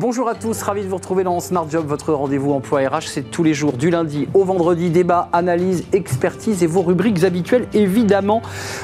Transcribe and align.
Bonjour 0.00 0.28
à 0.28 0.36
tous, 0.36 0.62
ravi 0.62 0.84
de 0.84 0.86
vous 0.86 0.94
retrouver 0.94 1.24
dans 1.24 1.40
Smart 1.40 1.68
Job, 1.68 1.84
votre 1.84 2.12
rendez-vous 2.12 2.52
emploi 2.52 2.88
RH. 2.88 3.08
C'est 3.08 3.32
tous 3.32 3.42
les 3.42 3.52
jours, 3.52 3.72
du 3.72 3.90
lundi 3.90 4.28
au 4.32 4.44
vendredi, 4.44 4.90
débat, 4.90 5.28
analyse, 5.32 5.86
expertise 5.92 6.62
et 6.62 6.68
vos 6.68 6.82
rubriques 6.82 7.24
habituelles, 7.24 7.66
évidemment, 7.74 8.40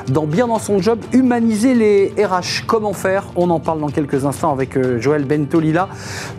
dans 0.08 0.27
Bien 0.27 0.48
dans 0.48 0.58
son 0.58 0.82
job, 0.82 0.98
humaniser 1.12 1.75
les 1.75 2.12
RH. 2.18 2.66
Comment 2.66 2.93
faire? 2.93 3.27
On 3.36 3.48
en 3.50 3.61
parle 3.61 3.79
dans 3.79 3.90
quelques 3.90 4.25
instants 4.25 4.50
avec 4.50 4.77
euh, 4.77 5.00
Joël 5.00 5.25
Bentolila 5.25 5.89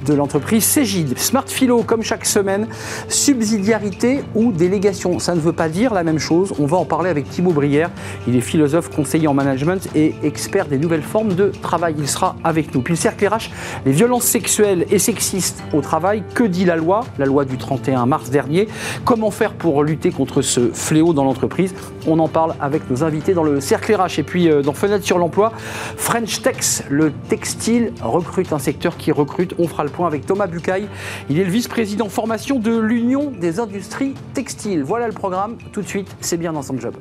de 0.06 0.14
l'entreprise 0.14 0.66
Cégide. 0.66 1.18
Smart 1.18 1.48
Philo, 1.48 1.82
comme 1.84 2.04
chaque 2.04 2.26
semaine, 2.26 2.68
subsidiarité 3.08 4.26
ou 4.36 4.52
délégation. 4.52 5.20
Ça 5.20 5.36
ne 5.36 5.40
veut 5.40 5.54
pas 5.54 5.70
dire 5.70 5.94
la 5.94 6.04
même 6.04 6.20
chose. 6.20 6.54
On 6.60 6.66
va 6.66 6.76
en 6.76 6.86
parler 6.86 7.10
avec 7.10 7.30
Thibaut 7.30 7.54
Brière. 7.54 7.92
Il 8.28 8.36
est 8.36 8.42
philosophe, 8.42 8.90
conseiller 8.94 9.30
en 9.30 9.34
management 9.34 9.88
et 9.96 10.16
expert 10.24 10.66
des 10.66 10.80
nouvelles 10.80 11.02
formes 11.02 11.34
de 11.34 11.54
travail. 11.62 11.96
Il 11.98 12.10
sera 12.10 12.36
avec 12.44 12.76
nous. 12.76 12.82
Puis 12.82 12.96
le 12.96 13.00
cercle 13.00 13.26
RH, 13.26 13.52
les 13.86 13.94
violences 13.94 14.26
sexuelles 14.26 14.65
et 14.66 15.00
sexiste 15.00 15.64
au 15.74 15.82
travail. 15.82 16.24
Que 16.34 16.44
dit 16.44 16.66
la 16.66 16.76
loi 16.76 17.06
La 17.18 17.26
loi 17.26 17.46
du 17.46 17.58
31 17.58 18.06
mars 18.06 18.30
dernier. 18.30 18.68
Comment 19.04 19.32
faire 19.32 19.54
pour 19.54 19.84
lutter 19.84 20.12
contre 20.12 20.42
ce 20.42 20.72
fléau 20.72 21.14
dans 21.14 21.24
l'entreprise? 21.24 21.74
On 22.08 22.20
en 22.20 22.28
parle 22.28 22.56
avec 22.60 22.90
nos 22.90 23.04
invités 23.04 23.34
dans 23.34 23.44
le 23.44 23.62
cercle 23.62 23.96
RH. 23.96 24.20
Et 24.20 24.24
puis 24.24 24.50
euh, 24.50 24.62
dans 24.62 24.74
Fenêtre 24.74 25.06
sur 25.06 25.18
l'emploi, 25.18 25.52
French 25.98 26.42
Tex, 26.42 26.84
le 26.90 27.12
textile 27.30 27.94
recrute 28.02 28.54
un 28.54 28.60
secteur 28.60 28.98
qui 28.98 29.12
recrute. 29.12 29.54
On 29.60 29.68
fera 29.68 29.84
le 29.84 29.90
point 29.90 30.08
avec 30.08 30.26
Thomas 30.26 30.48
Bucaille. 30.48 30.88
Il 31.30 31.40
est 31.40 31.44
le 31.44 31.52
vice-président 31.52 32.10
formation 32.10 32.60
de 32.60 32.78
l'Union 32.78 33.32
des 33.40 33.60
industries 33.60 34.14
textiles. 34.34 34.84
Voilà 34.84 35.08
le 35.08 35.14
programme. 35.14 35.58
Tout 35.72 35.82
de 35.82 35.88
suite, 35.88 36.16
c'est 36.22 36.38
bien 36.38 36.54
dans 36.54 36.62
son 36.62 36.80
job. 36.80 36.96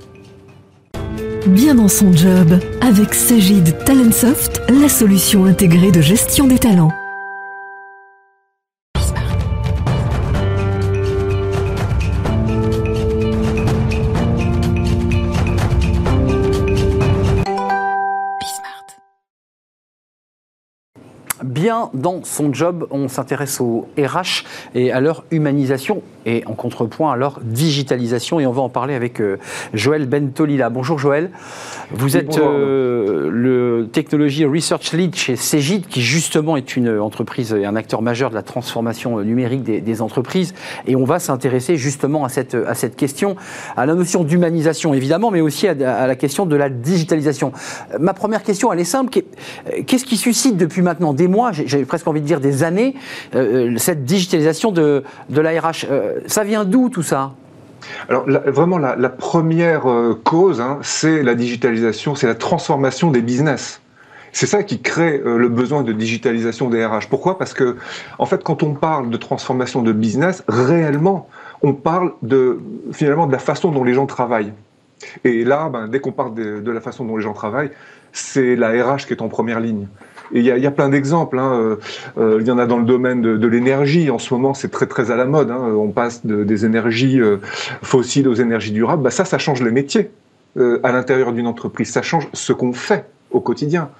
Bien 1.46 1.74
dans 1.74 1.88
son 1.88 2.12
job, 2.12 2.58
avec 2.80 3.12
Sagid 3.12 3.76
Talentsoft, 3.84 4.62
la 4.70 4.88
solution 4.88 5.44
intégrée 5.44 5.92
de 5.92 6.00
gestion 6.00 6.46
des 6.46 6.58
talents. 6.58 6.92
Bien 21.64 21.88
dans 21.94 22.22
son 22.24 22.52
job. 22.52 22.86
On 22.90 23.08
s'intéresse 23.08 23.58
au 23.58 23.88
RH 23.96 24.44
et 24.74 24.92
à 24.92 25.00
leur 25.00 25.24
humanisation 25.30 26.02
et 26.26 26.42
en 26.46 26.54
contrepoint 26.54 27.16
leur 27.16 27.40
digitalisation. 27.42 28.40
Et 28.40 28.46
on 28.46 28.52
va 28.52 28.62
en 28.62 28.68
parler 28.68 28.94
avec 28.94 29.20
euh, 29.20 29.38
Joël 29.72 30.06
Bentolila. 30.06 30.70
Bonjour 30.70 30.98
Joël. 30.98 31.30
Vous 31.90 32.16
êtes 32.16 32.38
euh, 32.38 33.30
le 33.30 33.88
Technology 33.92 34.44
Research 34.44 34.92
Lead 34.92 35.14
chez 35.14 35.36
Cegid, 35.36 35.86
qui 35.86 36.02
justement 36.02 36.56
est 36.56 36.76
une 36.76 36.98
entreprise 36.98 37.52
et 37.52 37.64
un 37.64 37.76
acteur 37.76 38.02
majeur 38.02 38.30
de 38.30 38.34
la 38.34 38.42
transformation 38.42 39.20
numérique 39.20 39.62
des, 39.62 40.02
entreprises. 40.02 40.54
Et 40.86 40.96
on 40.96 41.04
va 41.04 41.20
s'intéresser 41.20 41.76
justement 41.76 42.24
à 42.24 42.28
cette, 42.28 42.54
à 42.54 42.74
cette 42.74 42.96
question, 42.96 43.36
à 43.76 43.86
la 43.86 43.94
notion 43.94 44.24
d'humanisation 44.24 44.92
évidemment, 44.92 45.30
mais 45.30 45.40
aussi 45.40 45.68
à, 45.68 45.70
à, 45.70 46.06
la 46.06 46.16
question 46.16 46.46
de 46.46 46.56
la 46.56 46.68
digitalisation. 46.68 47.52
Ma 48.00 48.12
première 48.12 48.42
question, 48.42 48.72
elle 48.72 48.80
est 48.80 48.84
simple. 48.84 49.20
Qu'est-ce 49.86 50.04
qui 50.04 50.16
suscite 50.16 50.56
depuis 50.56 50.82
maintenant 50.82 51.14
des 51.14 51.28
mois 51.28 51.52
j'ai 51.52 51.84
presque 51.84 52.06
envie 52.08 52.20
de 52.20 52.26
dire 52.26 52.40
des 52.40 52.62
années, 52.62 52.94
euh, 53.34 53.74
euh, 53.74 53.78
cette 53.78 54.04
digitalisation 54.04 54.72
de, 54.72 55.02
de 55.30 55.40
l'ARH. 55.40 55.86
Euh, 55.90 56.13
ça 56.26 56.44
vient 56.44 56.64
d'où 56.64 56.88
tout 56.88 57.02
ça? 57.02 57.32
Alors 58.08 58.24
vraiment, 58.26 58.78
la, 58.78 59.08
première 59.08 59.84
cause, 60.24 60.60
hein, 60.60 60.78
c'est 60.82 61.22
la 61.22 61.34
digitalisation, 61.34 62.14
c'est 62.14 62.26
la 62.26 62.34
transformation 62.34 63.10
des 63.10 63.20
business. 63.20 63.80
C'est 64.32 64.46
ça 64.46 64.62
qui 64.62 64.80
crée 64.80 65.22
le 65.24 65.48
besoin 65.48 65.82
de 65.82 65.92
digitalisation 65.92 66.68
des 66.70 66.84
RH. 66.84 67.08
Pourquoi? 67.08 67.38
Parce 67.38 67.54
que, 67.54 67.76
en 68.18 68.26
fait, 68.26 68.42
quand 68.42 68.62
on 68.62 68.74
parle 68.74 69.10
de 69.10 69.16
transformation 69.16 69.82
de 69.82 69.92
business, 69.92 70.42
réellement, 70.48 71.28
on 71.62 71.72
parle 71.72 72.12
de, 72.22 72.58
finalement 72.92 73.26
de 73.26 73.32
la 73.32 73.38
façon 73.38 73.70
dont 73.70 73.84
les 73.84 73.94
gens 73.94 74.06
travaillent. 74.06 74.52
Et 75.24 75.44
là, 75.44 75.68
ben, 75.68 75.88
dès 75.88 76.00
qu'on 76.00 76.12
parle 76.12 76.34
de, 76.34 76.60
de, 76.60 76.70
la 76.72 76.80
façon 76.80 77.04
dont 77.04 77.16
les 77.16 77.22
gens 77.22 77.32
travaillent, 77.32 77.70
c'est 78.12 78.56
la 78.56 78.70
RH 78.70 79.06
qui 79.06 79.12
est 79.12 79.22
en 79.22 79.28
première 79.28 79.60
ligne. 79.60 79.86
Il 80.34 80.42
y 80.44 80.66
a, 80.66 80.70
plein 80.72 80.88
d'exemples. 80.88 81.38
Hein. 81.38 81.52
Euh, 81.54 81.76
euh, 82.18 82.38
il 82.40 82.46
y 82.46 82.50
en 82.50 82.58
a 82.58 82.66
dans 82.66 82.78
le 82.78 82.84
domaine 82.84 83.22
de, 83.22 83.46
l'énergie. 83.46 84.10
En 84.10 84.18
ce 84.18 84.34
moment, 84.34 84.52
c'est 84.52 84.70
très 84.70 84.86
très 84.86 85.12
à 85.12 85.16
la 85.16 85.26
mode. 85.26 85.50
Hein. 85.50 85.72
On 85.78 85.90
passe 85.90 86.26
de, 86.26 86.42
des 86.42 86.66
énergies 86.66 87.20
euh, 87.20 87.36
fossiles 87.82 88.26
aux 88.26 88.34
énergies 88.34 88.72
durables. 88.72 89.04
Bah, 89.04 89.12
ça, 89.12 89.24
ça 89.24 89.38
change 89.38 89.62
les 89.62 89.70
métiers 89.70 90.10
à 90.84 90.92
l'intérieur 90.92 91.32
d'une 91.32 91.48
entreprise. 91.48 91.90
Ça 91.90 92.02
change 92.02 92.28
ce 92.32 92.52
qu'on 92.52 92.72
fait 92.72 93.06
au 93.32 93.40
quotidien. 93.40 93.90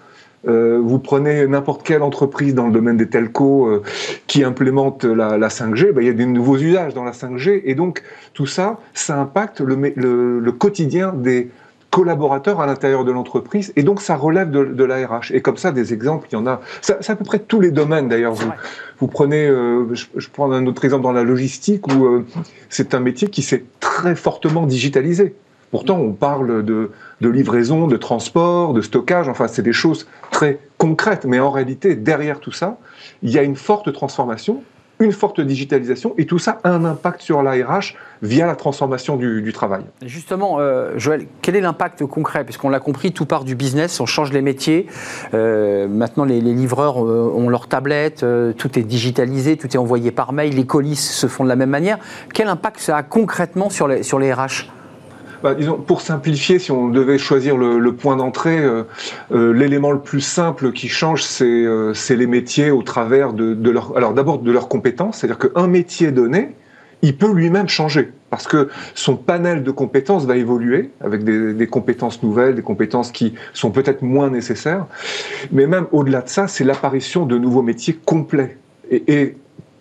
Vous 0.44 0.98
prenez 1.00 1.48
n'importe 1.48 1.84
quelle 1.84 2.02
entreprise 2.02 2.54
dans 2.54 2.66
le 2.66 2.72
domaine 2.72 2.96
des 2.96 3.08
telcos 3.08 3.82
qui 4.28 4.44
implémente 4.44 5.04
la, 5.04 5.36
la 5.36 5.48
5G, 5.48 5.90
bah, 5.90 6.02
il 6.02 6.06
y 6.06 6.10
a 6.10 6.12
des 6.12 6.26
nouveaux 6.26 6.58
usages 6.58 6.94
dans 6.94 7.02
la 7.02 7.10
5G, 7.10 7.62
et 7.64 7.74
donc 7.74 8.04
tout 8.34 8.46
ça, 8.46 8.78
ça 8.92 9.18
impacte 9.18 9.62
le 9.62 10.52
quotidien 10.52 11.12
des 11.12 11.50
collaborateurs 11.94 12.60
à 12.60 12.66
l'intérieur 12.66 13.04
de 13.04 13.12
l'entreprise, 13.12 13.72
et 13.76 13.84
donc 13.84 14.00
ça 14.00 14.16
relève 14.16 14.50
de, 14.50 14.64
de 14.64 14.84
la 14.84 15.06
RH. 15.06 15.30
Et 15.30 15.40
comme 15.40 15.56
ça, 15.56 15.70
des 15.70 15.94
exemples, 15.94 16.26
il 16.28 16.34
y 16.34 16.36
en 16.36 16.44
a. 16.44 16.60
C'est 16.80 17.08
à 17.08 17.14
peu 17.14 17.24
près 17.24 17.38
tous 17.38 17.60
les 17.60 17.70
domaines 17.70 18.08
d'ailleurs. 18.08 18.34
Vous, 18.34 18.50
vous, 18.98 19.06
prenez, 19.06 19.46
euh, 19.46 19.94
je, 19.94 20.06
je, 20.16 20.28
prends 20.28 20.50
un 20.50 20.66
autre 20.66 20.84
exemple 20.84 21.04
dans 21.04 21.12
la 21.12 21.22
logistique, 21.22 21.86
où 21.86 22.04
euh, 22.04 22.26
c'est 22.68 22.94
un 22.94 23.00
métier 23.00 23.28
qui 23.28 23.42
s'est 23.42 23.64
très 23.78 24.16
fortement 24.16 24.66
digitalisé. 24.66 25.36
Pourtant, 25.70 26.00
on 26.00 26.12
parle 26.12 26.64
de, 26.64 26.90
de, 27.20 27.28
livraison, 27.28 27.86
de 27.86 27.96
transport, 27.96 28.74
de 28.74 28.80
stockage, 28.80 29.28
enfin, 29.28 29.46
c'est 29.46 29.62
des 29.62 29.72
choses 29.72 30.08
très 30.32 30.58
concrètes, 30.78 31.26
mais 31.26 31.38
en 31.38 31.52
réalité, 31.52 31.94
derrière 31.94 32.40
tout 32.40 32.52
ça, 32.52 32.78
il 33.22 33.30
y 33.30 33.38
a 33.38 33.44
une 33.44 33.56
forte 33.56 33.92
transformation 33.92 34.64
une 35.04 35.12
forte 35.12 35.40
digitalisation 35.40 36.14
et 36.18 36.26
tout 36.26 36.38
ça 36.38 36.58
a 36.64 36.70
un 36.70 36.84
impact 36.84 37.20
sur 37.20 37.42
l'ARH 37.42 37.94
via 38.22 38.46
la 38.46 38.56
transformation 38.56 39.16
du, 39.16 39.52
travail. 39.52 39.82
Justement, 40.04 40.56
euh, 40.58 40.92
Joël, 40.96 41.26
quel 41.42 41.56
est 41.56 41.60
l'impact 41.60 42.04
concret? 42.06 42.44
Puisqu'on 42.44 42.70
l'a 42.70 42.80
compris, 42.80 43.12
tout 43.12 43.26
part 43.26 43.44
du 43.44 43.54
business, 43.54 44.00
on 44.00 44.06
change 44.06 44.32
les 44.32 44.42
métiers. 44.42 44.86
Euh, 45.34 45.86
maintenant, 45.86 46.24
les, 46.24 46.40
livreurs 46.40 47.04
euh, 47.04 47.32
ont 47.34 47.48
leurs 47.48 47.68
tablettes, 47.68 48.22
euh, 48.22 48.52
tout 48.52 48.78
est 48.78 48.82
digitalisé, 48.82 49.56
tout 49.56 49.68
est 49.68 49.78
envoyé 49.78 50.10
par 50.10 50.32
mail, 50.32 50.54
les 50.54 50.66
colis 50.66 50.96
se 50.96 51.26
font 51.26 51.44
de 51.44 51.48
la 51.48 51.56
même 51.56 51.70
manière. 51.70 51.98
Quel 52.32 52.48
impact 52.48 52.80
ça 52.80 52.96
a 52.96 53.02
concrètement 53.02 53.70
sur 53.70 53.88
les, 53.88 54.02
sur 54.02 54.18
les 54.18 54.32
RH 54.32 54.70
disons, 55.52 55.76
pour 55.76 56.00
simplifier, 56.00 56.58
si 56.58 56.72
on 56.72 56.88
devait 56.88 57.18
choisir 57.18 57.58
le, 57.58 57.92
point 57.92 58.16
d'entrée, 58.16 58.58
euh, 58.58 58.84
euh, 59.32 59.52
l'élément 59.52 59.92
le 59.92 60.00
plus 60.00 60.22
simple 60.22 60.72
qui 60.72 60.88
change, 60.88 61.22
c'est 61.22 61.44
euh, 61.44 61.92
les 62.08 62.26
métiers 62.26 62.70
au 62.70 62.82
travers 62.82 63.34
de, 63.34 63.70
leur, 63.70 63.94
alors 63.96 64.14
d'abord 64.14 64.38
de 64.38 64.50
leurs 64.50 64.68
compétences, 64.68 65.18
c'est-à-dire 65.18 65.38
qu'un 65.38 65.66
métier 65.66 66.12
donné, 66.12 66.54
il 67.02 67.18
peut 67.18 67.30
lui-même 67.30 67.68
changer 67.68 68.12
parce 68.30 68.46
que 68.46 68.68
son 68.94 69.16
panel 69.16 69.62
de 69.62 69.70
compétences 69.70 70.24
va 70.24 70.36
évoluer 70.36 70.90
avec 71.00 71.22
des, 71.22 71.66
compétences 71.66 72.22
nouvelles, 72.22 72.54
des 72.54 72.62
compétences 72.62 73.12
qui 73.12 73.34
sont 73.52 73.70
peut-être 73.70 74.02
moins 74.02 74.30
nécessaires. 74.30 74.86
Mais 75.52 75.66
même 75.66 75.86
au-delà 75.92 76.22
de 76.22 76.28
ça, 76.28 76.48
c'est 76.48 76.64
l'apparition 76.64 77.26
de 77.26 77.36
nouveaux 77.36 77.62
métiers 77.62 77.96
complets 78.04 78.56
et, 78.90 79.36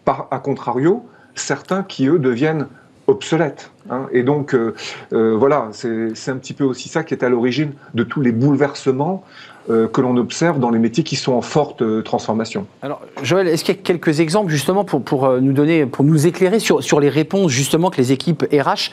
à 0.06 0.40
contrario, 0.40 1.03
certains 1.34 1.84
qui 1.84 2.07
eux 2.07 2.19
deviennent 2.19 2.68
obsolète. 3.07 3.71
Hein. 3.89 4.07
Et 4.11 4.23
donc, 4.23 4.55
euh, 4.55 4.73
euh, 5.11 5.35
voilà, 5.37 5.69
c'est 5.73 6.29
un 6.29 6.37
petit 6.37 6.53
peu 6.53 6.63
aussi 6.63 6.89
ça 6.89 7.03
qui 7.03 7.13
est 7.13 7.23
à 7.23 7.29
l'origine 7.29 7.73
de 7.93 8.03
tous 8.03 8.21
les 8.21 8.31
bouleversements 8.31 9.23
euh, 9.69 9.87
que 9.87 10.01
l'on 10.01 10.17
observe 10.17 10.59
dans 10.59 10.69
les 10.69 10.79
métiers 10.79 11.03
qui 11.03 11.15
sont 11.15 11.33
en 11.33 11.41
forte 11.41 11.83
transformation. 12.03 12.65
Alors, 12.81 13.01
Joël, 13.21 13.47
est-ce 13.47 13.63
qu'il 13.63 13.75
y 13.75 13.77
a 13.77 13.81
quelques 13.81 14.19
exemples 14.19 14.51
justement 14.51 14.83
pour, 14.83 15.01
pour 15.03 15.29
nous 15.41 15.53
donner, 15.53 15.85
pour 15.85 16.05
nous 16.05 16.27
éclairer 16.27 16.59
sur, 16.59 16.83
sur 16.83 16.99
les 16.99 17.09
réponses 17.09 17.51
justement 17.51 17.89
que 17.89 17.97
les 17.97 18.11
équipes 18.11 18.45
RH 18.51 18.91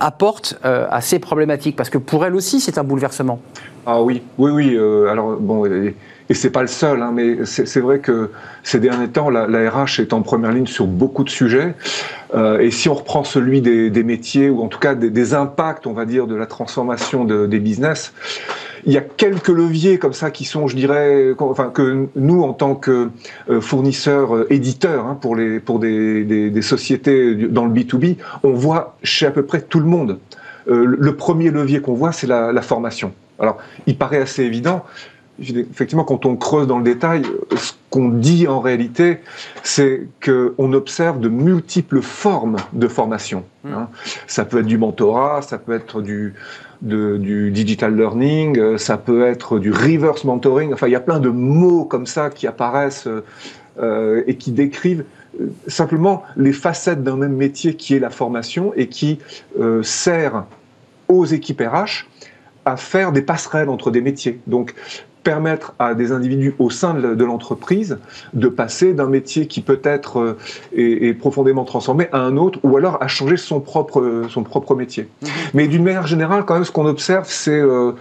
apportent 0.00 0.58
à 0.62 1.00
ces 1.00 1.18
problématiques? 1.18 1.76
Parce 1.76 1.90
que 1.90 1.98
pour 1.98 2.24
elles 2.24 2.34
aussi, 2.34 2.60
c'est 2.60 2.78
un 2.78 2.84
bouleversement. 2.84 3.40
Ah 3.86 4.02
oui, 4.02 4.22
oui, 4.38 4.50
oui. 4.50 4.78
alors, 5.08 5.36
bon. 5.36 5.64
Et, 6.30 6.34
c'est 6.34 6.50
pas 6.50 6.62
le 6.62 6.68
seul, 6.68 7.02
hein, 7.02 7.10
mais 7.12 7.44
c'est 7.44 7.80
vrai 7.80 7.98
que 7.98 8.30
ces 8.62 8.78
derniers 8.80 9.08
temps, 9.08 9.30
la, 9.30 9.46
RH 9.70 10.00
est 10.00 10.12
en 10.12 10.22
première 10.22 10.52
ligne 10.52 10.66
sur 10.66 10.86
beaucoup 10.86 11.24
de 11.24 11.28
sujets. 11.30 11.74
Euh, 12.34 12.60
et 12.60 12.70
si 12.70 12.88
on 12.88 12.94
reprend 12.94 13.24
celui 13.24 13.60
des, 13.60 14.02
métiers, 14.02 14.48
ou 14.48 14.62
en 14.62 14.68
tout 14.68 14.78
cas 14.78 14.94
des, 14.94 15.34
impacts, 15.34 15.86
on 15.86 15.92
va 15.92 16.04
dire, 16.04 16.26
de 16.26 16.34
la 16.34 16.46
transformation 16.46 17.24
de, 17.24 17.46
des 17.46 17.58
business, 17.58 18.12
il 18.86 18.92
y 18.92 18.96
a 18.96 19.02
quelques 19.02 19.48
leviers 19.48 19.98
comme 19.98 20.14
ça 20.14 20.30
qui 20.30 20.44
sont, 20.44 20.66
je 20.66 20.76
dirais, 20.76 21.34
enfin 21.38 21.68
que 21.68 22.06
nous 22.16 22.42
en 22.42 22.54
tant 22.54 22.74
que 22.74 23.10
euh, 23.50 23.60
fournisseurs, 23.60 24.34
euh, 24.34 24.46
éditeurs 24.50 25.06
hein, 25.06 25.18
pour 25.20 25.36
les 25.36 25.60
pour 25.60 25.78
des, 25.80 26.24
des, 26.24 26.62
sociétés 26.62 27.34
dans 27.34 27.66
le 27.66 27.72
B 27.72 27.84
2 27.84 27.98
B, 27.98 28.04
on 28.42 28.52
voit 28.52 28.96
chez 29.02 29.26
à 29.26 29.30
peu 29.30 29.42
près 29.42 29.60
tout 29.60 29.80
le 29.80 29.86
monde. 29.86 30.18
Le 30.66 31.16
premier 31.16 31.50
levier 31.50 31.80
qu'on 31.80 31.94
voit, 31.94 32.12
c'est 32.12 32.28
la 32.28 32.62
formation. 32.62 33.12
Alors, 33.40 33.56
il 33.86 33.96
paraît 33.96 34.18
assez 34.18 34.44
évident, 34.44 34.84
effectivement, 35.40 36.04
quand 36.04 36.26
on 36.26 36.36
creuse 36.36 36.66
dans 36.66 36.78
le 36.78 36.84
détail, 36.84 37.22
ce 37.56 37.72
qu'on 37.90 38.08
dit 38.08 38.46
en 38.46 38.60
réalité, 38.60 39.18
c'est 39.62 40.06
qu'on 40.24 40.72
observe 40.72 41.20
de 41.20 41.28
multiples 41.28 42.02
formes 42.02 42.56
de 42.72 42.88
formation. 42.88 43.44
Mmh. 43.64 43.72
Hein. 43.72 43.88
Ça 44.26 44.44
peut 44.44 44.60
être 44.60 44.66
du 44.66 44.78
mentorat, 44.78 45.42
ça 45.42 45.58
peut 45.58 45.72
être 45.72 46.02
du, 46.02 46.34
de, 46.82 47.16
du 47.16 47.50
digital 47.50 47.96
learning, 47.96 48.58
euh, 48.58 48.78
ça 48.78 48.96
peut 48.96 49.26
être 49.26 49.58
du 49.58 49.72
reverse 49.72 50.24
mentoring. 50.24 50.72
Enfin, 50.72 50.86
il 50.86 50.92
y 50.92 50.96
a 50.96 51.00
plein 51.00 51.20
de 51.20 51.30
mots 51.30 51.84
comme 51.84 52.06
ça 52.06 52.30
qui 52.30 52.46
apparaissent 52.46 53.08
et 54.26 54.36
qui 54.36 54.52
décrivent 54.52 55.04
simplement 55.66 56.22
les 56.36 56.52
facettes 56.52 57.02
d'un 57.02 57.16
même 57.16 57.32
métier 57.34 57.76
qui 57.76 57.94
est 57.94 57.98
la 57.98 58.10
formation 58.10 58.74
et 58.76 58.88
qui 58.88 59.20
sert 59.82 60.44
aux 61.08 61.24
équipes 61.24 61.62
RH 61.62 62.06
à 62.64 62.76
faire 62.76 63.12
des 63.12 63.22
passerelles 63.22 63.68
entre 63.68 63.90
des 63.90 64.00
métiers. 64.00 64.40
Donc, 64.46 64.74
permettre 65.22 65.74
à 65.78 65.94
des 65.94 66.12
individus 66.12 66.54
au 66.58 66.70
sein 66.70 66.94
de 66.94 67.24
l'entreprise 67.24 67.98
de 68.32 68.48
passer 68.48 68.94
d'un 68.94 69.08
métier 69.08 69.46
qui 69.46 69.60
peut-être 69.60 70.18
euh, 70.20 70.38
est, 70.74 71.14
profondément 71.18 71.64
transformé 71.64 72.08
à 72.12 72.20
un 72.20 72.36
autre 72.36 72.58
ou 72.62 72.76
alors 72.76 73.02
à 73.02 73.08
changer 73.08 73.36
son 73.36 73.60
propre, 73.60 74.24
son 74.28 74.42
propre 74.42 74.74
métier. 74.74 75.08
Mhm. 75.22 75.28
Mais 75.54 75.68
d'une 75.68 75.84
manière 75.84 76.06
générale, 76.06 76.44
quand 76.44 76.54
même, 76.54 76.64
ce 76.64 76.70
qu'on 76.72 76.86
observe, 76.86 77.26
c'est 77.28 77.60
euh, 77.60 77.92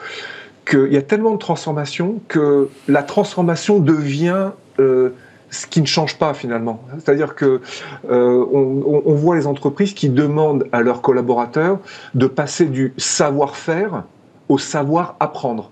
qu'il 0.70 0.94
y 0.94 0.98
a 0.98 1.02
tellement 1.02 1.32
de 1.32 1.38
transformations 1.38 2.22
que 2.28 2.70
la 2.88 3.04
transformation 3.04 3.80
devient 3.80 4.52
euh, 4.80 5.10
ce 5.50 5.66
qui 5.66 5.82
ne 5.82 5.88
change 5.88 6.18
pas 6.18 6.34
finalement. 6.34 6.84
C'est-à-dire 7.00 7.34
que 7.34 7.60
on, 8.08 9.02
on, 9.04 9.14
voit 9.16 9.36
les 9.36 9.48
entreprises 9.48 9.96
qui 9.96 10.10
demandent 10.10 10.68
à 10.72 10.82
leurs 10.82 11.02
collaborateurs 11.02 11.80
de 12.14 12.28
passer 12.28 12.66
du 12.66 12.94
savoir-faire 12.98 14.04
au 14.48 14.60
savoir 14.60 15.16
apprendre. 15.20 15.72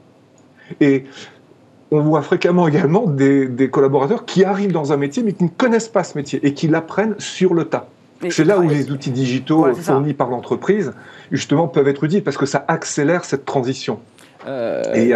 Et 0.82 1.06
on 1.92 2.02
voit 2.02 2.22
fréquemment 2.22 2.68
également 2.68 3.08
des, 3.08 3.70
collaborateurs 3.72 4.26
qui 4.26 4.44
arrivent 4.44 4.72
dans 4.72 4.94
un 4.94 4.98
métier 4.98 5.24
mais 5.24 5.34
qui 5.34 5.44
ne 5.44 5.50
connaissent 5.50 5.88
pas 5.88 6.04
ce 6.04 6.18
métier 6.18 6.40
et 6.44 6.54
qui 6.54 6.68
l'apprennent 6.68 7.16
sur 7.18 7.54
le 7.54 7.66
tas. 7.66 7.88
C'est 8.30 8.46
là 8.46 8.58
où 8.60 8.68
les 8.68 8.90
outils 8.90 9.12
digitaux 9.12 9.72
fournis 9.76 10.16
par 10.16 10.30
l'entreprise, 10.30 10.92
justement, 11.32 11.68
peuvent 11.68 11.88
être 11.88 12.04
utiles 12.04 12.24
parce 12.24 12.38
que 12.38 12.48
ça 12.48 12.66
accélère 12.68 13.26
cette 13.26 13.46
transition. 13.46 14.00
Euh, 14.48 14.82
et 14.96 15.14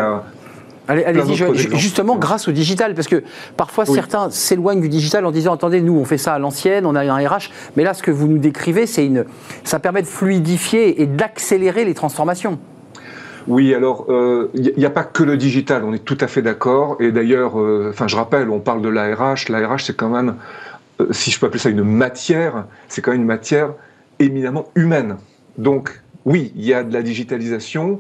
Allez, 0.88 1.06
allez-y, 1.06 1.36
justement 1.78 2.18
grâce 2.18 2.48
au 2.48 2.52
digital, 2.52 2.96
parce 2.96 3.08
que 3.08 3.24
parfois 3.56 3.86
certains 3.86 4.30
s'éloignent 4.30 4.82
du 4.82 4.90
digital 4.90 5.26
en 5.26 5.32
disant 5.32 5.54
attendez, 5.54 5.80
nous 5.80 5.94
on 5.94 6.06
fait 6.06 6.18
ça 6.18 6.34
à 6.34 6.40
l'ancienne, 6.40 6.86
on 6.86 6.96
a 6.96 7.02
un 7.02 7.28
RH, 7.28 7.50
mais 7.78 7.84
là 7.84 7.94
ce 7.94 8.02
que 8.02 8.12
vous 8.12 8.28
nous 8.28 8.40
décrivez, 8.40 8.88
c'est 8.88 9.06
une, 9.06 9.26
ça 9.64 9.80
permet 9.80 10.02
de 10.02 10.08
fluidifier 10.08 11.02
et 11.02 11.06
d'accélérer 11.06 11.86
les 11.86 11.94
transformations. 11.94 12.60
Oui, 13.48 13.74
alors 13.74 14.06
il 14.08 14.14
euh, 14.14 14.48
n'y 14.78 14.86
a, 14.86 14.90
pas 14.90 15.04
que 15.04 15.24
le 15.24 15.38
digital, 15.38 15.84
on 15.84 15.94
est 15.94 16.04
tout 16.04 16.18
à 16.20 16.28
fait 16.28 16.42
d'accord. 16.42 16.98
Et 17.00 17.12
d'ailleurs, 17.12 17.60
euh, 17.60 17.90
enfin, 17.90 18.08
je 18.08 18.16
rappelle, 18.16 18.50
on 18.50 18.60
parle 18.60 18.82
de 18.82 18.90
l'ARH. 18.90 19.50
L'ARH, 19.50 19.86
c'est 19.86 19.96
quand 19.96 20.10
même, 20.10 20.36
euh, 21.00 21.08
si 21.12 21.32
je 21.32 21.40
peux 21.40 21.48
appeler 21.48 21.60
ça 21.60 21.70
une 21.70 21.84
matière, 21.84 22.66
c'est 22.88 23.02
quand 23.02 23.12
même 23.12 23.22
une 23.22 23.28
matière 23.28 23.74
éminemment 24.20 24.70
humaine. 24.76 25.18
Donc, 25.58 26.02
oui, 26.26 26.52
il 26.56 26.66
y 26.66 26.74
a 26.74 26.84
de 26.84 26.94
la 26.94 27.02
digitalisation 27.02 28.00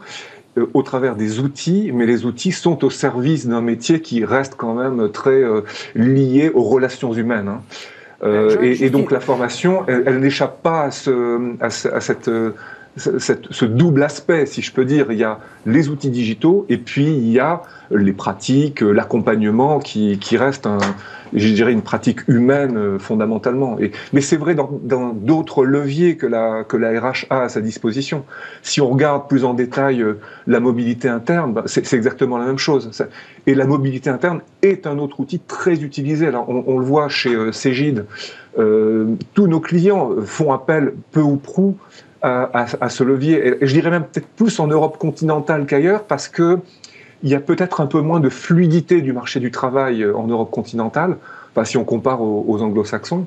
au 0.73 0.83
travers 0.83 1.15
des 1.15 1.39
outils, 1.39 1.91
mais 1.93 2.05
les 2.05 2.25
outils 2.25 2.51
sont 2.51 2.83
au 2.83 2.89
service 2.89 3.47
d'un 3.47 3.61
métier 3.61 4.01
qui 4.01 4.25
reste 4.25 4.55
quand 4.57 4.73
même 4.73 5.09
très 5.09 5.43
lié 5.95 6.51
aux 6.53 6.63
relations 6.63 7.13
humaines. 7.13 7.47
Hein. 7.47 8.57
et, 8.61 8.89
donc 8.89 9.11
la 9.11 9.21
formation, 9.21 9.85
elle, 9.87 10.19
n'échappe 10.19 10.61
pas 10.61 10.83
à, 10.83 10.91
ce, 10.91 11.55
à, 11.61 11.67
à 11.67 12.01
cette 12.01 12.29
ce 12.97 13.65
double 13.65 14.03
aspect, 14.03 14.45
si 14.45 14.61
je 14.61 14.71
peux 14.73 14.85
dire. 14.85 15.11
Il 15.11 15.17
y 15.17 15.23
a 15.23 15.39
les 15.65 15.89
outils 15.89 16.09
digitaux 16.09 16.65
et 16.69 16.77
puis 16.77 17.05
il 17.05 17.31
y 17.31 17.39
a 17.39 17.61
les 17.89 18.13
pratiques, 18.13 18.81
l'accompagnement 18.81 19.79
qui, 19.79 20.17
reste, 20.33 20.67
je 21.33 21.53
dirais, 21.53 21.71
une 21.71 21.81
pratique 21.81 22.27
humaine 22.27 22.77
euh, 22.77 22.99
fondamentalement. 22.99 23.77
Mais 24.13 24.21
c'est 24.21 24.37
vrai 24.37 24.55
dans 24.55 25.13
d'autres 25.13 25.63
leviers 25.65 26.17
que 26.17 26.27
la, 26.27 26.63
que 26.63 26.77
la 26.77 26.99
RH 26.99 27.25
a 27.29 27.43
à 27.43 27.49
sa 27.49 27.61
disposition. 27.61 28.25
Si 28.61 28.81
on 28.81 28.89
regarde 28.89 29.27
plus 29.27 29.45
en 29.45 29.53
détail 29.53 30.01
euh, 30.01 30.19
la 30.47 30.59
mobilité 30.59 31.07
interne, 31.07 31.53
bah, 31.53 31.63
c'est 31.65 31.93
exactement 31.93 32.37
la 32.37 32.45
même 32.45 32.57
chose. 32.57 32.91
Et 33.47 33.55
la 33.55 33.65
mobilité 33.65 34.09
interne 34.09 34.41
est 34.61 34.87
un 34.87 34.97
autre 34.99 35.19
outil 35.19 35.39
très 35.39 35.81
utilisé. 35.81 36.27
Alors, 36.27 36.49
on, 36.49 36.77
le 36.77 36.85
voit 36.85 37.09
chez 37.09 37.33
euh, 37.33 37.51
Cégide. 37.51 38.05
tous 38.55 39.47
nos 39.47 39.59
clients 39.61 40.09
font 40.25 40.51
appel 40.51 40.93
peu 41.11 41.21
ou 41.21 41.37
prou 41.37 41.77
à, 42.21 42.89
ce 42.89 43.03
levier. 43.03 43.47
Et 43.47 43.67
je 43.67 43.73
dirais 43.73 43.89
même 43.89 44.03
peut-être 44.03 44.27
plus 44.27 44.59
en 44.59 44.67
Europe 44.67 44.97
continentale 44.97 45.65
qu'ailleurs, 45.65 46.03
parce 46.03 46.27
que 46.27 46.59
il 47.23 47.29
y 47.29 47.35
a 47.35 47.39
peut-être 47.39 47.81
un 47.81 47.85
peu 47.85 48.01
moins 48.01 48.19
de 48.19 48.29
fluidité 48.29 49.01
du 49.01 49.13
marché 49.13 49.39
du 49.39 49.51
travail 49.51 50.01
euh, 50.01 50.15
en 50.15 50.27
Europe 50.27 50.49
continentale, 50.49 51.17
enfin, 51.51 51.65
si 51.65 51.77
on 51.77 51.83
compare 51.83 52.21
aux, 52.21 52.61
anglo-saxons. 52.61 53.25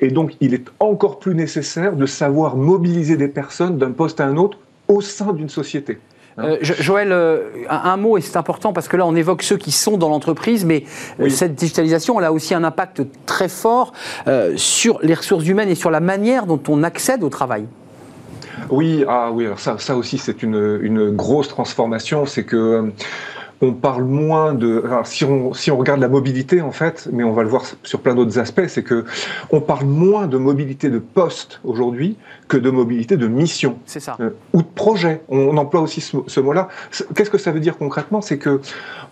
Et 0.00 0.10
donc, 0.10 0.36
il 0.40 0.54
est 0.54 0.66
encore 0.78 1.18
plus 1.18 1.34
nécessaire 1.34 1.96
de 1.96 2.06
savoir 2.06 2.56
mobiliser 2.56 3.16
des 3.16 3.28
personnes 3.28 3.78
d'un 3.78 3.90
poste 3.90 4.20
à 4.20 4.26
un 4.26 4.36
autre 4.36 4.58
au 4.88 5.00
sein 5.00 5.32
d'une 5.32 5.48
société. 5.48 5.98
Euh, 6.38 6.58
Joël, 6.60 7.12
euh, 7.12 7.48
un, 7.68 7.96
mot, 7.96 8.18
et 8.18 8.20
c'est 8.20 8.36
important 8.36 8.74
parce 8.74 8.88
que 8.88 8.96
là, 8.98 9.06
on 9.06 9.16
évoque 9.16 9.42
ceux 9.42 9.56
qui 9.56 9.72
sont 9.72 9.96
dans 9.96 10.10
l'entreprise, 10.10 10.66
mais 10.66 10.84
cette 11.30 11.54
digitalisation, 11.54 12.20
elle 12.20 12.26
a 12.26 12.32
aussi 12.32 12.52
un 12.52 12.62
impact 12.62 13.02
très 13.24 13.48
fort 13.48 13.94
sur 14.56 15.00
les 15.02 15.14
ressources 15.14 15.48
humaines 15.48 15.70
et 15.70 15.74
sur 15.74 15.90
la 15.90 16.00
manière 16.00 16.44
dont 16.44 16.60
on 16.68 16.82
accède 16.82 17.24
au 17.24 17.30
travail. 17.30 17.66
Oui, 18.70 19.04
ah 19.08 19.30
oui, 19.32 19.46
alors 19.46 19.60
ça, 19.60 19.78
ça 19.78 19.96
aussi 19.96 20.18
c'est 20.18 20.42
une, 20.42 20.78
une, 20.82 21.10
grosse 21.10 21.48
transformation, 21.48 22.26
c'est 22.26 22.44
que 22.44 22.56
euh, 22.56 22.82
on 23.60 23.72
parle 23.72 24.04
moins 24.04 24.54
de. 24.54 24.84
Si 25.04 25.24
on, 25.24 25.54
si 25.54 25.70
on 25.70 25.78
regarde 25.78 26.00
la 26.00 26.08
mobilité 26.08 26.60
en 26.60 26.72
fait, 26.72 27.08
mais 27.12 27.24
on 27.24 27.32
va 27.32 27.42
le 27.42 27.48
voir 27.48 27.64
sur 27.82 28.00
plein 28.00 28.14
d'autres 28.14 28.38
aspects, 28.38 28.66
c'est 28.68 28.82
que 28.82 29.04
on 29.50 29.60
parle 29.60 29.86
moins 29.86 30.26
de 30.26 30.36
mobilité 30.36 30.90
de 30.90 30.98
poste 30.98 31.60
aujourd'hui 31.64 32.16
que 32.48 32.56
de 32.56 32.70
mobilité 32.70 33.16
de 33.16 33.26
mission. 33.26 33.78
C'est 33.86 34.00
ça. 34.00 34.16
Euh, 34.20 34.30
ou 34.52 34.62
de 34.62 34.66
projet. 34.66 35.22
On, 35.28 35.56
emploie 35.56 35.80
aussi 35.80 36.00
ce, 36.00 36.18
ce 36.26 36.40
mot-là. 36.40 36.68
Qu'est-ce 37.14 37.30
que 37.30 37.38
ça 37.38 37.50
veut 37.50 37.60
dire 37.60 37.78
concrètement? 37.78 38.20
C'est 38.20 38.38
que 38.38 38.60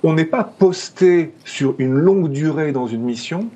on 0.02 0.12
n'est 0.12 0.26
pas 0.26 0.44
posté 0.44 1.32
sur 1.44 1.74
une 1.78 1.94
longue 1.94 2.30
durée 2.30 2.72
dans 2.72 2.86
une 2.86 3.02
mission. 3.02 3.48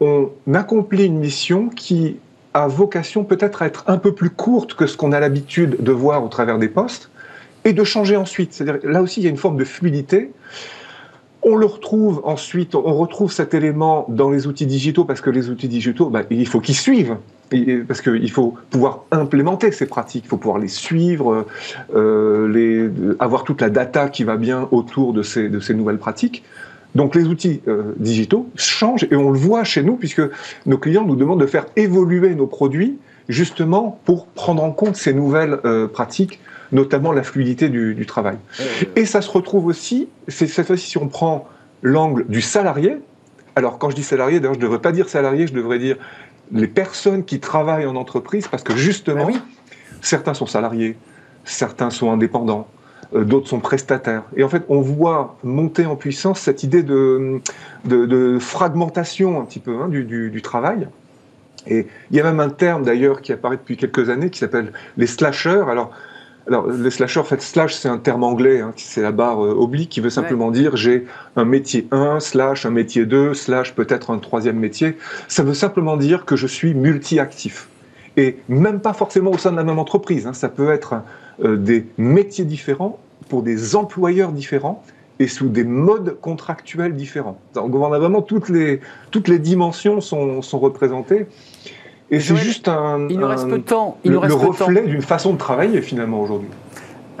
On 0.00 0.30
accomplit 0.52 1.06
une 1.06 1.18
mission 1.18 1.68
qui 1.68 2.18
a 2.56 2.68
vocation 2.68 3.24
peut-être 3.24 3.60
à 3.62 3.66
être 3.66 3.84
un 3.86 3.98
peu 3.98 4.12
plus 4.12 4.30
courte 4.30 4.74
que 4.74 4.86
ce 4.86 4.96
qu'on 4.96 5.12
a 5.12 5.20
l'habitude 5.20 5.76
de 5.80 5.92
voir 5.92 6.24
au 6.24 6.28
travers 6.28 6.58
des 6.58 6.68
postes, 6.68 7.10
et 7.64 7.72
de 7.72 7.84
changer 7.84 8.16
ensuite. 8.16 8.54
C'est-à-dire, 8.54 8.90
là 8.90 9.02
aussi, 9.02 9.20
il 9.20 9.24
y 9.24 9.26
a 9.26 9.30
une 9.30 9.36
forme 9.36 9.58
de 9.58 9.64
fluidité. 9.64 10.30
On 11.42 11.56
le 11.56 11.66
retrouve 11.66 12.22
ensuite, 12.24 12.74
on 12.74 12.94
retrouve 12.94 13.30
cet 13.30 13.52
élément 13.54 14.06
dans 14.08 14.30
les 14.30 14.46
outils 14.46 14.66
digitaux, 14.66 15.04
parce 15.04 15.20
que 15.20 15.30
les 15.30 15.50
outils 15.50 15.68
digitaux, 15.68 16.08
bah, 16.08 16.22
il 16.30 16.48
faut 16.48 16.60
qu'ils 16.60 16.76
suivent, 16.76 17.16
parce 17.86 18.00
qu'il 18.00 18.30
faut 18.30 18.54
pouvoir 18.70 19.04
implémenter 19.10 19.70
ces 19.70 19.86
pratiques, 19.86 20.24
il 20.24 20.28
faut 20.28 20.38
pouvoir 20.38 20.58
les 20.58 20.68
suivre, 20.68 21.46
euh, 21.94 23.14
avoir 23.20 23.44
toute 23.44 23.60
la 23.60 23.68
data 23.68 24.08
qui 24.08 24.24
va 24.24 24.36
bien 24.36 24.66
autour 24.70 25.12
de 25.12 25.22
ces 25.22 25.74
nouvelles 25.74 25.98
pratiques. 25.98 26.42
Donc 26.96 27.14
les 27.14 27.24
outils 27.24 27.60
euh, 27.68 27.92
digitaux 27.98 28.48
changent 28.56 29.06
et 29.10 29.16
on 29.16 29.30
le 29.30 29.38
voit 29.38 29.64
chez 29.64 29.82
nous 29.82 29.96
puisque 29.96 30.22
nos 30.64 30.78
clients 30.78 31.04
nous 31.04 31.14
demandent 31.14 31.40
de 31.40 31.46
faire 31.46 31.66
évoluer 31.76 32.34
nos 32.34 32.46
produits 32.46 32.98
justement 33.28 34.00
pour 34.06 34.26
prendre 34.28 34.64
en 34.64 34.72
compte 34.72 34.96
ces 34.96 35.12
nouvelles 35.12 35.58
euh, 35.66 35.88
pratiques, 35.88 36.40
notamment 36.72 37.12
la 37.12 37.22
fluidité 37.22 37.68
du, 37.68 38.06
travail. 38.06 38.38
Et 38.94 39.04
ça 39.04 39.20
se 39.20 39.30
retrouve 39.30 39.66
aussi, 39.66 40.08
c'est 40.26 40.46
cette 40.46 40.68
fois-ci 40.68 40.88
si 40.88 40.96
on 40.96 41.08
prend 41.08 41.46
l'angle 41.82 42.24
du 42.28 42.40
salarié, 42.40 42.96
alors 43.56 43.78
quand 43.78 43.90
je 43.90 43.96
dis 43.96 44.02
salarié, 44.02 44.40
d'ailleurs 44.40 44.54
je 44.54 44.60
ne 44.60 44.64
devrais 44.64 44.80
pas 44.80 44.92
dire 44.92 45.10
salarié, 45.10 45.46
je 45.46 45.52
devrais 45.52 45.78
dire 45.78 45.96
les 46.50 46.66
personnes 46.66 47.24
qui 47.24 47.40
travaillent 47.40 47.86
en 47.86 47.96
entreprise 47.96 48.48
parce 48.48 48.62
que 48.62 48.74
justement, 48.74 49.28
ah 49.34 49.38
certains 50.00 50.32
sont 50.32 50.46
salariés, 50.46 50.96
certains 51.44 51.90
sont 51.90 52.10
indépendants, 52.10 52.68
euh, 52.68 52.75
d'autres 53.12 53.48
sont 53.48 53.60
prestataires. 53.60 54.24
Et 54.36 54.44
en 54.44 54.48
fait, 54.48 54.62
on 54.68 54.80
voit 54.80 55.36
monter 55.44 55.86
en 55.86 55.96
puissance 55.96 56.40
cette 56.40 56.62
idée 56.62 56.82
de, 56.82 57.40
de, 57.84 58.38
fragmentation 58.38 59.40
un 59.40 59.44
petit 59.44 59.60
peu 59.60 59.80
hein, 59.80 59.88
du, 59.88 60.04
du, 60.04 60.42
travail. 60.42 60.88
Et 61.66 61.86
il 62.10 62.16
y 62.16 62.20
a 62.20 62.24
même 62.24 62.40
un 62.40 62.48
terme 62.48 62.84
d'ailleurs 62.84 63.20
qui 63.20 63.32
apparaît 63.32 63.56
depuis 63.56 63.76
quelques 63.76 64.08
années 64.10 64.30
qui 64.30 64.38
s'appelle 64.38 64.72
les 64.96 65.06
slashers. 65.06 65.64
Alors, 65.68 65.92
alors, 66.48 66.68
les 66.68 66.90
slashers, 66.90 67.18
en 67.18 67.24
fait, 67.24 67.42
slash, 67.42 67.74
c'est 67.74 67.88
un 67.88 67.98
terme 67.98 68.22
anglais, 68.22 68.60
hein, 68.60 68.72
c'est 68.76 69.02
la 69.02 69.10
barre 69.10 69.44
euh, 69.44 69.52
oblique 69.52 69.88
qui 69.88 70.00
veut 70.00 70.10
simplement 70.10 70.52
dire 70.52 70.76
j'ai 70.76 71.06
un 71.34 71.44
métier 71.44 71.88
1, 71.90 72.20
slash 72.20 72.66
un 72.66 72.70
métier 72.70 73.04
2, 73.04 73.34
slash 73.34 73.74
peut-être 73.74 74.10
un 74.10 74.18
troisième 74.18 74.56
métier. 74.56 74.96
Ça 75.26 75.42
veut 75.42 75.54
simplement 75.54 75.96
dire 75.96 76.24
que 76.24 76.36
je 76.36 76.46
suis 76.46 76.72
multi-actif. 76.72 77.68
Et 78.16 78.38
même 78.48 78.80
pas 78.80 78.92
forcément 78.92 79.30
au 79.30 79.38
sein 79.38 79.52
de 79.52 79.56
la 79.56 79.64
même 79.64 79.78
entreprise. 79.78 80.26
Hein. 80.26 80.32
Ça 80.32 80.48
peut 80.48 80.70
être 80.70 81.02
euh, 81.44 81.56
des 81.56 81.86
métiers 81.98 82.44
différents 82.44 82.98
pour 83.28 83.42
des 83.42 83.76
employeurs 83.76 84.32
différents 84.32 84.82
et 85.18 85.28
sous 85.28 85.48
des 85.48 85.64
modes 85.64 86.18
contractuels 86.20 86.94
différents. 86.94 87.38
Donc 87.54 87.74
on 87.74 87.92
a 87.92 87.98
vraiment 87.98 88.22
toutes 88.22 88.48
les, 88.48 88.80
toutes 89.10 89.28
les 89.28 89.38
dimensions 89.38 90.00
sont, 90.00 90.42
sont 90.42 90.58
représentées. 90.58 91.26
Et 92.10 92.20
c'est 92.20 92.36
juste 92.36 92.68
un, 92.68 93.08
il 93.08 93.18
nous 93.18 93.26
reste 93.26 93.48
peu 93.48 93.58
de 93.58 93.64
temps. 93.64 93.98
Il 94.04 94.12
le, 94.12 94.16
nous 94.16 94.20
reste 94.20 94.40
le 94.40 94.46
reflet 94.48 94.82
d'une 94.82 95.02
façon 95.02 95.32
de 95.32 95.38
travailler 95.38 95.82
finalement 95.82 96.20
aujourd'hui. 96.20 96.48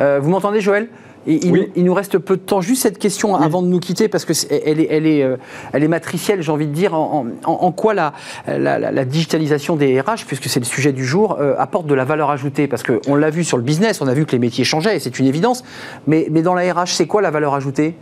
Euh, 0.00 0.20
vous 0.22 0.30
m'entendez 0.30 0.60
Joël? 0.60 0.88
Il, 1.26 1.84
nous 1.84 1.94
reste 1.94 2.18
peu 2.18 2.36
de 2.36 2.42
temps. 2.42 2.60
Juste 2.60 2.82
cette 2.82 2.98
question 2.98 3.36
avant 3.36 3.62
de 3.62 3.68
nous 3.68 3.80
quitter, 3.80 4.08
parce 4.08 4.24
qu'elle 4.24 4.80
est, 4.80 4.88
elle 4.90 5.06
est, 5.06 5.22
euh, 5.22 5.36
elle 5.72 5.82
est 5.82 5.88
matricielle, 5.88 6.42
j'ai 6.42 6.52
envie 6.52 6.66
de 6.66 6.72
dire. 6.72 6.94
En, 6.94 7.72
quoi 7.72 7.94
la, 7.94 8.12
la, 8.46 9.04
digitalisation 9.04 9.76
des 9.76 10.00
RH, 10.00 10.24
puisque 10.26 10.48
c'est 10.48 10.60
le 10.60 10.66
sujet 10.66 10.92
du 10.92 11.04
jour, 11.04 11.38
euh, 11.40 11.54
apporte 11.58 11.86
de 11.86 11.94
la 11.94 12.04
valeur 12.04 12.30
ajoutée? 12.30 12.66
Parce 12.68 12.82
qu'on 12.82 13.14
l'a 13.14 13.30
vu 13.30 13.44
sur 13.44 13.56
le 13.56 13.62
business, 13.62 14.00
on 14.00 14.06
a 14.06 14.14
vu 14.14 14.24
que 14.26 14.32
les 14.32 14.38
métiers 14.38 14.64
changeaient, 14.64 14.96
et 14.96 15.00
c'est 15.00 15.18
une 15.18 15.26
évidence. 15.26 15.64
Mais, 16.06 16.28
mais 16.30 16.42
dans 16.42 16.54
la 16.54 16.72
RH, 16.72 16.88
c'est 16.88 17.06
quoi 17.06 17.22
la 17.22 17.30
valeur 17.30 17.54
ajoutée? 17.54 17.96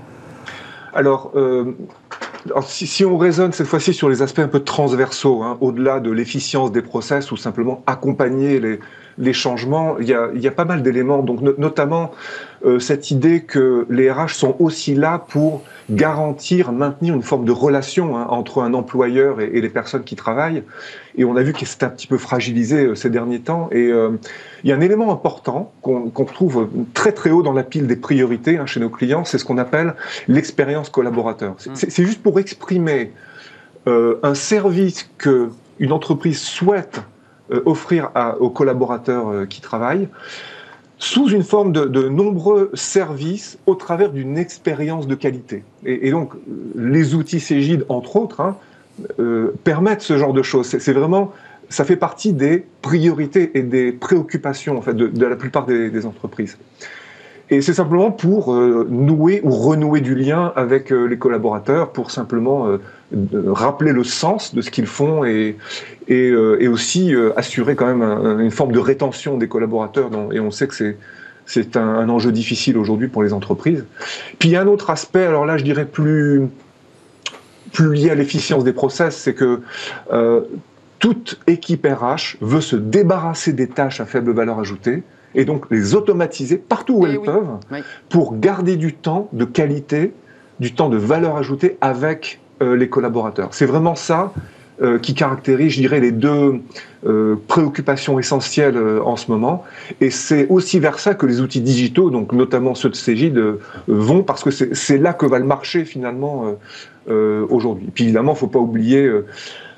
Alors, 0.95 1.33
euh, 1.35 1.73
si, 2.63 3.05
on 3.05 3.17
raisonne 3.17 3.53
cette 3.53 3.67
fois-ci 3.67 3.93
sur 3.93 4.09
les 4.09 4.23
aspects 4.23 4.39
un 4.41 4.49
peu 4.49 4.61
transversaux, 4.61 5.43
hein, 5.43 5.59
au-delà 5.61 5.99
de 5.99 6.11
l'efficience 6.11 6.71
des 6.71 6.83
process 6.83 7.33
ou 7.33 7.37
simplement 7.37 7.83
accompagner 7.87 8.61
les, 8.61 8.79
les 9.19 9.33
changements, 9.33 9.97
il 9.99 10.09
y 10.09 10.15
a, 10.15 10.29
il 10.35 10.41
y 10.41 10.49
a 10.49 10.53
pas 10.53 10.65
mal 10.65 10.83
d'éléments, 10.83 11.23
donc 11.23 11.41
notamment 11.59 12.13
euh, 12.65 12.79
cette 12.79 13.11
idée 13.11 13.43
que 13.43 13.87
les 13.91 14.11
RH 14.11 14.31
sont 14.31 14.57
aussi 14.59 14.95
là 14.95 15.19
pour 15.19 15.63
garantir, 15.91 16.73
maintenir 16.73 17.15
une 17.15 17.23
forme 17.23 17.45
de 17.45 17.53
relation 17.53 18.17
hein, 18.17 18.27
entre 18.31 18.63
un 18.63 18.73
employeur 18.73 19.43
et, 19.43 19.61
les 19.61 19.69
personnes 19.69 20.03
qui 20.03 20.17
travaillent. 20.17 20.63
Et 21.17 21.25
on 21.25 21.37
a 21.37 21.43
vu 21.43 21.53
que 21.53 21.67
c'est 21.67 21.83
un 21.83 21.91
petit 21.91 22.07
peu 22.07 22.17
fragilisé 22.17 22.87
euh, 22.87 22.95
ces 22.95 23.11
derniers 23.11 23.41
temps. 23.41 23.69
Et 23.71 23.89
euh, 23.89 24.13
il 24.63 24.71
y 24.71 24.73
a 24.73 24.77
un 24.77 24.81
élément 24.81 25.13
important 25.13 25.73
qu'on 25.83 26.25
trouve 26.25 26.69
très 26.95 27.13
très 27.13 27.31
haut 27.31 27.43
dans 27.43 27.53
la 27.53 27.65
pile 27.65 27.87
des 27.87 27.97
priorités 27.97 28.57
hein, 28.57 28.65
chez 28.65 28.81
nos 28.81 28.89
clients, 28.89 29.27
c'est 29.27 29.37
ce 29.37 29.45
qu'on 29.45 29.59
appelle 29.59 29.95
l'expérience 30.27 30.89
collaborateur. 30.89 31.57
C'est 31.59 31.99
mmh. 31.99 32.07
juste 32.07 32.23
pour 32.23 32.39
exprimer 32.39 33.13
un 33.87 34.35
service 34.35 35.11
que 35.19 35.51
une 35.79 35.93
entreprise 35.93 36.41
souhaite 36.41 37.03
offrir 37.67 38.11
aux 38.41 38.49
collaborateurs 38.49 39.47
qui 39.47 39.61
travaillent 39.61 40.09
sous 41.05 41.29
une 41.29 41.43
forme 41.43 41.71
de, 41.71 42.09
nombreux 42.09 42.71
services 42.73 43.59
au 43.67 43.75
travers 43.75 44.11
d'une 44.11 44.39
expérience 44.39 45.07
de 45.07 45.15
qualité. 45.15 45.63
Et, 45.85 46.11
donc, 46.11 46.33
les 46.77 47.15
outils 47.15 47.41
Cégide, 47.41 47.85
entre 47.91 48.17
autres, 48.17 48.41
hein, 48.41 48.57
euh, 49.19 49.53
permettent 49.65 50.01
ce 50.01 50.17
genre 50.17 50.33
de 50.33 50.43
choses. 50.43 50.67
C'est 50.67 50.93
vraiment, 50.95 51.31
ça 51.69 51.85
fait 51.85 51.97
partie 51.97 52.33
des 52.33 52.65
priorités 52.81 53.51
et 53.53 53.63
des 53.63 53.93
préoccupations 53.93 54.79
en 54.79 54.81
fait, 54.81 54.95
de, 54.95 55.27
la 55.27 55.37
plupart 55.37 55.67
des 55.67 56.07
entreprises. 56.07 56.57
Et 57.51 57.61
c'est 57.61 57.75
simplement 57.75 58.11
pour 58.11 58.55
euh, 58.55 58.87
nouer 58.89 59.43
ou 59.45 59.51
renouer 59.51 60.01
du 60.01 60.15
lien 60.15 60.55
avec 60.57 60.91
euh, 60.91 61.05
les 61.05 61.19
collaborateurs, 61.19 61.91
pour 61.91 62.11
simplement 62.13 62.67
euh, 63.13 63.53
rappeler 63.53 63.93
le 63.93 64.05
sens 64.05 64.55
de 64.55 64.61
ce 64.61 64.71
qu'ils 64.71 64.87
font 64.87 65.25
et, 65.25 65.57
et, 66.09 66.29
et 66.29 66.69
aussi 66.69 67.15
assurer 67.37 67.77
quand 67.77 67.87
même 67.87 68.03
une 68.41 68.51
forme 68.51 68.73
de 68.73 68.79
rétention 68.79 69.37
des 69.39 69.49
collaborateurs. 69.49 70.11
et 70.33 70.41
on 70.41 70.51
sait 70.51 70.67
que 70.69 70.75
c'est 70.75 70.97
c'est 71.47 71.77
un, 71.77 71.87
un, 71.87 72.09
enjeu 72.09 72.33
difficile 72.33 72.79
aujourd'hui 72.79 73.09
pour 73.09 73.23
les 73.23 73.35
entreprises. 73.35 73.85
Puis 74.39 74.49
il 74.49 74.53
y 74.53 74.57
a 74.57 74.63
un 74.63 74.67
autre 74.67 74.89
aspect, 74.89 75.25
alors 75.25 75.45
là 75.45 75.59
je 75.59 75.65
dirais 75.65 75.85
plus, 75.85 76.49
plus 77.71 77.93
lié 77.93 78.09
à 78.09 78.15
l'efficience 78.15 78.65
des 78.65 78.73
process, 78.73 79.15
c'est 79.15 79.35
que 79.35 79.61
toute 81.05 81.39
équipe 81.47 81.87
RH 81.87 82.39
veut 82.41 82.63
se 82.63 82.77
débarrasser 82.77 83.53
des 83.53 83.69
tâches 83.69 84.01
à 84.01 84.07
faible 84.07 84.33
valeur 84.33 84.59
ajoutée 84.59 85.03
et 85.35 85.45
donc 85.45 85.67
les 85.71 85.95
automatiser 85.95 86.57
partout 86.57 86.95
où 86.95 87.07
eh 87.07 87.11
elles 87.11 87.21
peuvent 87.21 87.59
pour 88.09 88.39
garder 88.39 88.77
du 88.77 88.95
temps 88.95 89.29
de 89.35 89.45
qualité, 89.45 90.15
du 90.61 90.73
temps 90.75 90.89
de 90.89 90.97
valeur 90.97 91.37
ajoutée 91.37 91.77
avec 91.83 92.41
euh, 92.41 92.44
les 92.65 92.89
collaborateurs. 92.89 93.49
C'est 93.53 93.67
vraiment 93.67 93.95
ça 93.95 94.33
euh, 94.83 94.99
qui 94.99 95.15
caractérise, 95.15 95.73
je 95.73 95.81
dirais, 95.81 96.01
les 96.01 96.11
deux 96.11 96.61
euh, 97.07 97.37
préoccupations 97.47 98.19
essentielles 98.19 98.79
en 99.05 99.17
ce 99.17 99.31
moment. 99.31 99.65
Et 100.01 100.11
c'est 100.11 100.49
aussi 100.49 100.81
vers 100.81 100.99
ça 100.99 101.15
que 101.15 101.27
les 101.27 101.41
outils 101.41 101.61
digitaux, 101.61 102.11
donc 102.11 102.33
notamment 102.33 102.75
ceux 102.75 102.89
de 102.89 102.97
Cégide, 102.97 103.41
vont, 103.87 104.23
parce 104.23 104.43
que 104.43 104.51
c'est 104.51 104.99
là 104.99 105.13
que 105.13 105.27
va 105.27 105.39
le 105.39 105.45
marché 105.45 105.85
finalement 105.85 106.57
aujourd'hui. 107.07 107.91
Puis 107.95 108.05
évidemment, 108.05 108.33
il 108.33 108.37
ne 108.37 108.39
faut 108.39 108.49
pas 108.49 108.59
oublier 108.59 109.11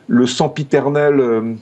le 0.09 0.26
sempiternel 0.26 1.57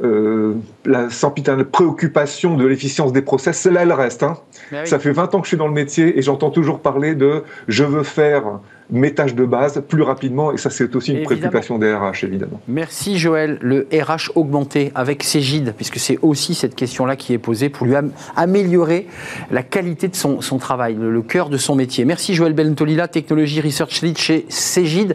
euh, 0.00 0.54
la 0.84 1.10
sempiternelle 1.10 1.66
préoccupation 1.66 2.56
de 2.56 2.64
l'efficience 2.64 3.12
des 3.12 3.22
process, 3.22 3.58
celle-là, 3.58 3.82
elle 3.82 3.92
reste. 3.92 4.22
Hein. 4.22 4.36
Ça 4.84 5.00
fait 5.00 5.10
20 5.10 5.34
ans 5.34 5.40
que 5.40 5.46
je 5.46 5.48
suis 5.48 5.56
dans 5.56 5.66
le 5.66 5.72
métier 5.72 6.16
et 6.16 6.22
j'entends 6.22 6.50
toujours 6.50 6.78
parler 6.78 7.16
de 7.16 7.42
je 7.66 7.82
veux 7.82 8.04
faire 8.04 8.60
mes 8.90 9.12
tâches 9.14 9.34
de 9.34 9.44
base 9.44 9.82
plus 9.86 10.02
rapidement. 10.02 10.52
Et 10.52 10.56
ça, 10.56 10.70
c'est 10.70 10.94
aussi 10.96 11.12
une 11.12 11.24
préoccupation 11.24 11.78
des 11.78 11.92
RH, 11.92 12.24
évidemment. 12.24 12.60
Merci 12.68 13.18
Joël. 13.18 13.58
Le 13.60 13.86
RH 13.92 14.32
augmenté 14.34 14.92
avec 14.94 15.22
Cégide, 15.22 15.74
puisque 15.76 15.98
c'est 15.98 16.18
aussi 16.22 16.54
cette 16.54 16.74
question-là 16.74 17.16
qui 17.16 17.32
est 17.32 17.38
posée 17.38 17.68
pour 17.68 17.86
lui 17.86 17.94
améliorer 18.36 19.06
la 19.50 19.62
qualité 19.62 20.08
de 20.08 20.16
son, 20.16 20.38
travail, 20.58 20.96
le, 20.98 21.22
cœur 21.22 21.50
de 21.50 21.56
son 21.56 21.74
métier. 21.74 22.04
Merci 22.04 22.34
Joël 22.34 22.54
Bentolila, 22.54 23.08
Technologie 23.08 23.60
Research 23.60 24.00
Lead 24.02 24.18
chez 24.18 24.46
Cégide. 24.48 25.14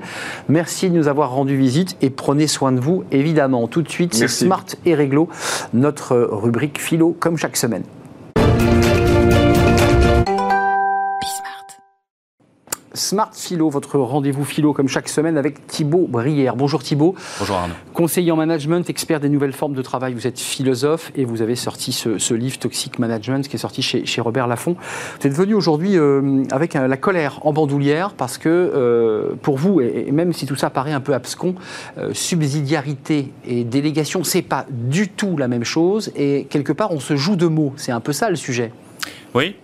Merci 0.49 0.89
de 0.89 0.95
nous 0.95 1.07
avoir 1.07 1.31
rendu 1.31 1.57
visite 1.57 1.97
et 2.01 2.09
prenez 2.09 2.47
soin 2.47 2.71
de 2.71 2.79
vous, 2.79 3.03
évidemment. 3.11 3.67
Tout 3.67 3.81
de 3.81 3.89
suite, 3.89 4.13
c'est 4.13 4.27
Smart 4.27 4.65
et 4.85 4.95
Réglo, 4.95 5.29
notre 5.73 6.15
rubrique 6.15 6.79
philo, 6.79 7.15
comme 7.19 7.37
chaque 7.37 7.57
semaine. 7.57 7.83
Smart 12.95 13.31
Philo, 13.33 13.69
votre 13.71 13.97
rendez-vous 13.97 14.45
philo 14.45 14.71
comme 14.71 14.87
chaque 14.87 15.09
semaine 15.09 15.37
avec 15.37 15.65
Thibaut 15.65 16.05
Brière. 16.07 16.55
Bonjour 16.55 16.83
Thibaut. 16.83 17.15
Bonjour 17.39 17.55
Arnaud. 17.55 17.73
Conseiller 17.93 18.31
en 18.31 18.35
management, 18.35 18.87
expert 18.87 19.19
des 19.19 19.29
nouvelles 19.29 19.53
formes 19.53 19.73
de 19.73 19.81
travail. 19.81 20.13
Vous 20.13 20.27
êtes 20.27 20.39
philosophe 20.39 21.11
et 21.15 21.25
vous 21.25 21.41
avez 21.41 21.55
sorti 21.55 21.91
ce, 21.91 22.33
livre 22.35 22.59
Toxic 22.59 22.99
Management 22.99 23.47
qui 23.47 23.55
est 23.55 23.59
sorti 23.59 23.81
chez, 23.81 24.21
Robert 24.21 24.45
Laffont. 24.45 24.75
Vous 25.19 25.27
êtes 25.27 25.33
venu 25.33 25.55
aujourd'hui 25.55 25.97
euh, 25.97 26.43
avec 26.51 26.75
la 26.75 26.97
colère 26.97 27.39
en 27.41 27.51
bandoulière 27.51 28.13
parce 28.13 28.37
que 28.37 28.49
euh, 28.49 29.33
pour 29.41 29.57
vous, 29.57 29.81
et, 29.81 30.11
même 30.11 30.31
si 30.31 30.45
tout 30.45 30.55
ça 30.55 30.69
paraît 30.69 30.93
un 30.93 31.01
peu 31.01 31.15
abscon, 31.15 31.55
euh, 31.97 32.13
subsidiarité 32.13 33.31
et 33.47 33.63
délégation, 33.63 34.23
c'est 34.23 34.43
pas 34.43 34.67
du 34.69 35.09
tout 35.09 35.35
la 35.35 35.47
même 35.47 35.63
chose 35.63 36.11
et 36.15 36.45
quelque 36.47 36.73
part 36.73 36.91
on 36.91 36.99
se 36.99 37.15
joue 37.15 37.37
de 37.37 37.47
mots. 37.47 37.73
C'est 37.75 37.91
un 37.91 38.01
peu 38.01 38.13
ça 38.13 38.29
le 38.29 38.35
sujet. 38.35 38.71
Oui, 39.33 39.55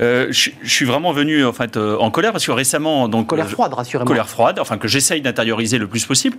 euh, 0.00 0.28
je, 0.30 0.50
suis 0.64 0.84
vraiment 0.84 1.12
venu 1.12 1.44
en 1.44 1.52
fait 1.52 1.76
euh, 1.76 1.96
en 1.98 2.10
colère 2.10 2.32
parce 2.32 2.46
que 2.46 2.52
récemment 2.52 3.08
donc 3.08 3.26
colère 3.26 3.48
froide 3.48 3.74
rassurez-moi. 3.74 4.06
colère 4.06 4.28
froide 4.28 4.60
enfin 4.60 4.78
que 4.78 4.86
j'essaye 4.86 5.20
d'intérioriser 5.22 5.78
le 5.78 5.88
plus 5.88 6.06
possible. 6.06 6.36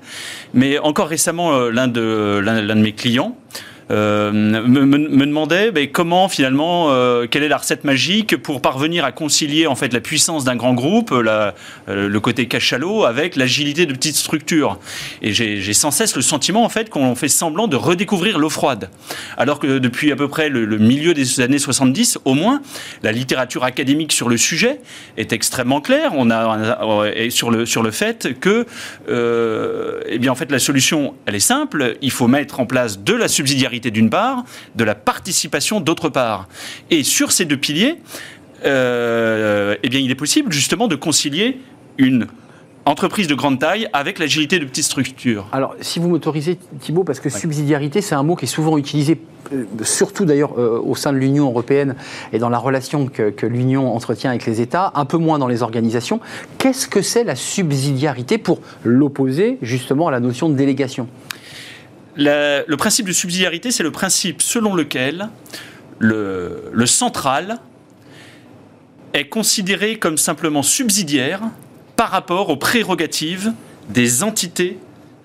Mais 0.53 0.79
encore 0.79 1.07
récemment 1.07 1.53
euh, 1.53 1.69
l'un 1.69 1.87
de 1.87 2.41
l'un 2.43 2.61
de 2.61 2.81
mes 2.81 2.93
clients 2.93 3.35
euh, 3.91 4.31
me, 4.31 5.25
demandait 5.25 5.71
comment 5.87 6.29
finalement, 6.29 6.91
euh, 6.91 7.25
quelle 7.29 7.43
est 7.43 7.47
la 7.47 7.57
recette 7.57 7.83
magique 7.83 8.37
pour 8.37 8.61
parvenir 8.61 9.03
à 9.03 9.11
concilier 9.11 9.65
en 9.65 9.75
fait 9.75 9.93
la 9.93 9.99
puissance 9.99 10.43
d'un 10.43 10.55
grand 10.55 10.73
groupe, 10.73 11.11
euh, 11.11 11.51
le 11.87 12.19
côté 12.19 12.47
cachalot, 12.47 13.05
avec 13.05 13.35
l'agilité 13.35 13.85
de 13.85 13.93
petites 13.93 14.15
structures? 14.15 14.79
Et 15.21 15.33
j'ai 15.33 15.73
sans 15.73 15.91
cesse 15.91 16.15
le 16.15 16.21
sentiment 16.21 16.63
en 16.63 16.69
fait 16.69 16.89
qu'on 16.89 17.15
fait 17.15 17.29
semblant 17.29 17.67
de 17.67 17.75
redécouvrir 17.75 18.37
l'eau 18.37 18.49
froide, 18.49 18.89
alors 19.37 19.59
que 19.59 19.79
depuis 19.79 20.11
à 20.11 20.15
peu 20.15 20.27
près 20.27 20.49
le, 20.49 20.77
milieu 20.77 21.13
des 21.13 21.41
années 21.41 21.59
70, 21.59 22.19
au 22.25 22.33
moins, 22.33 22.61
la 23.03 23.11
littérature 23.11 23.63
académique 23.63 24.11
sur 24.11 24.29
le 24.29 24.37
sujet 24.37 24.79
est 25.17 25.33
extrêmement 25.33 25.81
claire. 25.81 26.11
On 26.15 26.29
a, 26.29 27.29
sur 27.29 27.49
le 27.51 27.65
sur 27.65 27.81
le 27.83 27.91
fait 27.91 28.39
que, 28.39 28.65
eh 29.07 30.19
bien 30.19 30.31
en 30.31 30.35
fait 30.35 30.51
la 30.51 30.59
solution, 30.59 31.15
elle 31.25 31.35
est 31.35 31.39
simple. 31.39 31.95
Il 32.01 32.11
faut 32.11 32.27
mettre 32.27 32.59
en 32.59 32.65
place 32.65 32.99
de 32.99 33.13
la 33.13 33.27
subsidiarité 33.27 33.78
d'une 33.79 34.09
part, 34.09 34.43
de 34.75 34.83
la 34.83 34.95
participation 34.95 35.79
d'autre 35.79 36.09
part. 36.09 36.47
Et 36.89 37.03
sur 37.03 37.31
ces 37.31 37.45
deux 37.45 37.57
piliers, 37.57 37.97
euh, 38.65 39.75
eh 39.81 39.89
bien, 39.89 39.99
il 39.99 40.11
est 40.11 40.15
possible 40.15 40.51
justement 40.51 40.87
de 40.87 40.95
concilier 40.95 41.59
une 41.97 42.27
entreprise 42.85 43.27
de 43.27 43.35
grande 43.35 43.59
taille 43.59 43.87
avec 43.93 44.19
l'agilité 44.19 44.57
de 44.57 44.65
petites 44.65 44.85
structures. 44.85 45.47
Alors, 45.51 45.75
si 45.81 45.99
vous 45.99 46.09
m'autorisez, 46.09 46.57
Thibault, 46.79 47.03
parce 47.03 47.19
que 47.19 47.29
subsidiarité, 47.29 48.01
c'est 48.01 48.15
un 48.15 48.23
mot 48.23 48.35
qui 48.35 48.45
est 48.45 48.47
souvent 48.47 48.77
utilisé, 48.77 49.21
euh, 49.53 49.65
surtout 49.83 50.25
d'ailleurs 50.25 50.57
euh, 50.57 50.81
au 50.83 50.95
sein 50.95 51.13
de 51.13 51.17
l'Union 51.17 51.45
européenne 51.45 51.95
et 52.33 52.39
dans 52.39 52.49
la 52.49 52.57
relation 52.57 53.07
que, 53.07 53.29
que 53.29 53.45
l'Union 53.45 53.93
entretient 53.93 54.31
avec 54.31 54.45
les 54.45 54.59
États, 54.61 54.91
un 54.95 55.05
peu 55.05 55.17
moins 55.17 55.37
dans 55.37 55.47
les 55.47 55.61
organisations. 55.61 56.19
Qu'est-ce 56.57 56.87
que 56.87 57.01
c'est 57.01 57.23
la 57.23 57.35
subsidiarité 57.35 58.37
pour 58.37 58.59
l'opposer 58.83 59.59
justement 59.61 60.07
à 60.07 60.11
la 60.11 60.19
notion 60.19 60.49
de 60.49 60.55
délégation? 60.55 61.07
Le 62.19 62.75
principe 62.75 63.07
de 63.07 63.13
subsidiarité, 63.13 63.71
c'est 63.71 63.83
le 63.83 63.91
principe 63.91 64.41
selon 64.41 64.75
lequel 64.75 65.29
le, 65.99 66.85
central 66.85 67.59
est 69.13 69.27
considéré 69.27 69.97
comme 69.97 70.17
simplement 70.17 70.63
subsidiaire 70.63 71.41
par 71.95 72.09
rapport 72.09 72.49
aux 72.49 72.57
prérogatives 72.57 73.53
des 73.89 74.23
entités 74.23 74.79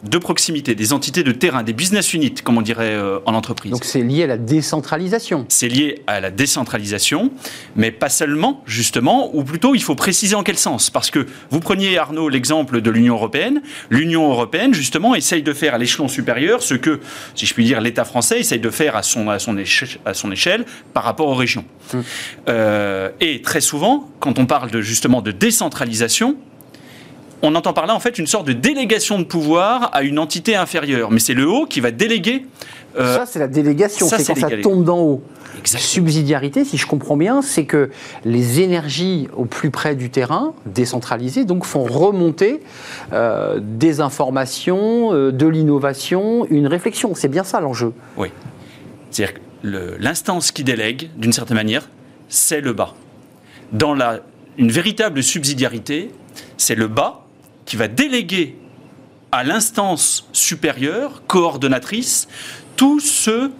de 0.05 0.19
proximité, 0.19 0.75
des 0.75 0.93
entités 0.93 1.23
de 1.23 1.33
terrain, 1.33 1.63
des 1.63 1.73
business 1.73 2.13
units, 2.13 2.35
comme 2.35 2.59
on 2.59 2.63
dirait 2.63 2.95
euh, 2.95 3.19
en 3.27 3.35
entreprise. 3.35 3.73
Donc 3.73 3.85
c'est 3.85 4.03
lié 4.03 4.25
à 4.25 4.27
la 4.27 4.37
décentralisation. 4.37 5.47
C'est 5.49 5.69
lié 5.69 6.03
à 6.07 6.21
la 6.21 6.31
décentralisation, 6.31 7.31
mais 7.75 7.91
pas 7.91 8.11
seulement, 8.11 8.63
justement, 8.67 9.35
ou 9.35 9.45
plutôt 9.45 9.75
il 9.75 9.83
faut 9.83 9.95
préciser 9.95 10.35
en 10.35 10.43
quel 10.43 10.59
sens. 10.59 10.91
Parce 10.91 11.11
que 11.11 11.27
vous 11.51 11.61
preniez, 11.61 11.97
Arnaud, 11.97 12.29
l'exemple 12.29 12.81
de 12.81 12.91
l'Union 12.91 13.15
européenne. 13.15 13.63
L'Union 13.91 14.29
européenne, 14.29 14.75
justement, 14.75 15.15
essaye 15.15 15.43
de 15.43 15.53
faire 15.53 15.75
à 15.75 15.79
l'échelon 15.79 16.09
supérieur 16.09 16.63
ce 16.63 16.75
que, 16.75 17.01
si 17.35 17.47
je 17.47 17.55
puis 17.55 17.65
dire, 17.65 17.81
l'État 17.81 18.05
français 18.05 18.41
essaye 18.41 18.61
de 18.61 18.71
faire 18.71 18.97
à 18.97 19.03
son, 19.03 19.31
à 19.31 19.39
son, 19.39 19.57
échelle, 19.57 19.89
à 20.05 20.13
son 20.13 20.31
échelle 20.31 20.65
par 20.93 21.05
rapport 21.05 21.29
aux 21.29 21.35
régions. 21.35 21.65
Hum. 21.93 22.03
Euh, 22.49 23.11
et 23.21 23.41
très 23.43 23.61
souvent, 23.61 24.11
quand 24.21 24.39
on 24.39 24.47
parle 24.47 24.71
de, 24.71 24.81
justement 24.81 25.23
de 25.23 25.31
décentralisation, 25.31 26.37
on 27.43 27.55
entend 27.55 27.73
par 27.73 27.87
là 27.87 27.95
en 27.95 28.01
fait 28.01 28.19
une 28.19 28.27
sorte 28.27 28.47
de 28.47 28.53
délégation 28.53 29.19
de 29.19 29.25
pouvoir 29.25 29.91
à 29.93 30.03
une 30.03 30.19
entité 30.19 30.57
inférieure. 30.57 31.11
Mais 31.11 31.21
c'est 31.21 31.35
le 31.35 31.49
haut 31.49 31.67
qui 31.67 31.81
va 31.81 31.91
déléguer 31.91 32.47
Euh, 32.97 33.17
ça, 33.17 33.27
c'est 33.27 33.41
la 33.41 33.49
délégation, 33.49 34.07
c'est 34.09 34.25
quand 34.25 34.39
ça 34.39 34.57
tombe 34.63 34.85
d'en 34.85 35.01
haut. 35.01 35.23
Subsidiarité, 35.65 36.65
si 36.65 36.77
je 36.77 36.87
comprends 36.87 37.17
bien, 37.17 37.43
c'est 37.43 37.65
que 37.65 37.91
les 38.25 38.61
énergies 38.61 39.29
au 39.35 39.47
plus 39.47 39.71
près 39.71 39.95
du 39.97 40.11
terrain, 40.11 40.53
décentralisées, 40.67 41.45
donc 41.45 41.65
font 41.65 41.85
remonter 41.85 42.61
euh, 43.13 43.59
des 43.61 44.01
informations, 44.01 45.13
euh, 45.13 45.33
de 45.33 45.47
l'innovation, 45.47 46.47
une 46.51 46.67
réflexion. 46.67 47.15
C'est 47.15 47.29
bien 47.29 47.45
ça 47.45 47.61
l'enjeu. 47.61 47.93
Oui. 48.17 48.29
C'est-à-dire 49.11 49.35
que 49.35 49.97
l'instance 49.99 50.53
qui 50.53 50.65
délègue, 50.65 51.11
d'une 51.17 51.33
certaine 51.33 51.57
manière, 51.57 51.89
c'est 52.29 52.61
le 52.61 52.73
bas. 52.73 52.95
Dans 53.73 53.95
la, 53.95 54.21
une 54.59 54.71
véritable 54.71 55.23
subsidiarité, 55.23 56.11
c'est 56.57 56.75
le 56.75 56.89
bas 56.89 57.24
qui 57.65 57.77
va 57.77 57.89
déléguer 57.89 58.57
à 59.33 59.45
l'instance 59.45 60.29
supérieure, 60.33 61.23
coordonnatrice, 61.27 62.29
tout 62.77 63.01
ce, 63.01 63.51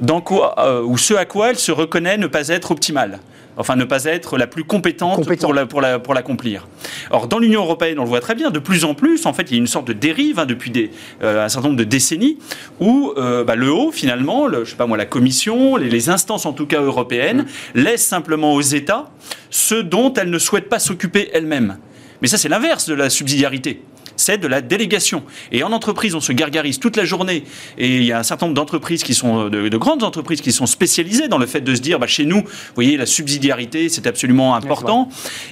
dans 0.00 0.20
quoi, 0.20 0.54
euh, 0.58 0.82
ou 0.82 0.98
ce 0.98 1.14
à 1.14 1.24
quoi 1.24 1.50
elle 1.50 1.58
se 1.58 1.72
reconnaît 1.72 2.16
ne 2.16 2.26
pas 2.26 2.48
être 2.48 2.70
optimale 2.70 3.20
enfin 3.56 3.76
ne 3.76 3.84
pas 3.84 4.04
être 4.04 4.38
la 4.38 4.46
plus 4.46 4.64
compétente 4.64 5.24
pour, 5.38 5.54
la, 5.54 5.66
pour, 5.66 5.80
la, 5.80 5.98
pour 5.98 6.14
l'accomplir. 6.14 6.68
Or, 7.10 7.26
dans 7.26 7.38
l'Union 7.38 7.62
européenne, 7.62 7.98
on 7.98 8.02
le 8.02 8.08
voit 8.08 8.20
très 8.20 8.34
bien, 8.34 8.50
de 8.50 8.58
plus 8.58 8.84
en 8.84 8.94
plus, 8.94 9.26
en 9.26 9.32
fait, 9.32 9.44
il 9.50 9.52
y 9.52 9.56
a 9.56 9.58
une 9.58 9.66
sorte 9.66 9.86
de 9.86 9.92
dérive 9.92 10.38
hein, 10.38 10.46
depuis 10.46 10.70
des, 10.70 10.90
euh, 11.22 11.44
un 11.44 11.48
certain 11.48 11.68
nombre 11.68 11.78
de 11.78 11.84
décennies 11.84 12.38
où 12.80 13.12
euh, 13.16 13.44
bah, 13.44 13.56
le 13.56 13.72
haut, 13.72 13.92
finalement, 13.92 14.46
le, 14.46 14.64
je 14.64 14.70
sais 14.70 14.76
pas 14.76 14.86
moi, 14.86 14.96
la 14.96 15.06
Commission, 15.06 15.76
les, 15.76 15.88
les 15.88 16.10
instances 16.10 16.46
en 16.46 16.52
tout 16.52 16.66
cas 16.66 16.80
européennes, 16.80 17.46
mmh. 17.74 17.80
laissent 17.80 18.06
simplement 18.06 18.54
aux 18.54 18.60
États 18.60 19.10
ce 19.50 19.74
dont 19.74 20.12
elles 20.14 20.30
ne 20.30 20.38
souhaitent 20.38 20.68
pas 20.68 20.78
s'occuper 20.78 21.30
elles-mêmes. 21.32 21.78
Mais 22.22 22.28
ça, 22.28 22.38
c'est 22.38 22.48
l'inverse 22.48 22.86
de 22.86 22.94
la 22.94 23.10
subsidiarité 23.10 23.80
c'est 24.16 24.38
de 24.38 24.48
la 24.48 24.60
délégation. 24.60 25.22
Et 25.52 25.62
en 25.62 25.72
entreprise, 25.72 26.14
on 26.14 26.20
se 26.20 26.32
gargarise 26.32 26.80
toute 26.80 26.96
la 26.96 27.04
journée. 27.04 27.44
Et 27.78 27.96
il 27.96 28.04
y 28.04 28.12
a 28.12 28.18
un 28.18 28.22
certain 28.22 28.46
nombre 28.46 28.56
d'entreprises 28.56 29.02
qui 29.02 29.14
sont, 29.14 29.48
de, 29.48 29.76
grandes 29.76 30.02
entreprises 30.02 30.40
qui 30.40 30.52
sont 30.52 30.66
spécialisées 30.66 31.28
dans 31.28 31.38
le 31.38 31.46
fait 31.46 31.60
de 31.60 31.74
se 31.74 31.80
dire, 31.80 31.98
bah, 31.98 32.06
chez 32.06 32.24
nous, 32.24 32.40
vous 32.40 32.74
voyez, 32.74 32.96
la 32.96 33.06
subsidiarité, 33.06 33.88
c'est 33.88 34.06
absolument 34.06 34.54
important. 34.54 35.08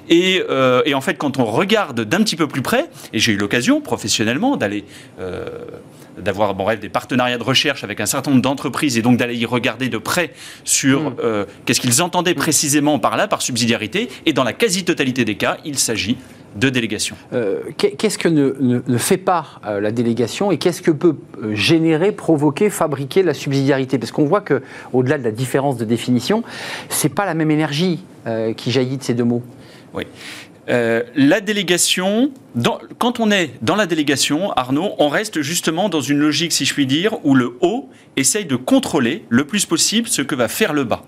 Et, 0.09 0.42
euh, 0.49 0.83
et, 0.87 0.94
en 0.94 1.00
fait, 1.00 1.14
quand 1.14 1.38
on 1.38 1.44
regarde 1.44 2.00
d'un 2.00 2.23
petit 2.23 2.37
peu 2.37 2.49
plus 2.49 2.62
près, 2.62 2.88
et 3.12 3.18
j'ai 3.18 3.33
eu 3.33 3.37
l'occasion 3.37 3.80
professionnellement 3.80 4.56
d'aller 4.56 4.85
euh, 5.21 5.47
d'avoir 6.18 6.54
bon, 6.54 6.66
des 6.80 6.88
partenariats 6.88 7.38
de 7.38 7.42
recherche 7.42 7.83
avec 7.85 8.00
un 8.00 8.06
certain 8.06 8.30
nombre 8.30 8.42
d'entreprises 8.42 8.97
et 8.97 9.02
donc 9.02 9.16
d'aller 9.16 9.37
y 9.37 9.47
regarder 9.47 9.88
de 9.88 9.99
près 9.99 10.33
sur 10.64 11.11
mm. 11.11 11.16
euh, 11.23 11.44
qu'est-ce 11.64 11.80
qu'ils 11.80 12.02
entendaient 12.02 12.35
précisément 12.35 12.99
par 12.99 13.16
là, 13.16 13.26
par 13.26 13.42
subsidiarité. 13.42 14.09
Et 14.25 14.33
dans 14.33 14.44
la 14.44 14.52
quasi-totalité 14.52 15.25
des 15.25 15.37
cas, 15.37 15.59
il 15.64 15.78
s'agit 15.78 16.16
de 16.56 16.68
délégation. 16.68 17.16
Euh, 17.32 17.61
qu'est-ce 17.76 18.18
que 18.18 18.28
ne, 18.28 18.99
fait 18.99 19.16
pas 19.16 19.61
euh, 19.66 19.80
la 19.80 19.90
délégation 19.90 20.52
et 20.52 20.58
qu'est-ce 20.58 20.82
que 20.82 20.90
peut 20.90 21.16
euh, 21.42 21.54
générer, 21.54 22.12
provoquer, 22.12 22.70
fabriquer 22.70 23.23
la 23.23 23.34
subsidiarité? 23.34 23.99
Parce 23.99 24.12
qu'on 24.12 24.25
voit 24.25 24.40
que, 24.40 24.62
au-delà 24.92 25.18
de 25.18 25.25
la 25.25 25.30
différence 25.30 25.76
de 25.76 25.84
définition, 25.84 26.42
c'est 26.88 27.08
pas 27.08 27.26
la 27.26 27.34
même 27.34 27.50
énergie 27.50 28.00
qui 28.56 28.70
jaillit 28.70 28.96
de 28.96 29.02
ces 29.02 29.12
deux 29.12 29.25
mots. 29.25 29.42
Oui. 29.92 30.04
la 30.66 31.40
délégation, 31.42 32.30
quand 32.96 33.20
on 33.20 33.30
est 33.30 33.50
dans 33.61 33.76
la 33.76 33.84
délégation, 33.84 34.50
Arnaud, 34.52 34.92
on 34.99 35.11
reste 35.11 35.42
justement 35.42 35.90
dans 35.90 36.00
une 36.00 36.16
logique, 36.16 36.52
si 36.52 36.64
je 36.64 36.73
puis 36.73 36.87
dire, 36.87 37.18
où 37.23 37.34
le 37.34 37.58
haut 37.61 37.90
essaye 38.16 38.46
de 38.46 38.56
contrôler 38.56 39.26
le 39.28 39.46
plus 39.46 39.66
possible 39.66 40.08
ce 40.08 40.23
que 40.23 40.34
va 40.34 40.49
faire 40.49 40.73
le 40.73 40.84
bas. 40.84 41.04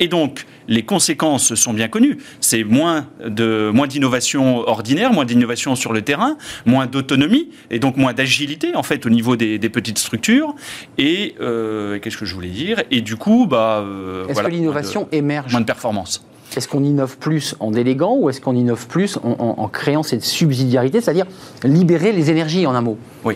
Et 0.00 0.08
donc, 0.08 0.46
les 0.68 0.82
conséquences 0.82 1.54
sont 1.54 1.72
bien 1.72 1.88
connues. 1.88 2.18
C'est 2.40 2.64
moins 2.64 3.08
de 3.24 3.70
moins 3.72 3.86
d'innovation 3.86 4.58
ordinaire, 4.68 5.12
moins 5.12 5.24
d'innovation 5.24 5.74
sur 5.76 5.92
le 5.92 6.02
terrain, 6.02 6.36
moins 6.66 6.86
d'autonomie 6.86 7.50
et 7.70 7.78
donc 7.78 7.96
moins 7.96 8.12
d'agilité 8.12 8.74
en 8.74 8.82
fait 8.82 9.06
au 9.06 9.10
niveau 9.10 9.36
des, 9.36 9.58
petites 9.58 9.98
structures. 9.98 10.54
Et 10.98 11.34
euh, 11.40 11.98
qu'est-ce 11.98 12.16
que 12.16 12.26
je 12.26 12.34
voulais 12.34 12.48
dire? 12.48 12.82
Et 12.90 13.00
du 13.00 13.16
coup, 13.16 13.46
bah, 13.46 13.82
euh, 13.84 14.26
est-ce 14.28 14.42
que 14.42 14.50
l'innovation 14.50 15.08
émerge? 15.12 15.52
Moins 15.52 15.60
de 15.60 15.66
performance. 15.66 16.24
Est-ce 16.56 16.68
qu'on 16.68 16.84
innove 16.84 17.16
plus 17.18 17.54
en 17.60 17.70
déléguant 17.70 18.16
ou 18.16 18.28
est-ce 18.28 18.40
qu'on 18.40 18.54
innove 18.54 18.86
plus 18.86 19.18
en, 19.22 19.68
créant 19.68 20.02
cette 20.02 20.24
subsidiarité, 20.24 21.00
c'est-à-dire 21.00 21.26
libérer 21.64 22.12
les 22.12 22.30
énergies 22.30 22.66
en 22.66 22.74
un 22.74 22.80
mot? 22.80 22.98
Oui, 23.24 23.34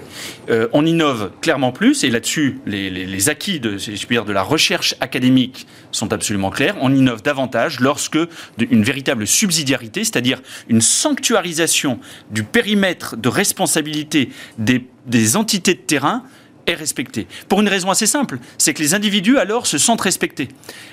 euh, 0.51 0.69
on 0.73 0.85
innove 0.85 1.31
clairement 1.41 1.73
plus 1.73 2.05
et 2.05 2.11
là-dessus, 2.11 2.61
les, 2.67 3.29
acquis 3.29 3.61
de, 3.61 3.77
de 3.77 4.33
la 4.33 4.43
recherche 4.43 4.95
académique 5.01 5.67
sont 5.93 6.13
absolument 6.13 6.51
clairs. 6.51 6.77
On 6.81 6.95
innove 6.95 7.23
davantage 7.23 7.81
lorsque 7.81 8.19
une 8.59 8.83
véritable 8.83 9.27
subsidiarité, 9.27 10.05
c'est-à-dire 10.05 10.43
une 10.69 10.81
sanctuarisation 10.81 11.99
du 12.31 12.43
périmètre 12.45 13.17
de 13.17 13.29
responsabilité 13.29 14.31
des 14.59 15.37
entités 15.37 15.75
de 15.75 15.81
terrain, 15.81 16.25
est 16.67 16.75
respecté. 16.75 17.27
Pour 17.49 17.61
une 17.61 17.69
raison 17.69 17.91
assez 17.91 18.07
simple, 18.07 18.39
c'est 18.59 18.75
que 18.75 18.83
les 18.83 18.95
individus 18.95 19.39
alors 19.39 19.67
se 19.67 19.79
sentent 19.79 20.01
respectés. 20.01 20.49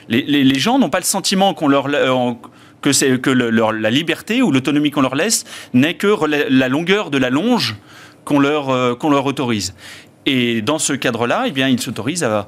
Les, 0.09 0.59
gens 0.59 0.79
n'ont 0.79 0.89
pas 0.89 0.99
le 0.99 1.05
sentiment 1.05 1.53
qu'on 1.53 1.67
leur 1.67 1.87
euh, 1.87 2.33
que, 2.81 2.91
c'est, 2.91 3.19
que 3.19 3.29
la 3.29 3.89
liberté 3.89 4.41
ou 4.41 4.51
l'autonomie 4.51 4.91
qu'on 4.91 5.01
leur 5.01 5.15
laisse 5.15 5.45
n'est 5.73 5.95
que 5.95 6.25
la, 6.25 6.67
longueur 6.67 7.09
de 7.09 7.17
la 7.17 7.29
longe 7.29 7.75
qu'on 8.25 8.39
leur, 8.39 8.69
euh, 8.69 8.95
qu'on 8.95 9.09
leur 9.09 9.25
autorise. 9.25 9.73
Et 10.25 10.61
dans 10.61 10.79
ce 10.79 10.93
cadre-là, 10.93 11.45
eh 11.47 11.59
ils 11.59 11.81
s'autorisent 11.81 12.23
à, 12.23 12.47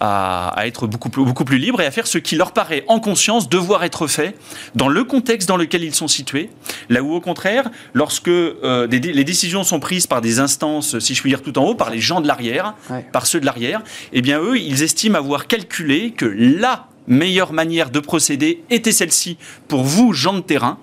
à, 0.00 0.54
être 0.66 0.86
beaucoup 0.86 1.08
plus, 1.08 1.24
beaucoup 1.24 1.44
plus 1.44 1.58
libres 1.58 1.80
et 1.80 1.86
à 1.86 1.90
faire 1.90 2.06
ce 2.06 2.18
qui 2.18 2.36
leur 2.36 2.52
paraît 2.52 2.84
en 2.88 3.00
conscience 3.00 3.48
devoir 3.48 3.84
être 3.84 4.06
fait 4.06 4.36
dans 4.74 4.88
le 4.88 5.04
contexte 5.04 5.48
dans 5.48 5.56
lequel 5.56 5.84
ils 5.84 5.94
sont 5.94 6.08
situés. 6.08 6.50
Là 6.88 7.02
où 7.02 7.12
au 7.12 7.20
contraire, 7.20 7.70
lorsque 7.94 8.28
euh, 8.28 8.86
les 8.86 9.24
décisions 9.24 9.64
sont 9.64 9.80
prises 9.80 10.06
par 10.06 10.20
des 10.20 10.38
instances, 10.40 10.98
si 10.98 11.14
je 11.14 11.20
puis 11.20 11.30
dire 11.30 11.42
tout 11.42 11.58
en 11.58 11.64
haut, 11.64 11.74
par 11.74 11.90
les 11.90 12.00
gens 12.00 12.20
de 12.20 12.26
l'arrière, 12.26 12.74
par 13.12 13.26
ceux 13.26 13.40
de 13.40 13.46
l'arrière, 13.46 13.82
eh 14.12 14.22
bien 14.22 14.40
eux, 14.40 14.58
ils 14.58 14.82
estiment 14.82 15.18
avoir 15.18 15.46
calculé 15.46 16.10
que 16.10 16.26
la 16.26 16.88
meilleure 17.06 17.52
manière 17.52 17.90
de 17.90 18.00
procéder 18.00 18.62
était 18.70 18.92
celle-ci 18.92 19.36
pour 19.68 19.82
vous, 19.82 20.12
gens 20.12 20.34
de 20.34 20.40
terrain, 20.40 20.78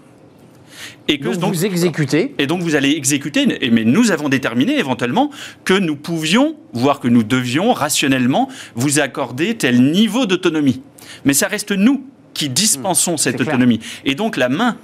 et 1.08 1.20
que 1.20 1.30
donc, 1.30 1.54
vous 1.54 1.66
exécutez. 1.66 2.34
Et 2.38 2.48
donc 2.48 2.62
vous 2.62 2.76
allez 2.76 2.92
exécuter. 2.92 3.46
Mais 3.72 3.84
nous 3.84 4.12
avons 4.12 4.30
déterminé 4.30 4.78
éventuellement 4.78 5.32
que 5.66 5.74
nous 5.74 5.96
pouvions, 5.96 6.56
voire 6.72 7.00
que 7.00 7.08
nous 7.08 7.24
devions 7.24 7.74
rationnellement 7.74 8.50
vous 8.76 9.00
accorder 9.00 9.56
tel 9.56 9.92
niveau 9.92 10.26
d'autonomie. 10.26 10.82
Mais 11.26 11.34
ça 11.34 11.48
reste 11.48 11.72
nous 11.72 12.06
qui 12.34 12.50
dispensons 12.50 13.14
mmh, 13.14 13.18
cette 13.18 13.42
autonomie. 13.42 13.80
Et 14.06 14.16
donc 14.16 14.38
la 14.38 14.50
main 14.50 14.78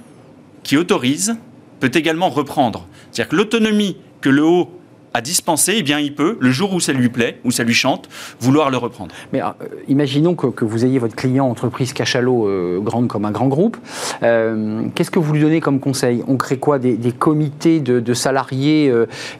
qui 0.62 0.76
autorise 0.76 1.36
peut 1.80 1.90
également 1.94 2.28
reprendre. 2.28 2.86
C'est-à-dire 3.10 3.30
que 3.30 3.36
l'autonomie 3.36 3.96
que 4.20 4.28
le 4.28 4.44
haut 4.44 4.79
à 5.14 5.20
dispenser, 5.20 5.74
eh 5.78 5.82
bien, 5.82 5.98
il 5.98 6.14
peut, 6.14 6.36
le 6.40 6.50
jour 6.50 6.72
où 6.72 6.80
ça 6.80 6.92
lui 6.92 7.08
plaît, 7.08 7.40
où 7.44 7.50
ça 7.50 7.64
lui 7.64 7.74
chante, 7.74 8.08
vouloir 8.40 8.70
le 8.70 8.76
reprendre. 8.76 9.14
Mais 9.32 9.42
euh, 9.42 9.46
imaginons 9.88 10.34
que, 10.34 10.64
vous 10.64 10.84
ayez 10.84 10.98
votre 10.98 11.16
client 11.16 11.46
entreprise 11.46 11.92
cachalot 11.92 12.46
euh, 12.46 12.80
grande 12.80 13.08
comme 13.08 13.24
un 13.24 13.30
grand 13.30 13.48
groupe. 13.48 13.76
Euh, 14.22 14.82
qu'est-ce 14.94 15.10
que 15.10 15.18
vous 15.18 15.32
lui 15.32 15.40
donnez 15.40 15.60
comme 15.60 15.80
conseil? 15.80 16.22
On 16.28 16.36
crée 16.36 16.58
quoi? 16.58 16.78
Des, 16.78 16.96
comités 17.12 17.80
de, 17.80 18.14
salariés 18.14 18.92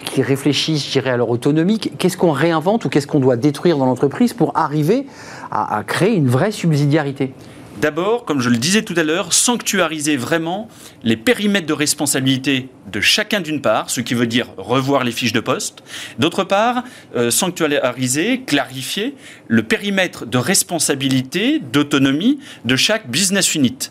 qui 0.05 0.23
réfléchissent, 0.23 0.87
je 0.87 0.93
dirais, 0.93 1.11
à 1.11 1.17
leur 1.17 1.31
autonomie? 1.31 1.79
Qu'est-ce 1.79 2.17
qu'on 2.17 2.33
réinvente 2.33 2.85
ou 2.85 2.89
qu'est-ce 2.89 3.07
qu'on 3.07 3.21
doit 3.21 3.37
détruire 3.37 3.79
dans 3.79 3.87
l'entreprise 3.87 4.33
pour 4.33 4.57
arriver 4.57 5.07
à 5.51 5.83
créer 5.87 6.15
une 6.15 6.29
vraie 6.29 6.51
subsidiarité? 6.51 7.33
D'abord, 7.81 8.27
comme 8.27 8.41
je 8.41 8.51
le 8.51 8.59
disais 8.59 8.83
tout 8.83 8.93
à 8.99 9.03
l'heure, 9.03 9.33
sanctuariser 9.33 10.19
vraiment 10.19 10.69
les 11.03 11.17
périmètres 11.17 11.67
de 11.67 11.73
responsabilité 11.73 12.69
de 12.93 13.01
chacun 13.01 13.41
d'une 13.41 13.63
part, 13.63 13.89
ce 13.89 14.03
qui 14.03 14.13
veut 14.13 14.27
dire 14.27 14.49
revoir 14.59 15.03
les 15.03 15.13
fiches 15.13 15.33
de 15.33 15.41
poste. 15.41 15.83
D'autre 16.19 16.45
part, 16.45 16.85
euh, 17.17 17.31
sanctuariser, 17.31 18.43
clarifier 18.43 19.15
le 19.49 19.63
périmètre 19.63 20.27
de 20.27 20.37
responsabilité, 20.37 21.59
d'autonomie 21.59 22.39
de 22.67 22.77
chaque 22.77 23.11
business 23.11 23.55
unit 23.55 23.91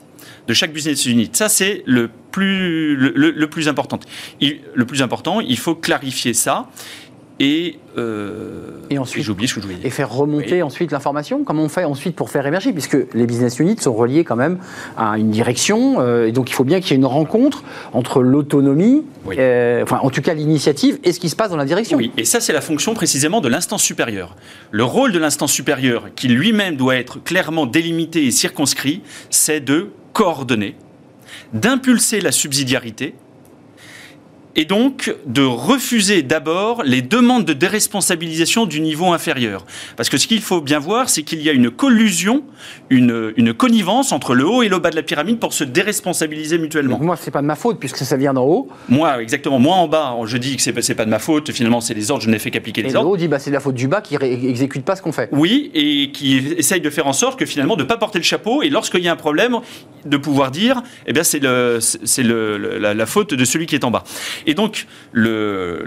de. 0.50 1.30
Ça, 1.34 1.50
c'est 1.50 1.84
le 1.86 2.10
plus, 2.32 2.96
le, 2.96 3.48
plus 3.48 3.68
important. 3.68 4.00
le 4.42 4.86
plus 4.86 5.02
important, 5.02 5.42
il 5.42 5.58
faut 5.58 5.76
clarifier 5.76 6.34
ça. 6.34 6.70
Et, 7.40 7.78
euh, 7.98 8.80
et 8.90 8.98
ensuite, 8.98 9.24
ce 9.24 9.30
que 9.30 9.46
je 9.48 9.62
voulais 9.62 9.76
dire. 9.76 9.86
Et 9.86 9.90
faire 9.90 10.12
remonter 10.12 10.62
ensuite 10.62 10.92
l'information 10.92 11.44
Comment 11.46 11.64
on 11.64 11.70
fait 11.70 11.86
ensuite 11.86 12.16
pour 12.16 12.30
faire 12.30 12.46
émerger? 12.46 12.74
Puisque 12.74 12.98
les 13.14 13.26
business 13.26 13.60
units 13.60 13.78
sont 13.80 13.94
reliés 13.94 14.26
quand 14.26 14.36
même 14.36 14.58
à 14.98 15.18
une 15.18 15.32
direction, 15.32 16.02
euh, 16.02 16.28
et 16.28 16.32
donc 16.34 16.50
il 16.50 16.54
faut 16.54 16.66
bien 16.66 16.82
qu'il 16.82 16.92
y 16.92 16.94
ait 16.94 16.98
une 16.98 17.06
rencontre 17.06 17.64
entre 17.94 18.22
l'autonomie, 18.22 19.06
euh, 19.38 19.84
enfin 19.84 20.00
en 20.04 20.10
tout 20.10 20.22
cas 20.22 20.34
l'initiative, 20.34 21.00
et 21.04 21.14
ce 21.14 21.20
qui 21.20 21.30
se 21.30 21.36
passe 21.38 21.50
dans 21.50 21.58
la 21.58 21.66
direction. 21.66 21.98
Oui, 21.98 22.12
et 22.18 22.26
ça 22.26 22.42
c'est 22.42 22.54
la 22.54 22.62
fonction 22.62 22.94
précisément 22.94 23.40
de 23.40 23.48
l'instance 23.48 23.84
supérieure. 23.84 24.36
Le 24.72 24.84
rôle 24.84 25.14
de 25.14 25.20
l'instance 25.20 25.54
supérieure, 25.54 26.10
qui 26.16 26.28
lui-même 26.28 26.76
doit 26.76 26.98
être 26.98 27.24
clairement 27.24 27.66
délimité 27.66 28.26
et 28.26 28.32
circonscrit, 28.32 29.02
c'est 29.30 29.62
de 29.62 29.92
coordonner, 30.12 30.76
d'impulser 31.54 32.20
la 32.20 32.34
subsidiarité, 32.34 33.16
et 34.60 34.66
donc 34.66 35.16
de 35.26 35.42
refuser 35.42 36.22
d'abord 36.22 36.84
les 36.84 37.02
demandes 37.02 37.46
de 37.46 37.54
déresponsabilisation 37.54 38.66
du 38.66 38.82
niveau 38.82 39.14
inférieur. 39.14 39.66
Parce 39.96 40.10
que 40.10 40.18
ce 40.18 40.28
qu'il 40.28 40.42
faut 40.42 40.60
bien 40.60 40.80
voir, 40.80 41.10
c'est 41.10 41.24
qu'il 41.24 41.42
y 41.42 41.50
a 41.50 41.54
une 41.54 41.72
collusion, 41.72 42.44
une, 42.90 43.34
une 43.38 43.54
connivence 43.54 44.12
entre 44.12 44.36
le 44.36 44.46
haut 44.46 44.62
et 44.62 44.68
le 44.68 44.80
bas 44.80 44.90
de 44.90 44.98
la 44.98 45.02
pyramide 45.04 45.40
pour 45.40 45.54
se 45.54 45.64
déresponsabiliser 45.64 46.58
mutuellement. 46.58 46.98
Donc 46.98 47.06
moi, 47.06 47.16
c'est 47.16 47.32
pas 47.32 47.42
de 47.42 47.48
ma 47.48 47.56
faute 47.56 47.80
puisque 47.80 48.00
ça 48.00 48.18
vient 48.18 48.34
d'en 48.34 48.44
haut. 48.44 48.68
Moi, 48.90 49.22
exactement. 49.22 49.60
Moi, 49.60 49.76
en 49.78 49.88
bas, 49.88 50.16
je 50.26 50.36
dis 50.38 50.58
que 50.58 50.62
c'est 50.62 50.74
pas, 50.94 51.06
de 51.06 51.10
ma 51.10 51.20
faute. 51.20 51.52
Finalement, 51.54 51.80
c'est 51.80 51.94
les 51.94 52.12
ordres. 52.12 52.24
Je 52.24 52.30
n'ai 52.30 52.38
fait 52.40 52.52
qu'appliquer 52.52 52.82
Et 52.82 52.84
les 52.84 52.90
le 52.92 52.98
ordres. 52.98 53.12
haut 53.12 53.18
dit 53.18 53.30
bah, 53.30 53.40
c'est 53.40 53.50
de 53.52 53.56
la 53.56 53.62
faute 53.62 53.76
du 53.76 53.88
bas 53.88 54.02
qui 54.02 54.18
ré- 54.18 54.34
exécute 54.50 54.84
pas 54.84 54.98
ce 54.98 55.02
qu'on 55.02 55.14
fait. 55.14 55.30
Oui, 55.32 55.72
et 55.74 56.12
qui 56.12 56.38
essaye 56.58 56.82
de 56.82 56.90
faire 56.90 57.08
en 57.08 57.14
sorte 57.14 57.40
que 57.40 57.46
finalement 57.46 57.78
de 57.78 57.84
ne 57.84 57.88
pas 57.88 57.96
porter 57.98 58.20
le 58.20 58.26
chapeau 58.26 58.62
et 58.62 58.70
lorsqu'il 58.70 59.04
y 59.06 59.08
a 59.08 59.14
un 59.14 59.16
problème, 59.16 59.60
de 60.06 60.18
pouvoir 60.18 60.52
dire, 60.52 60.82
eh 61.08 61.14
bien 61.14 61.24
c'est 61.24 61.40
le, 61.40 61.80
c'est 61.82 62.24
le, 62.24 62.58
le- 62.58 62.78
la, 62.78 62.94
la 62.94 63.06
faute 63.06 63.34
de 63.34 63.46
celui 63.46 63.66
qui 63.66 63.76
est 63.76 63.84
en 63.86 63.92
bas. 63.92 64.04
Et 64.50 64.56
donc 64.56 64.88
le, 65.12 65.86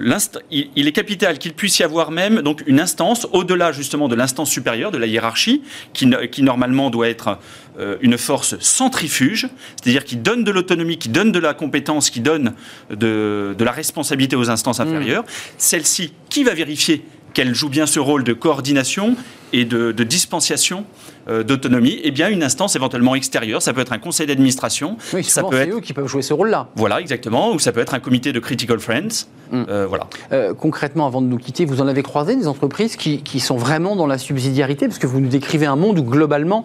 il, 0.53 0.71
il 0.77 0.87
est 0.87 0.93
capital 0.93 1.39
qu'il 1.39 1.53
puisse 1.53 1.81
y 1.81 1.83
avoir 1.83 2.13
même 2.13 2.43
donc 2.43 2.63
une 2.69 2.79
instance 2.79 3.27
au-delà 3.33 3.73
justement 3.73 4.07
de 4.07 4.15
l'instance 4.15 4.51
supérieure 4.51 4.93
de 4.93 4.99
la 4.99 5.09
hiérarchie, 5.09 5.63
qui, 5.93 6.07
normalement 6.43 6.89
doit 6.89 7.09
être 7.09 7.41
euh, 7.81 7.97
une 8.03 8.17
force 8.17 8.57
centrifuge, 8.61 9.49
c'est-à-dire 9.75 10.05
qui 10.05 10.15
donne 10.15 10.45
de 10.45 10.53
l'autonomie, 10.53 10.97
qui 10.97 11.09
donne 11.09 11.33
de 11.33 11.41
la 11.41 11.55
compétence, 11.55 12.09
qui 12.09 12.21
donne 12.21 12.55
de, 12.89 13.57
de 13.59 13.65
la 13.65 13.73
responsabilité 13.73 14.37
aux 14.37 14.49
instances 14.49 14.79
inférieures. 14.79 15.25
Celle-ci, 15.59 16.13
qui 16.31 16.45
va 16.45 16.55
vérifier 16.55 17.05
qu'elle 17.35 17.57
joue 17.57 17.69
bien 17.69 17.87
ce 17.87 17.99
rôle 17.99 18.23
de 18.23 18.33
coordination 18.33 19.17
et 19.53 19.65
de, 19.65 19.91
de 19.91 20.05
dispensation 20.05 20.87
d'autonomie, 21.29 21.99
eh 22.03 22.11
bien 22.11 22.29
une 22.29 22.43
instance 22.43 22.77
éventuellement 22.77 23.15
extérieure, 23.15 23.63
ça 23.63 23.73
peut 23.73 23.81
être 23.81 23.93
un 23.93 23.99
conseil 23.99 24.27
d'administration, 24.27 24.97
Oui, 25.15 25.23
ça 25.25 25.43
peut 25.45 25.57
être 25.61 25.77
eux 25.77 25.81
qui 25.81 25.93
peuvent 25.93 26.07
jouer 26.09 26.23
ce 26.23 26.35
rôle-là. 26.35 26.69
voilà 26.77 27.01
exactement, 27.01 27.53
ou 27.53 27.59
ça 27.59 27.73
peut 27.73 27.81
être 27.81 27.95
un 27.95 28.01
comité 28.01 28.33
de 28.33 28.41
critical 28.41 28.79
friends, 28.81 29.27
Mm. 29.53 29.67
Euh, 29.69 29.87
voilà. 29.87 30.07
Euh, 30.33 30.55
concrètement, 30.55 31.07
avant 31.07 31.21
de 31.21 31.27
nous 31.27 31.37
quitter, 31.37 31.67
vous 31.67 31.83
en 31.83 31.87
avez 31.87 32.03
croisé 32.03 32.35
des 32.37 32.49
entreprises 32.49 32.97
qui, 32.97 33.19
qui 33.23 33.39
sont 33.39 33.57
vraiment 33.59 33.97
dans 33.97 34.07
la 34.07 34.17
subsidiarité? 34.17 34.87
Parce 34.87 34.99
que 34.99 35.07
vous 35.07 35.21
nous 35.21 35.29
décrivez 35.29 35.67
un 35.67 35.77
monde 35.77 35.99
où 35.99 36.03
globalement, 36.05 36.65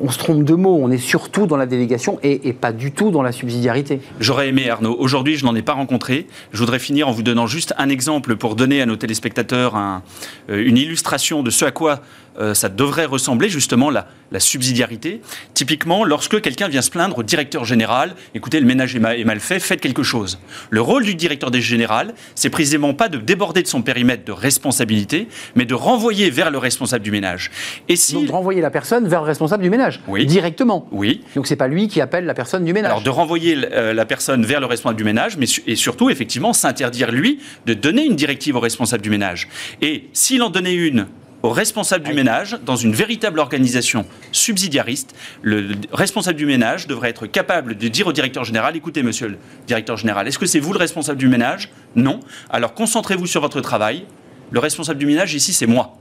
on 0.00 0.08
se 0.08 0.18
trompe 0.18 0.44
de 0.44 0.54
mots, 0.54 0.78
on 0.80 0.88
est 0.92 0.98
surtout 0.98 1.48
dans 1.48 1.56
la 1.56 1.66
délégation 1.66 2.20
et, 2.22 2.46
et 2.48 2.52
pas 2.52 2.70
du 2.70 2.92
tout 2.92 3.10
dans 3.10 3.22
la 3.22 3.32
subsidiarité. 3.32 4.00
J'aurais 4.20 4.46
aimé 4.50 4.70
Arnaud. 4.70 4.94
Aujourd'hui, 5.00 5.36
je 5.36 5.44
n'en 5.44 5.56
ai 5.56 5.62
pas 5.62 5.72
rencontré. 5.72 6.28
Je 6.52 6.58
voudrais 6.60 6.78
finir 6.78 7.08
en 7.08 7.10
vous 7.10 7.24
donnant 7.24 7.48
juste 7.48 7.74
un 7.76 7.88
exemple 7.88 8.36
pour 8.36 8.54
donner 8.54 8.80
à 8.82 8.86
nos 8.86 8.94
téléspectateurs 8.94 9.74
un- 9.74 10.02
euh, 10.48 10.62
une 10.64 10.76
illustration 10.76 11.42
de 11.42 11.50
ce 11.50 11.64
à 11.64 11.72
quoi 11.72 11.98
euh, 12.38 12.54
ça 12.54 12.68
devrait 12.68 13.04
ressembler 13.04 13.48
justement 13.48 13.90
la, 13.90 14.06
la 14.32 14.40
subsidiarité. 14.40 15.20
Typiquement, 15.54 16.04
lorsque 16.04 16.40
quelqu'un 16.40 16.68
vient 16.68 16.82
se 16.82 16.90
plaindre 16.90 17.18
au 17.18 17.22
directeur 17.22 17.64
général, 17.64 18.14
écoutez, 18.34 18.60
le 18.60 18.66
ménage 18.66 18.94
est, 18.94 18.98
ma- 19.00 19.16
est 19.16 19.24
mal 19.24 19.40
fait, 19.40 19.58
faites 19.60 19.80
quelque 19.80 20.02
chose. 20.02 20.38
Le 20.70 20.80
rôle 20.80 21.04
du 21.04 21.14
directeur 21.14 21.50
des 21.50 21.60
général, 21.60 22.14
c'est 22.34 22.50
précisément 22.50 22.94
pas 22.94 23.08
de 23.08 23.18
déborder 23.18 23.62
de 23.62 23.66
son 23.66 23.82
périmètre 23.82 24.24
de 24.24 24.32
responsabilité, 24.32 25.28
mais 25.54 25.64
de 25.64 25.74
renvoyer 25.74 26.30
vers 26.30 26.50
le 26.50 26.58
responsable 26.58 27.04
du 27.04 27.10
ménage. 27.10 27.50
Et 27.88 27.96
si 27.96 28.14
Donc 28.14 28.26
de 28.26 28.32
renvoyer 28.32 28.60
la 28.60 28.70
personne 28.70 29.08
vers 29.08 29.20
le 29.20 29.26
responsable 29.26 29.62
du 29.62 29.70
ménage, 29.70 30.00
Oui. 30.08 30.26
directement. 30.26 30.86
oui, 30.92 31.22
Donc 31.34 31.46
c'est 31.46 31.56
pas 31.56 31.68
lui 31.68 31.88
qui 31.88 32.00
appelle 32.00 32.24
la 32.24 32.34
personne 32.34 32.64
du 32.64 32.72
ménage. 32.72 32.90
Alors 32.90 33.02
de 33.02 33.10
renvoyer 33.10 33.56
euh, 33.72 33.92
la 33.92 34.04
personne 34.04 34.44
vers 34.44 34.60
le 34.60 34.66
responsable 34.66 34.96
du 34.98 35.04
ménage, 35.04 35.36
mais 35.36 35.46
et 35.66 35.76
surtout 35.76 36.10
effectivement 36.10 36.52
s'interdire 36.52 37.10
lui 37.12 37.40
de 37.66 37.74
donner 37.74 38.04
une 38.04 38.16
directive 38.16 38.56
au 38.56 38.60
responsable 38.60 39.02
du 39.02 39.10
ménage. 39.10 39.48
Et 39.82 40.04
s'il 40.12 40.42
en 40.42 40.50
donnait 40.50 40.74
une 40.74 41.06
au 41.42 41.50
responsable 41.50 42.04
du 42.04 42.14
ménage, 42.14 42.58
dans 42.66 42.74
une 42.76 42.92
véritable 42.92 43.38
organisation 43.38 44.04
subsidiariste, 44.32 45.14
le 45.42 45.60
le 45.60 45.74
responsable 45.92 46.36
du 46.38 46.46
ménage 46.46 46.86
devrait 46.86 47.10
être 47.10 47.26
capable 47.26 47.76
de 47.76 47.88
dire 47.88 48.06
au 48.06 48.12
directeur 48.12 48.44
général, 48.44 48.76
écoutez 48.76 49.02
monsieur 49.02 49.28
le 49.28 49.36
directeur 49.66 49.96
général, 49.96 50.26
est-ce 50.28 50.38
que 50.38 50.46
c'est 50.46 50.60
vous 50.60 50.72
le 50.72 50.78
responsable 50.78 51.18
du 51.18 51.28
ménage? 51.28 51.70
Non. 51.96 52.20
Alors 52.50 52.74
concentrez-vous 52.74 53.26
sur 53.26 53.40
votre 53.40 53.60
travail. 53.60 54.04
Le 54.50 54.60
responsable 54.60 54.98
du 54.98 55.06
ménage 55.06 55.34
ici, 55.34 55.52
c'est 55.52 55.66
moi. 55.66 55.96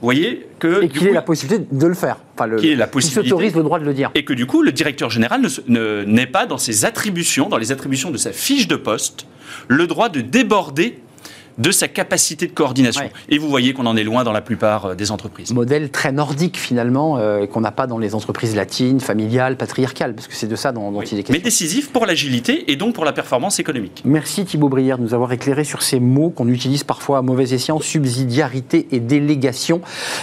Vous 0.00 0.06
voyez 0.06 0.46
que... 0.60 0.84
et 0.84 0.88
qu'il 0.88 1.06
ait 1.08 1.12
la 1.12 1.22
possibilité 1.22 1.66
de 1.70 1.86
le 1.86 1.94
faire. 1.94 2.16
Enfin, 2.34 2.46
le, 2.46 2.58
Qu'il 2.58 2.70
ait 2.70 2.76
la 2.76 2.86
possibilité. 2.86 3.28
s'autorise 3.28 3.54
le 3.56 3.62
droit 3.64 3.78
de 3.80 3.84
le 3.84 3.92
dire. 3.92 4.10
et 4.14 4.24
que 4.24 4.32
du 4.32 4.46
coup, 4.46 4.62
le 4.62 4.70
directeur 4.72 5.10
général 5.10 5.40
ne 5.40 5.48
se- 5.48 5.60
ne- 5.66 6.04
n'est 6.04 6.26
pas 6.28 6.46
dans 6.46 6.56
ses 6.58 6.84
attributions, 6.84 7.48
dans 7.48 7.58
les 7.58 7.72
attributions 7.72 8.10
de 8.12 8.16
sa 8.16 8.30
fiche 8.32 8.68
de 8.68 8.76
poste, 8.76 9.26
le 9.66 9.86
droit 9.88 10.08
de 10.08 10.20
déborder 10.20 11.00
de 11.58 11.70
sa 11.70 11.88
capacité 11.88 12.46
de 12.46 12.52
coordination. 12.52 13.02
Ouais. 13.02 13.12
Et 13.28 13.38
vous 13.38 13.48
voyez 13.48 13.72
qu'on 13.74 13.86
en 13.86 13.96
est 13.96 14.04
loin 14.04 14.24
dans 14.24 14.32
la 14.32 14.40
plupart 14.40 14.86
euh, 14.86 14.94
des 14.94 15.10
entreprises. 15.10 15.52
Modèle 15.52 15.90
très 15.90 16.12
nordique 16.12 16.56
finalement, 16.56 17.18
euh, 17.18 17.46
qu'on 17.46 17.60
n'a 17.60 17.72
pas 17.72 17.86
dans 17.86 17.98
les 17.98 18.14
entreprises 18.14 18.54
latines, 18.54 19.00
familiales, 19.00 19.56
patriarcales, 19.56 20.14
parce 20.14 20.28
que 20.28 20.34
c'est 20.34 20.46
de 20.46 20.56
ça 20.56 20.72
dont, 20.72 20.90
dont 20.92 21.00
Oui. 21.00 21.08
il 21.12 21.14
est 21.18 21.28
Mais 21.28 21.40
question. 21.40 21.42
décisif 21.44 21.90
pour 21.92 22.06
l'agilité 22.06 22.70
et 22.70 22.76
donc 22.76 22.94
pour 22.94 23.04
la 23.04 23.12
performance 23.12 23.58
économique. 23.58 24.02
Merci 24.04 24.44
Thibaut 24.44 24.68
Brière 24.68 24.98
de 24.98 25.02
nous 25.02 25.14
avoir 25.14 25.32
éclairé 25.32 25.64
sur 25.64 25.82
ces 25.82 26.00
mots 26.00 26.30
qu'on 26.30 26.48
utilise 26.48 26.84
parfois 26.84 27.18
à 27.18 27.22
mauvais 27.22 27.52
escient, 27.52 27.80
subsidiarité 27.80 28.86
et 28.92 29.00
délégation. 29.00 29.80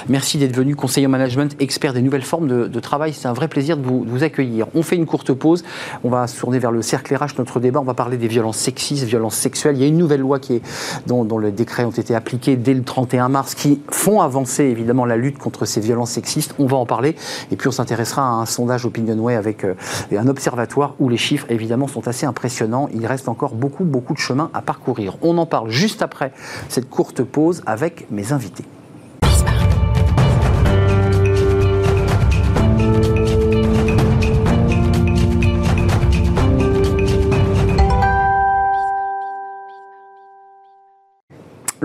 Merci 0.09 0.37
d'être 0.37 0.55
venu 0.55 0.75
conseiller 0.75 1.07
en 1.07 1.09
management, 1.09 1.55
expert 1.59 1.93
des 1.93 2.01
nouvelles 2.01 2.21
formes 2.23 2.47
de, 2.47 2.67
de 2.67 2.79
travail. 2.79 3.13
C'est 3.13 3.27
un 3.27 3.33
vrai 3.33 3.47
plaisir 3.47 3.77
de 3.77 3.83
vous, 3.83 4.05
de 4.05 4.09
vous 4.09 4.23
accueillir. 4.23 4.67
On 4.73 4.83
fait 4.83 4.95
une 4.95 5.05
courte 5.05 5.33
pause. 5.33 5.63
On 6.03 6.09
va 6.09 6.27
se 6.27 6.39
tourner 6.39 6.59
vers 6.59 6.71
le 6.71 6.81
cercle 6.81 7.13
RH, 7.15 7.37
notre 7.37 7.59
débat. 7.59 7.79
On 7.79 7.83
va 7.85 7.93
parler 7.93 8.17
des 8.17 8.27
violences 8.27 8.57
sexistes, 8.57 9.03
violences 9.03 9.35
sexuelles. 9.35 9.75
Il 9.77 9.81
y 9.81 9.85
a 9.85 9.87
une 9.87 9.97
nouvelle 9.97 10.21
loi 10.21 10.39
qui 10.39 10.53
est, 10.55 10.61
dont, 11.07 11.24
dont 11.27 11.39
les 11.39 11.51
décrets 11.51 11.85
ont 11.85 11.91
été 11.91 12.15
appliqués 12.15 12.55
dès 12.55 12.73
le 12.73 12.83
31 12.83 13.29
mars 13.29 13.55
qui 13.55 13.81
font 13.89 14.21
avancer 14.21 14.63
évidemment 14.63 15.05
la 15.05 15.17
lutte 15.17 15.37
contre 15.37 15.65
ces 15.65 15.81
violences 15.81 16.11
sexistes. 16.11 16.55
On 16.59 16.65
va 16.65 16.77
en 16.77 16.85
parler. 16.85 17.15
Et 17.51 17.55
puis 17.55 17.67
on 17.67 17.71
s'intéressera 17.71 18.21
à 18.21 18.31
un 18.31 18.45
sondage 18.45 18.85
Opinionway 18.85 19.35
avec 19.35 19.63
euh, 19.63 19.75
un 20.11 20.27
observatoire 20.27 20.95
où 20.99 21.09
les 21.09 21.17
chiffres 21.17 21.47
évidemment 21.49 21.87
sont 21.87 22.07
assez 22.07 22.25
impressionnants. 22.25 22.89
Il 22.93 23.05
reste 23.05 23.29
encore 23.29 23.55
beaucoup, 23.55 23.83
beaucoup 23.83 24.13
de 24.13 24.19
chemin 24.19 24.49
à 24.53 24.61
parcourir. 24.61 25.17
On 25.21 25.37
en 25.37 25.45
parle 25.45 25.69
juste 25.69 26.01
après 26.01 26.31
cette 26.69 26.89
courte 26.89 27.23
pause 27.23 27.63
avec 27.65 28.09
mes 28.11 28.31
invités. 28.31 28.65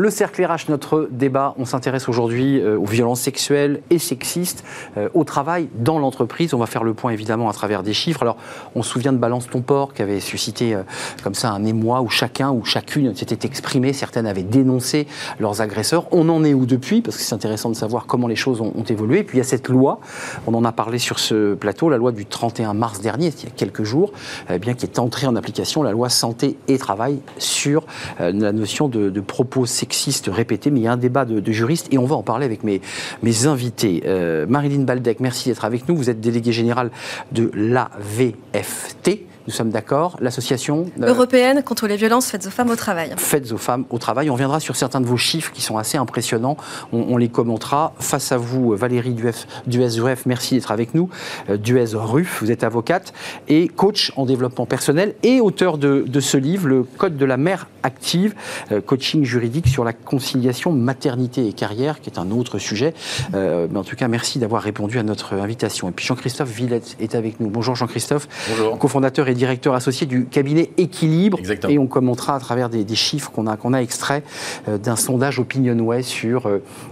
Le 0.01 0.09
cercle 0.09 0.43
RH, 0.43 0.71
notre 0.71 1.11
débat, 1.11 1.55
on 1.59 1.67
s'intéresse 1.67 2.09
aujourd'hui 2.09 2.59
euh, 2.59 2.79
aux 2.79 2.87
violences 2.87 3.21
sexuelles 3.21 3.83
et 3.91 3.99
sexistes 3.99 4.65
euh, 4.97 5.11
au 5.13 5.25
travail 5.25 5.69
dans 5.75 5.99
l'entreprise. 5.99 6.55
On 6.55 6.59
va 6.59 6.65
faire 6.65 6.85
le 6.85 6.95
point 6.95 7.13
évidemment 7.13 7.51
à 7.51 7.53
travers 7.53 7.83
des 7.83 7.93
chiffres. 7.93 8.23
Alors, 8.23 8.39
on 8.75 8.83
se 8.83 8.89
souvient 8.89 9.13
de 9.13 9.19
Balance 9.19 9.51
ton 9.51 9.61
port 9.61 9.93
qui 9.93 10.01
avait 10.01 10.21
suscité 10.21 10.75
euh, 10.75 10.85
comme 11.23 11.35
ça 11.35 11.51
un 11.51 11.67
émoi 11.67 12.01
où 12.01 12.09
chacun 12.09 12.51
ou 12.51 12.65
chacune 12.65 13.15
s'était 13.15 13.47
exprimé. 13.47 13.93
Certaines 13.93 14.27
avaient 14.27 14.43
dénoncé 14.43 15.07
leurs 15.39 15.61
agresseurs. 15.61 16.07
On 16.13 16.31
en 16.31 16.45
est 16.45 16.55
où 16.55 16.65
depuis? 16.65 17.03
Parce 17.03 17.19
que 17.19 17.23
c'est 17.23 17.35
intéressant 17.35 17.69
de 17.69 17.77
savoir 17.77 18.07
comment 18.07 18.27
les 18.27 18.37
choses 18.37 18.63
ont, 18.63 18.73
évolué. 18.89 19.23
Puis 19.23 19.37
il 19.37 19.41
y 19.41 19.43
a 19.43 19.45
cette 19.45 19.69
loi, 19.69 20.01
on 20.47 20.55
en 20.55 20.65
a 20.65 20.73
parlé 20.73 20.99
sur 20.99 21.19
ce 21.19 21.53
plateau, 21.53 21.91
la 21.91 21.99
loi 21.99 22.11
du 22.11 22.25
31 22.25 22.73
mars 22.73 23.03
dernier, 23.03 23.35
il 23.37 23.45
y 23.45 23.49
a 23.49 23.55
quelques 23.55 23.85
jours, 23.85 24.13
eh 24.49 24.59
bien, 24.59 24.73
qui 24.73 24.87
est 24.87 24.99
entrée 24.99 25.27
en 25.27 25.37
application, 25.37 25.83
la 25.83 25.93
loi 25.93 26.09
santé 26.09 26.57
et 26.69 26.79
travail 26.79 27.21
sur 27.37 27.85
la 28.19 28.53
notion 28.53 28.89
de, 28.89 29.11
de 29.11 29.21
propos 29.21 29.67
sexistes 29.91 30.31
répétés. 30.33 30.71
Mais 30.71 30.81
il 30.81 30.83
y 30.85 30.87
a 30.87 30.93
un 30.93 30.97
débat 30.97 31.25
de, 31.25 31.41
de 31.41 31.53
juristes 31.53 31.89
et 31.91 31.99
on 31.99 32.07
va 32.07 32.17
en 32.17 32.23
parler 32.23 32.47
avec 32.47 32.63
mes, 32.63 32.81
mes 33.23 33.47
invités. 33.47 34.03
Euh, 34.07 34.47
Marilyn 34.49 34.85
Baldec, 34.85 35.21
merci 35.21 35.49
d'être 35.49 35.65
avec 35.65 35.89
nous. 35.89 35.97
Vous 35.97 36.11
êtes 36.11 36.21
déléguée 36.21 36.53
générale 36.53 36.91
de 37.33 37.51
l'AVFT. 37.55 39.27
Nous 39.47 39.53
sommes 39.55 39.71
d'accord. 39.71 40.17
L'association 40.21 40.87
euh, 41.01 41.09
européenne 41.09 41.63
contre 41.65 41.89
les 41.89 41.97
violences 41.97 42.27
faites 42.27 42.47
aux 42.47 42.51
femmes 42.51 42.71
au 42.71 42.77
travail. 42.77 43.11
faites 43.17 43.51
aux 43.51 43.59
femmes 43.59 43.85
au 43.91 43.99
travail. 43.99 44.31
On 44.31 44.35
reviendra 44.35 44.61
sur 44.61 44.77
certains 44.77 45.01
de 45.01 45.07
vos 45.07 45.17
chiffres 45.17 45.51
qui 45.51 45.63
sont 45.63 45.77
assez 45.79 45.99
impressionnants. 45.99 46.57
On, 46.93 47.07
on 47.09 47.17
les 47.17 47.29
commentera. 47.29 47.95
Face 47.99 48.33
à 48.33 48.37
vous, 48.37 48.77
Valérie 48.77 49.15
Duef, 49.15 49.47
Duez-Rueff, 49.67 50.27
merci 50.27 50.55
d'être 50.55 50.71
avec 50.71 50.95
nous. 50.95 51.09
Euh, 51.49 51.57
Duez-Ruff, 51.57 52.39
vous 52.43 52.53
êtes 52.53 52.63
avocate 52.63 53.13
et 53.49 53.67
coach 53.67 54.13
en 54.17 54.27
développement 54.27 54.67
personnel 54.67 55.15
et 55.23 55.41
auteur 55.41 55.79
de, 55.79 56.05
de 56.07 56.21
ce 56.21 56.37
livre, 56.37 56.69
Le 56.69 56.85
Code 56.85 57.17
de 57.17 57.25
la 57.25 57.37
mère 57.39 57.67
active, 57.83 58.35
euh, 58.73 58.81
coaching 58.81 59.25
juridique 59.25 59.69
sur 59.69 59.85
la 59.85 59.93
conciliation 59.93 60.73
maternité 60.73 61.47
et 61.47 61.53
carrière, 61.53 62.01
qui 62.01 62.11
est 62.11 62.19
un 62.19 62.31
autre 62.31 62.59
sujet. 62.59 62.95
Euh, 63.35 63.67
mais 63.71 63.79
en 63.79 63.85
tout 63.85 63.97
cas, 63.97 64.09
merci 64.09 64.39
d'avoir 64.39 64.63
répondu 64.63 64.99
à 64.99 65.03
notre 65.03 65.35
invitation. 65.35 65.89
Et 65.89 65.93
puis 65.93 66.07
Jean-Christophe 66.07 66.51
Villette 66.51 66.97
est 67.01 67.15
avec 67.15 67.41
nous. 67.41 67.49
Bonjour 67.51 67.75
Jean-Christophe 67.77 68.29
Bonjour. 68.51 68.79
cofondateur 68.79 69.29
et 69.29 69.35
directeur 69.35 69.75
associé 69.75 70.07
du 70.07 70.27
cabinet 70.27 70.71
Équilibre. 70.77 71.39
Exactement. 71.39 71.73
Et 71.73 71.79
on 71.79 71.87
commentera 71.87 72.35
à 72.35 72.41
travers 72.41 72.69
des, 72.69 72.85
des 72.85 72.95
chiffres 72.95 73.31
qu'on 73.31 73.47
a, 73.47 73.57
qu'on 73.57 73.73
a 73.73 73.79
extraits 73.83 74.25
euh, 74.69 74.79
d'un 74.79 74.97
sondage 74.97 75.39
Opinionway 75.39 76.03
sur 76.03 76.49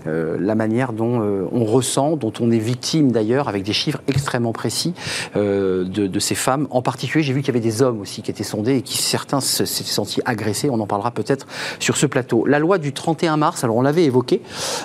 la 0.06 0.54
manière 0.54 0.92
dont 0.92 1.20
on 1.52 1.64
ressent, 1.64 2.16
dont 2.16 2.32
on 2.40 2.50
est 2.50 2.58
victime 2.58 3.12
d'ailleurs, 3.12 3.48
avec 3.48 3.62
des 3.62 3.72
chiffres 3.72 4.00
extrêmement 4.08 4.52
précis 4.52 4.94
de, 5.34 5.82
de 5.84 6.18
ces 6.20 6.34
femmes. 6.34 6.66
En 6.70 6.82
particulier, 6.82 7.22
j'ai 7.24 7.32
vu 7.32 7.40
qu'il 7.40 7.48
y 7.54 7.56
avait 7.56 7.60
des 7.66 7.82
hommes 7.82 8.00
aussi 8.00 8.22
qui 8.22 8.30
étaient 8.30 8.44
sondés 8.44 8.76
et 8.76 8.82
qui 8.82 8.96
certains 8.98 9.40
se- 9.40 9.64
s'étaient 9.64 9.90
sentis 9.90 10.20
agressés. 10.24 10.70
On 10.70 10.77
en 10.80 10.86
parlera 10.86 11.10
peut-être 11.10 11.46
sur 11.78 11.96
ce 11.96 12.06
plateau. 12.06 12.46
La 12.46 12.58
loi 12.58 12.78
du 12.78 12.92
31 12.92 13.36
mars, 13.36 13.64
alors 13.64 13.76
on 13.76 13.82
l'avait 13.82 14.04
évoqué, 14.04 14.42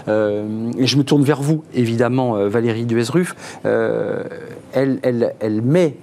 euh, 0.08 0.72
et 0.78 0.88
je 0.88 0.98
me 0.98 1.04
tourne 1.04 1.24
vers 1.24 1.42
vous, 1.42 1.64
évidemment, 1.74 2.36
euh, 2.36 2.50
Valérie 2.50 2.86
Duesruf, 2.86 3.36
euh, 3.66 4.24
elle, 4.74 5.62
met 5.62 5.96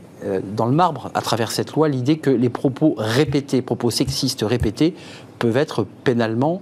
dans 0.55 0.67
le 0.67 0.73
marbre 0.73 1.11
à 1.15 1.23
travers 1.23 1.51
cette 1.51 1.73
loi 1.73 1.89
l'idée 1.89 2.19
que 2.19 2.29
les 2.29 2.51
propos 2.51 2.95
répétés, 2.99 3.63
propos 3.63 3.91
sexistes 3.91 4.45
répétés, 4.47 4.95
peuvent 5.39 5.57
être 5.57 5.87
pénalement 6.05 6.61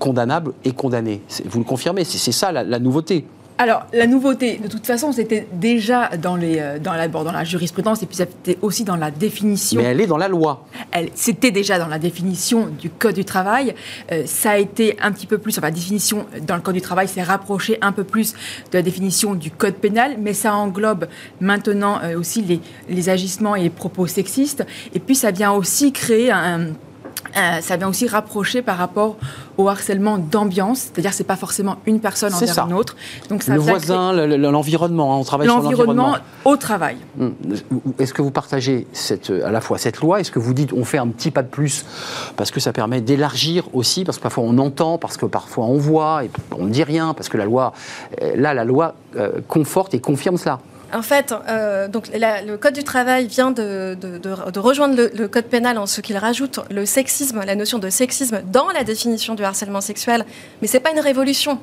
condamnables 0.00 0.52
et 0.64 0.72
condamnés. 0.72 1.22
Vous 1.44 1.60
le 1.60 1.64
confirmez, 1.64 2.02
c'est 2.02 2.32
ça 2.32 2.50
la 2.50 2.78
nouveauté. 2.80 3.24
Alors, 3.60 3.86
la 3.92 4.06
nouveauté, 4.06 4.60
de 4.62 4.68
toute 4.68 4.86
façon, 4.86 5.10
c'était 5.10 5.48
déjà 5.52 6.10
dans, 6.16 6.36
les, 6.36 6.58
euh, 6.60 6.78
dans, 6.78 6.92
la, 6.92 7.08
dans 7.08 7.32
la 7.32 7.42
jurisprudence 7.42 8.00
et 8.04 8.06
puis 8.06 8.14
c'était 8.14 8.56
aussi 8.62 8.84
dans 8.84 8.94
la 8.94 9.10
définition. 9.10 9.80
Mais 9.80 9.88
elle 9.88 10.00
est 10.00 10.06
dans 10.06 10.16
la 10.16 10.28
loi. 10.28 10.64
C'était 11.16 11.50
déjà 11.50 11.76
dans 11.80 11.88
la 11.88 11.98
définition 11.98 12.68
du 12.68 12.88
Code 12.88 13.16
du 13.16 13.24
travail. 13.24 13.74
Euh, 14.12 14.22
ça 14.26 14.52
a 14.52 14.58
été 14.58 14.96
un 15.02 15.10
petit 15.10 15.26
peu 15.26 15.38
plus, 15.38 15.58
enfin, 15.58 15.66
la 15.66 15.72
définition 15.72 16.26
dans 16.46 16.54
le 16.54 16.60
Code 16.60 16.76
du 16.76 16.80
travail 16.80 17.08
s'est 17.08 17.22
rapproché 17.22 17.78
un 17.82 17.90
peu 17.90 18.04
plus 18.04 18.34
de 18.70 18.78
la 18.78 18.82
définition 18.82 19.34
du 19.34 19.50
Code 19.50 19.74
pénal, 19.74 20.18
mais 20.20 20.34
ça 20.34 20.54
englobe 20.54 21.08
maintenant 21.40 21.98
euh, 22.04 22.16
aussi 22.16 22.42
les, 22.42 22.60
les 22.88 23.08
agissements 23.08 23.56
et 23.56 23.62
les 23.62 23.70
propos 23.70 24.06
sexistes. 24.06 24.64
Et 24.94 25.00
puis, 25.00 25.16
ça 25.16 25.32
vient 25.32 25.50
aussi 25.50 25.90
créer 25.92 26.30
un 26.30 26.68
euh, 27.36 27.60
ça 27.60 27.76
vient 27.76 27.88
aussi 27.88 28.06
rapprocher 28.06 28.62
par 28.62 28.78
rapport 28.78 29.16
au 29.56 29.68
harcèlement 29.68 30.18
d'ambiance, 30.18 30.78
c'est-à-dire 30.78 31.12
c'est 31.12 31.24
pas 31.24 31.36
forcément 31.36 31.76
une 31.86 32.00
personne 32.00 32.32
envers 32.32 32.66
une 32.66 32.72
autre. 32.72 32.96
Donc 33.28 33.42
ça 33.42 33.54
le 33.54 33.60
voisin, 33.60 34.12
l'environnement, 34.12 35.14
hein, 35.14 35.18
on 35.18 35.24
travaille 35.24 35.46
sur 35.48 35.60
l'environnement 35.60 36.16
au 36.44 36.56
travail. 36.56 36.96
Hum, 37.20 37.34
est-ce 37.98 38.14
que 38.14 38.22
vous 38.22 38.30
partagez 38.30 38.86
cette, 38.92 39.30
à 39.30 39.50
la 39.50 39.60
fois 39.60 39.78
cette 39.78 40.00
loi 40.00 40.20
Est-ce 40.20 40.30
que 40.30 40.38
vous 40.38 40.54
dites 40.54 40.72
on 40.72 40.84
fait 40.84 40.98
un 40.98 41.08
petit 41.08 41.30
pas 41.30 41.42
de 41.42 41.48
plus 41.48 41.84
parce 42.36 42.50
que 42.50 42.60
ça 42.60 42.72
permet 42.72 43.00
d'élargir 43.00 43.64
aussi, 43.72 44.04
parce 44.04 44.18
que 44.18 44.22
parfois 44.22 44.44
on 44.44 44.58
entend, 44.58 44.98
parce 44.98 45.16
que 45.16 45.26
parfois 45.26 45.66
on 45.66 45.78
voit 45.78 46.24
et 46.24 46.30
on 46.56 46.64
ne 46.64 46.70
dit 46.70 46.84
rien, 46.84 47.14
parce 47.14 47.28
que 47.28 47.36
la 47.36 47.44
loi, 47.44 47.72
euh, 48.22 48.36
là 48.36 48.54
la 48.54 48.64
loi 48.64 48.94
euh, 49.16 49.40
conforte 49.48 49.94
et 49.94 50.00
confirme 50.00 50.36
cela. 50.36 50.60
En 50.92 51.02
fait, 51.02 51.34
euh, 51.48 51.86
le 51.88 52.56
Code 52.56 52.74
du 52.74 52.84
travail 52.84 53.26
vient 53.26 53.50
de, 53.50 53.96
rejoindre 54.58 54.96
le, 54.96 55.28
Code 55.28 55.44
pénal 55.44 55.76
en 55.76 55.86
ce 55.86 56.00
qu'il 56.00 56.16
rajoute 56.16 56.60
le 56.70 56.86
sexisme, 56.86 57.42
la 57.44 57.54
notion 57.54 57.78
de 57.78 57.90
sexisme 57.90 58.42
dans 58.50 58.68
la 58.68 58.84
définition 58.84 59.34
du 59.34 59.44
harcèlement 59.44 59.82
sexuel. 59.82 60.24
Mais 60.62 60.68
ce 60.68 60.74
n'est 60.74 60.82
pas 60.82 60.92
une 60.92 61.00
révolution. 61.00 61.58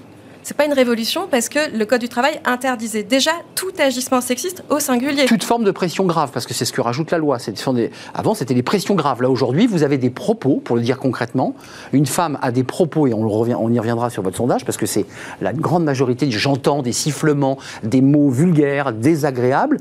C'est 0.45 0.55
pas 0.55 0.65
une 0.65 0.73
révolution 0.73 1.27
parce 1.27 1.49
que 1.49 1.75
le 1.75 1.85
Code 1.87 2.01
du 2.01 2.07
travail 2.07 2.39
interdisait 2.45 3.01
déjà 3.01 3.31
tout 3.55 3.71
agissement 3.79 4.21
sexiste 4.21 4.63
au 4.69 4.79
singulier. 4.79 5.25
Toute 5.25 5.43
forme 5.43 5.63
de 5.63 5.71
pression 5.71 6.05
grave, 6.05 6.29
parce 6.31 6.45
que 6.45 6.53
c'est 6.53 6.65
ce 6.65 6.71
que 6.71 6.81
rajoute 6.81 7.09
la 7.09 7.17
loi. 7.17 7.39
Des... 7.73 7.89
Avant, 8.13 8.35
c'était 8.35 8.53
des 8.53 8.61
pressions 8.61 8.93
graves. 8.93 9.23
Là, 9.23 9.31
aujourd'hui, 9.31 9.65
vous 9.65 9.81
avez 9.81 9.97
des 9.97 10.11
propos, 10.11 10.61
pour 10.63 10.75
le 10.75 10.83
dire 10.83 10.99
concrètement. 10.99 11.55
Une 11.93 12.05
femme 12.05 12.37
a 12.43 12.51
des 12.51 12.63
propos, 12.63 13.07
et 13.07 13.13
on, 13.15 13.27
revient, 13.27 13.55
on 13.59 13.73
y 13.73 13.79
reviendra 13.79 14.11
sur 14.11 14.21
votre 14.21 14.37
sondage, 14.37 14.65
parce 14.65 14.77
que 14.77 14.85
c'est 14.85 15.07
la 15.41 15.51
grande 15.51 15.83
majorité, 15.83 16.29
j'entends 16.29 16.83
des 16.83 16.93
sifflements, 16.93 17.57
des 17.81 18.01
mots 18.01 18.29
vulgaires, 18.29 18.93
désagréables. 18.93 19.79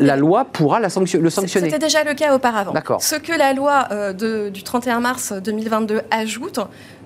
La 0.00 0.16
loi 0.16 0.44
pourra 0.44 0.80
la 0.80 0.88
le 0.88 1.30
sanctionner. 1.30 1.70
C'était 1.70 1.78
déjà 1.78 2.04
le 2.04 2.12
cas 2.12 2.34
auparavant. 2.34 2.74
Ce 3.00 3.16
que 3.16 3.32
la 3.32 3.54
loi 3.54 3.88
euh, 3.90 4.50
du 4.50 4.62
31 4.62 5.00
mars 5.00 5.32
2022 5.32 6.02
ajoute, 6.10 6.60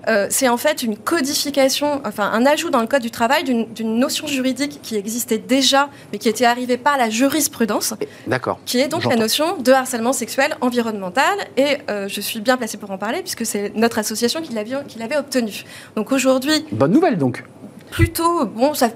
euh, 0.07 0.27
c'est 0.29 0.47
en 0.47 0.57
fait 0.57 0.83
une 0.83 0.97
codification, 0.97 2.01
enfin 2.05 2.29
un 2.31 2.45
ajout 2.45 2.69
dans 2.69 2.81
le 2.81 2.87
Code 2.87 3.01
du 3.01 3.11
travail 3.11 3.43
d'une 3.43 3.99
notion 3.99 4.27
juridique 4.27 4.79
qui 4.81 4.95
existait 4.95 5.37
déjà, 5.37 5.89
mais 6.11 6.17
qui 6.17 6.29
était 6.29 6.45
arrivée 6.45 6.77
par 6.77 6.97
la 6.97 7.09
jurisprudence. 7.09 7.93
D'accord. 8.27 8.59
Qui 8.65 8.79
est 8.79 8.87
donc 8.87 9.05
la 9.05 9.15
notion 9.15 9.57
de 9.57 9.71
harcèlement 9.71 10.13
sexuel 10.13 10.55
environnemental. 10.61 11.37
Et 11.57 11.77
euh, 11.89 12.07
je 12.07 12.21
suis 12.21 12.39
bien 12.39 12.57
placée 12.57 12.77
pour 12.77 12.91
en 12.91 12.97
parler, 12.97 13.21
puisque 13.21 13.45
c'est 13.45 13.75
notre 13.75 13.99
association 13.99 14.41
qui 14.41 14.53
l'avait 14.53 15.17
obtenu. 15.17 15.63
Donc 15.95 16.11
aujourd'hui. 16.11 16.65
Bonne 16.71 16.91
nouvelle 16.91 17.17
donc. 17.17 17.43
Plutôt, 17.91 18.45
bon, 18.45 18.73
ça 18.73 18.89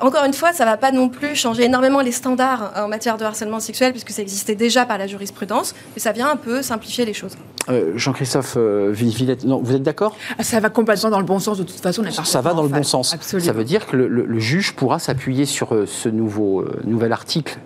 encore 0.00 0.24
une 0.24 0.32
fois, 0.32 0.52
ça 0.52 0.64
ne 0.64 0.70
va 0.70 0.76
pas 0.76 0.92
non 0.92 1.08
plus 1.08 1.34
changer 1.34 1.64
énormément 1.64 2.00
les 2.00 2.12
standards 2.12 2.72
en 2.76 2.88
matière 2.88 3.16
de 3.16 3.24
harcèlement 3.24 3.60
sexuel, 3.60 3.92
puisque 3.92 4.10
ça 4.10 4.22
existait 4.22 4.54
déjà 4.54 4.86
par 4.86 4.98
la 4.98 5.06
jurisprudence, 5.06 5.74
mais 5.94 6.00
ça 6.00 6.12
vient 6.12 6.30
un 6.30 6.36
peu 6.36 6.62
simplifier 6.62 7.04
les 7.04 7.14
choses. 7.14 7.36
Euh, 7.68 7.92
Jean-Christophe 7.96 8.54
euh, 8.56 8.90
Villette, 8.92 9.44
vous 9.44 9.74
êtes 9.74 9.82
d'accord? 9.82 10.16
Ah, 10.38 10.42
Ça 10.42 10.60
va 10.60 10.68
complètement 10.68 11.10
dans 11.10 11.18
le 11.18 11.24
bon 11.24 11.38
sens, 11.38 11.58
de 11.58 11.64
toute 11.64 11.80
façon. 11.80 12.04
Ça 12.10 12.40
va 12.40 12.54
dans 12.54 12.62
le 12.62 12.68
bon 12.68 12.82
sens. 12.82 13.16
Ça 13.20 13.52
veut 13.52 13.64
dire 13.64 13.86
que 13.86 13.96
le, 13.96 14.38
juge 14.38 14.74
pourra 14.74 14.98
s'appuyer 14.98 15.46
sur 15.46 15.74
euh, 15.74 15.86
ce 15.86 16.08
nouveau, 16.08 16.64
nouvel 16.84 17.12
article 17.12 17.58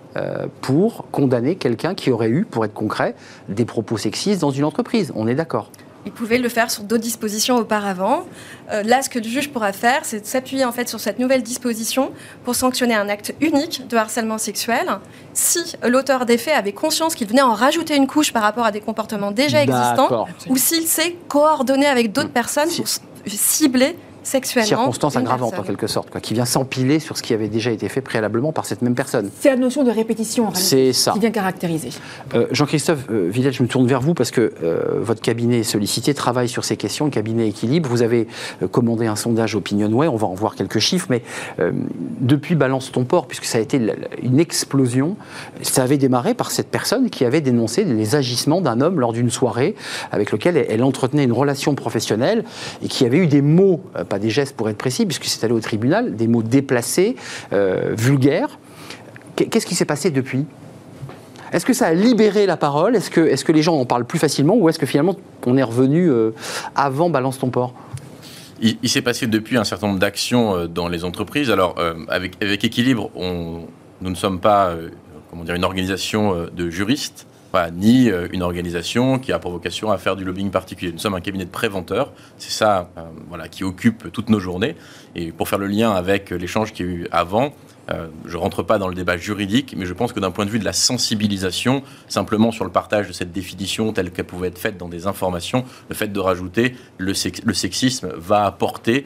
pour 0.59 1.05
condamner 1.11 1.55
quelqu'un 1.55 1.95
qui 1.95 2.11
aurait 2.11 2.27
eu, 2.27 2.43
pour 2.43 2.65
être 2.65 2.73
concret, 2.73 3.15
des 3.47 3.63
propos 3.63 3.97
sexistes 3.97 4.41
dans 4.41 4.51
une 4.51 4.65
entreprise. 4.65 5.13
On 5.15 5.25
est 5.25 5.35
d'accord? 5.35 5.69
Il 6.05 6.11
pouvait 6.11 6.37
le 6.37 6.49
faire 6.49 6.71
sur 6.71 6.83
d'autres 6.83 7.03
dispositions 7.03 7.57
auparavant. 7.57 8.25
Euh, 8.71 8.83
là, 8.83 9.01
ce 9.01 9.09
que 9.09 9.19
le 9.19 9.25
juge 9.25 9.49
pourra 9.49 9.71
faire, 9.71 10.01
c'est 10.03 10.21
de 10.21 10.25
s'appuyer 10.25 10.65
en 10.65 10.71
fait 10.71 10.89
sur 10.89 10.99
cette 10.99 11.19
nouvelle 11.19 11.43
disposition 11.43 12.11
pour 12.43 12.55
sanctionner 12.55 12.95
un 12.95 13.09
acte 13.09 13.33
unique 13.41 13.87
de 13.87 13.97
harcèlement 13.97 14.37
sexuel. 14.37 14.87
Si 15.33 15.75
l'auteur 15.83 16.25
des 16.25 16.37
faits 16.37 16.55
avait 16.55 16.73
conscience 16.73 17.15
qu'il 17.15 17.27
venait 17.27 17.41
en 17.41 17.53
rajouter 17.53 17.95
une 17.95 18.07
couche 18.07 18.33
par 18.33 18.41
rapport 18.41 18.65
à 18.65 18.71
des 18.71 18.81
comportements 18.81 19.31
déjà 19.31 19.61
existants 19.61 20.27
ou 20.49 20.57
s'il 20.57 20.87
s'est 20.87 21.15
coordonné 21.27 21.85
avec 21.85 22.11
d'autres 22.11 22.31
personnes 22.31 22.69
pour 22.69 22.87
cibler 23.27 23.95
sexuellement. 24.23 24.67
Circonstance 24.67 25.15
aggravante 25.15 25.57
en 25.57 25.63
quelque 25.63 25.87
sorte, 25.87 26.09
quoi, 26.09 26.21
qui 26.21 26.33
vient 26.33 26.45
s'empiler 26.45 26.99
sur 26.99 27.17
ce 27.17 27.23
qui 27.23 27.33
avait 27.33 27.47
déjà 27.47 27.71
été 27.71 27.89
fait 27.89 28.01
préalablement 28.01 28.51
par 28.51 28.65
cette 28.65 28.81
même 28.81 28.95
personne. 28.95 29.29
C'est 29.39 29.49
la 29.49 29.55
notion 29.55 29.83
de 29.83 29.91
répétition 29.91 30.47
en 30.47 30.49
réalité, 30.49 30.93
ça. 30.93 31.11
qui 31.11 31.19
vient 31.19 31.31
caractériser. 31.31 31.89
Euh, 32.33 32.47
Jean-Christophe 32.51 33.05
euh, 33.09 33.29
Villette, 33.29 33.53
je 33.53 33.63
me 33.63 33.67
tourne 33.67 33.87
vers 33.87 34.01
vous 34.01 34.13
parce 34.13 34.31
que 34.31 34.53
euh, 34.63 34.99
votre 35.01 35.21
cabinet 35.21 35.63
sollicité 35.63 36.13
travaille 36.13 36.49
sur 36.49 36.63
ces 36.63 36.77
questions, 36.77 37.05
le 37.05 37.11
cabinet 37.11 37.47
équilibre. 37.47 37.89
Vous 37.89 38.01
avez 38.01 38.27
euh, 38.61 38.67
commandé 38.67 39.07
un 39.07 39.15
sondage 39.15 39.55
Opinionway, 39.55 40.07
on 40.07 40.15
va 40.15 40.27
en 40.27 40.33
voir 40.33 40.55
quelques 40.55 40.79
chiffres, 40.79 41.07
mais 41.09 41.23
depuis 42.19 42.55
Balance 42.55 42.91
ton 42.91 43.03
port, 43.03 43.27
puisque 43.27 43.45
ça 43.45 43.57
a 43.57 43.61
été 43.61 43.79
une 44.21 44.39
explosion, 44.39 45.15
ça 45.61 45.83
avait 45.83 45.97
démarré 45.97 46.33
par 46.33 46.51
cette 46.51 46.69
personne 46.69 47.09
qui 47.09 47.25
avait 47.25 47.41
dénoncé 47.41 47.83
les 47.83 48.15
agissements 48.15 48.61
d'un 48.61 48.81
homme 48.81 48.99
lors 48.99 49.13
d'une 49.13 49.29
soirée 49.29 49.75
avec 50.11 50.31
lequel 50.31 50.57
elle 50.57 50.83
entretenait 50.83 51.23
une 51.23 51.31
relation 51.31 51.75
professionnelle 51.75 52.43
et 52.83 52.87
qui 52.87 53.05
avait 53.05 53.17
eu 53.17 53.27
des 53.27 53.41
mots 53.41 53.81
pas 54.11 54.19
des 54.19 54.29
gestes 54.29 54.57
pour 54.57 54.69
être 54.69 54.77
précis, 54.77 55.05
puisque 55.05 55.23
c'est 55.23 55.43
allé 55.45 55.53
au 55.53 55.61
tribunal, 55.61 56.17
des 56.17 56.27
mots 56.27 56.43
déplacés, 56.43 57.15
euh, 57.53 57.95
vulgaires. 57.97 58.59
Qu'est-ce 59.37 59.65
qui 59.65 59.73
s'est 59.73 59.85
passé 59.85 60.11
depuis? 60.11 60.45
Est-ce 61.53 61.65
que 61.65 61.71
ça 61.71 61.87
a 61.87 61.93
libéré 61.93 62.45
la 62.45 62.57
parole? 62.57 62.97
Est-ce 62.97 63.09
que, 63.09 63.51
les 63.51 63.61
gens 63.61 63.75
en 63.75 63.85
parlent 63.85 64.05
plus 64.05 64.19
facilement 64.19 64.55
Ou 64.55 64.67
est-ce 64.67 64.77
que 64.77 64.85
finalement 64.85 65.15
on 65.45 65.55
est 65.55 65.63
revenu 65.63 66.09
euh, 66.09 66.31
avant 66.75 67.09
Balance 67.09 67.39
ton 67.39 67.49
port? 67.49 67.73
Il, 68.61 68.89
s'est 68.89 69.01
passé 69.01 69.25
depuis 69.25 69.57
un 69.57 69.63
certain 69.63 69.87
nombre 69.87 69.99
d'actions 69.99 70.55
euh, 70.55 70.67
dans 70.67 70.89
les 70.89 71.05
entreprises. 71.05 71.49
Alors, 71.49 71.75
avec, 72.09 72.35
Équilibre, 72.63 73.09
nous 73.15 74.09
ne 74.09 74.15
sommes 74.15 74.41
pas 74.41 74.75
comment 75.29 75.45
dire, 75.45 75.55
une 75.55 75.63
organisation 75.63 76.47
de 76.53 76.69
juristes 76.69 77.25
ni 77.73 78.09
euh, 78.09 78.27
une 78.31 78.43
organisation 78.43 79.19
qui 79.19 79.31
a 79.31 79.39
pour 79.39 79.51
vocation 79.51 79.91
à 79.91 79.97
faire 79.97 80.15
du 80.15 80.23
lobbying 80.23 80.51
particulier. 80.51 80.91
Nous 80.91 80.99
sommes 80.99 81.15
un 81.15 81.21
cabinet 81.21 81.45
de 81.45 81.49
préventeurs, 81.49 82.13
c'est 82.37 82.51
ça 82.51 82.89
euh, 82.97 83.47
qui 83.49 83.63
occupe 83.63 84.11
toutes 84.11 84.29
nos 84.29 84.39
journées. 84.39 84.75
Et 85.15 85.31
pour 85.31 85.49
faire 85.49 85.59
le 85.59 85.67
lien 85.67 85.91
avec 85.91 86.31
l'échange 86.31 86.71
qu'il 86.71 86.85
y 86.85 86.89
a 86.89 86.91
eu 86.91 87.07
avant, 87.11 87.53
euh, 87.89 88.07
je 88.25 88.37
ne 88.37 88.41
rentre 88.41 88.63
pas 88.63 88.77
dans 88.77 88.87
le 88.87 88.95
débat 88.95 89.17
juridique, 89.17 89.73
mais 89.75 89.85
je 89.85 89.93
pense 89.93 90.13
que 90.13 90.19
d'un 90.19 90.31
point 90.31 90.45
de 90.45 90.51
vue 90.51 90.59
de 90.59 90.63
la 90.63 90.71
sensibilisation, 90.71 91.83
simplement 92.07 92.51
sur 92.51 92.63
le 92.63 92.71
partage 92.71 93.07
de 93.07 93.13
cette 93.13 93.33
définition 93.33 93.91
telle 93.91 94.11
qu'elle 94.11 94.25
pouvait 94.25 94.47
être 94.47 94.59
faite 94.59 94.77
dans 94.77 94.87
des 94.87 95.07
informations, 95.07 95.65
le 95.89 95.95
fait 95.95 96.07
de 96.07 96.19
rajouter 96.19 96.75
le, 96.97 97.13
sexisme 97.13 98.09
va 98.15 98.45
apporter 98.45 99.05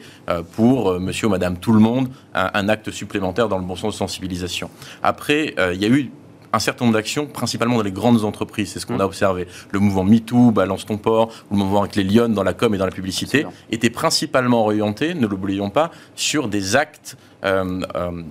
pour 0.52 1.00
monsieur 1.00 1.26
ou 1.26 1.30
madame 1.30 1.58
tout 1.58 1.72
le 1.72 1.80
monde 1.80 2.08
un, 2.34 2.68
acte 2.68 2.90
supplémentaire 2.90 3.48
dans 3.48 3.58
le 3.58 3.64
bon 3.64 3.76
sens 3.76 3.94
de 3.94 3.98
sensibilisation. 3.98 4.70
Après, 5.02 5.54
il 5.72 5.80
y 5.80 5.84
a 5.84 5.88
eu 5.88 6.10
un 6.52 6.58
certain 6.58 6.84
nombre 6.84 6.96
d'actions, 6.96 7.26
principalement 7.26 7.76
dans 7.76 7.82
les 7.82 7.92
grandes 7.92 8.24
entreprises. 8.24 8.72
C'est 8.72 8.80
ce 8.80 8.86
qu'on 8.86 8.96
mmh. 8.96 9.00
a 9.00 9.06
observé. 9.06 9.48
Le 9.70 9.78
mouvement 9.78 10.04
MeToo, 10.04 10.50
Balance 10.50 10.86
ton 10.86 10.98
port, 10.98 11.30
ou 11.50 11.54
le 11.54 11.58
mouvement 11.58 11.82
avec 11.82 11.96
les 11.96 12.04
Lyonnes 12.04 12.34
dans 12.34 12.42
la 12.42 12.52
com 12.52 12.74
et 12.74 12.78
dans 12.78 12.86
la 12.86 12.92
publicité, 12.92 13.46
était 13.70 13.90
principalement 13.90 14.62
orienté, 14.62 15.14
ne 15.14 15.26
l'oublions 15.26 15.70
pas, 15.70 15.90
sur 16.14 16.48
des 16.48 16.76
actes 16.76 17.16
euh, 17.44 17.80
euh, 17.94 18.22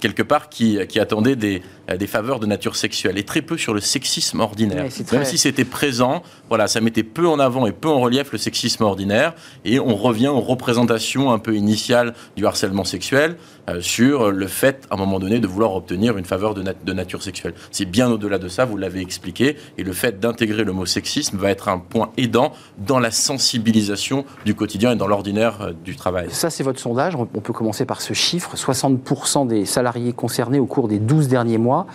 quelque 0.00 0.22
part 0.22 0.48
qui, 0.48 0.78
qui 0.88 1.00
attendaient 1.00 1.36
des, 1.36 1.62
des, 1.98 2.06
faveurs 2.06 2.40
de 2.40 2.46
nature 2.46 2.76
sexuelle 2.76 3.18
et 3.18 3.24
très 3.24 3.42
peu 3.42 3.56
sur 3.56 3.74
le 3.74 3.80
sexisme 3.80 4.40
ordinaire. 4.40 4.86
Même 5.12 5.24
si 5.24 5.38
c'était 5.38 5.64
présent, 5.64 6.22
voilà, 6.48 6.66
ça 6.66 6.80
mettait 6.80 7.02
peu 7.02 7.26
en 7.28 7.38
avant 7.38 7.66
et 7.66 7.72
peu 7.72 7.88
en 7.88 8.00
relief 8.00 8.32
le 8.32 8.38
sexisme 8.38 8.84
ordinaire 8.84 9.34
et 9.64 9.80
on 9.80 9.94
revient 9.94 10.28
aux 10.28 10.40
représentations 10.40 11.32
un 11.32 11.38
peu 11.38 11.54
initiales 11.54 12.14
du 12.36 12.46
harcèlement 12.46 12.84
sexuel 12.84 13.36
euh, 13.68 13.80
sur 13.80 14.30
le 14.30 14.46
fait, 14.46 14.86
à 14.90 14.94
un 14.94 14.96
moment 14.96 15.18
donné, 15.18 15.40
de 15.40 15.46
vouloir 15.46 15.74
obtenir 15.74 16.16
une 16.18 16.24
faveur 16.24 16.54
de, 16.54 16.62
de 16.62 16.92
nature 16.92 17.22
sexuelle. 17.22 17.54
C'est 17.70 17.84
bien 17.84 18.10
au-delà 18.10 18.38
de 18.38 18.48
ça, 18.48 18.64
vous 18.64 18.76
l'avez 18.76 19.00
expliqué, 19.00 19.56
et 19.78 19.82
le 19.82 19.92
fait 19.92 20.20
d'intégrer 20.20 20.64
le 20.64 20.72
mot 20.72 20.86
sexisme 20.86 21.36
va 21.36 21.50
être 21.50 21.68
un 21.68 21.78
point 21.78 22.10
aidant 22.16 22.52
dans 22.78 22.98
la 22.98 23.10
sensibilisation 23.10 24.24
du 24.44 24.54
quotidien 24.54 24.92
et 24.92 24.96
dans 24.96 25.08
l'ordinaire 25.08 25.60
euh, 25.60 25.72
du 25.84 25.96
travail. 25.96 26.28
Ça, 26.30 26.50
c'est 26.50 26.62
votre 26.62 26.80
sondage. 26.80 27.16
On 27.16 27.26
peut 27.26 27.52
commencer 27.52 27.84
par 27.84 28.00
ce 28.00 28.12
chiffre. 28.12 28.54
60% 28.56 29.46
des 29.46 29.64
salariés 29.76 30.14
concernés 30.14 30.58
au 30.58 30.64
cours 30.64 30.88
des 30.88 30.98
12 30.98 31.28
derniers 31.28 31.58
mois, 31.58 31.86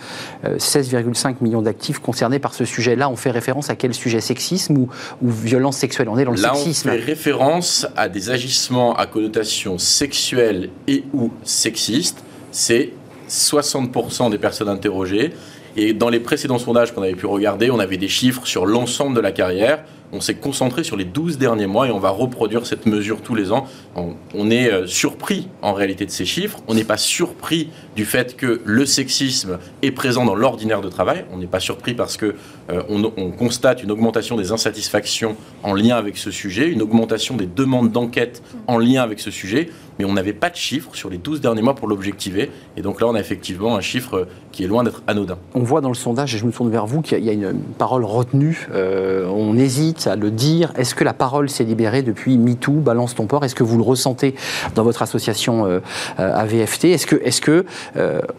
16,5 0.44 1.30
euh, 1.30 1.34
millions 1.40 1.62
d'actifs 1.62 1.98
concernés 1.98 2.38
par 2.38 2.54
ce 2.54 2.64
sujet-là. 2.64 3.08
On 3.10 3.16
fait 3.16 3.32
référence 3.32 3.70
à 3.70 3.74
quel 3.74 3.92
sujet? 3.92 4.20
Sexisme 4.20 4.78
ou, 4.78 4.88
ou 5.20 5.30
violence 5.30 5.78
sexuelle? 5.78 6.08
On 6.08 6.16
est 6.16 6.24
dans 6.24 6.30
le 6.30 6.40
Là, 6.40 6.54
sexisme. 6.54 6.90
on 6.90 6.92
fait 6.92 6.98
référence 7.00 7.86
à 7.96 8.08
des 8.08 8.30
agissements 8.30 8.94
à 8.94 9.06
connotation 9.06 9.78
sexuelle 9.78 10.70
et 10.86 11.02
ou 11.12 11.32
sexiste, 11.42 12.22
c'est 12.52 12.92
60% 13.28 14.30
des 14.30 14.38
personnes 14.38 14.68
interrogées. 14.68 15.32
Et 15.76 15.92
dans 15.92 16.10
les 16.10 16.20
précédents 16.20 16.58
sondages 16.58 16.94
qu'on 16.94 17.02
avait 17.02 17.14
pu 17.14 17.26
regarder, 17.26 17.70
on 17.70 17.80
avait 17.80 17.96
des 17.96 18.08
chiffres 18.08 18.46
sur 18.46 18.64
l'ensemble 18.64 19.16
de 19.16 19.20
la 19.20 19.32
carrière. 19.32 19.82
On 20.14 20.20
s'est 20.20 20.34
concentré 20.34 20.84
sur 20.84 20.96
les 20.96 21.06
12 21.06 21.38
derniers 21.38 21.66
mois 21.66 21.88
et 21.88 21.90
on 21.90 21.98
va 21.98 22.10
reproduire 22.10 22.66
cette 22.66 22.84
mesure 22.84 23.22
tous 23.22 23.34
les 23.34 23.50
ans. 23.50 23.66
On, 23.94 24.50
est 24.50 24.70
euh, 24.70 24.86
surpris 24.86 25.48
en 25.62 25.72
réalité 25.72 26.04
de 26.04 26.10
ces 26.10 26.26
chiffres. 26.26 26.58
On 26.68 26.74
n'est 26.74 26.84
pas 26.84 26.98
surpris 26.98 27.70
du 27.96 28.04
fait 28.04 28.36
que 28.36 28.60
le 28.64 28.84
sexisme 28.84 29.58
est 29.80 29.90
présent 29.90 30.26
dans 30.26 30.34
l'ordinaire 30.34 30.82
de 30.82 30.90
travail. 30.90 31.24
On 31.32 31.38
n'est 31.38 31.46
pas 31.46 31.60
surpris 31.60 31.94
parce 31.94 32.18
que 32.18 32.34
euh, 32.72 32.82
on, 32.88 33.30
constate 33.30 33.82
une 33.82 33.90
augmentation 33.90 34.36
des 34.36 34.52
insatisfactions 34.52 35.36
en 35.62 35.74
lien 35.74 35.96
avec 35.96 36.16
ce 36.16 36.30
sujet, 36.30 36.68
une 36.68 36.82
augmentation 36.82 37.36
des 37.36 37.46
demandes 37.46 37.90
d'enquête 37.90 38.42
en 38.66 38.78
lien 38.78 39.02
avec 39.02 39.20
ce 39.20 39.30
sujet 39.30 39.68
mais 39.98 40.04
on 40.04 40.12
n'avait 40.12 40.32
pas 40.32 40.50
de 40.50 40.56
chiffre 40.56 40.94
sur 40.94 41.10
les 41.10 41.18
12 41.18 41.40
derniers 41.40 41.62
mois 41.62 41.74
pour 41.74 41.88
l'objectiver. 41.88 42.50
Et 42.76 42.82
donc 42.82 43.00
là, 43.00 43.06
on 43.08 43.14
a 43.14 43.20
effectivement 43.20 43.76
un 43.76 43.80
chiffre 43.80 44.26
qui 44.50 44.64
est 44.64 44.66
loin 44.66 44.84
d'être 44.84 45.02
anodin. 45.06 45.38
On 45.54 45.62
voit 45.62 45.80
dans 45.80 45.88
le 45.88 45.94
sondage, 45.94 46.34
et 46.34 46.38
je 46.38 46.44
me 46.44 46.52
tourne 46.52 46.70
vers 46.70 46.86
vous, 46.86 47.02
qu'il 47.02 47.22
y 47.24 47.30
a 47.30 47.32
une 47.32 47.54
parole 47.78 48.04
retenue. 48.04 48.68
Euh, 48.72 49.26
on 49.28 49.56
hésite 49.56 50.06
à 50.06 50.16
le 50.16 50.30
dire. 50.30 50.72
Est-ce 50.76 50.94
que 50.94 51.04
la 51.04 51.14
parole 51.14 51.48
s'est 51.48 51.64
libérée 51.64 52.02
depuis 52.02 52.38
MeToo, 52.38 52.72
Balance 52.72 53.14
ton 53.14 53.26
port? 53.26 53.44
Est-ce 53.44 53.54
que 53.54 53.64
vous 53.64 53.76
le 53.76 53.82
ressentez 53.82 54.34
dans 54.74 54.82
votre 54.82 55.02
association 55.02 55.66
euh, 55.66 55.80
euh, 56.18 56.34
AVFT 56.34 56.86
Est-ce 56.86 57.06
que, 57.06 57.16
est 57.16 57.40
que 57.40 57.64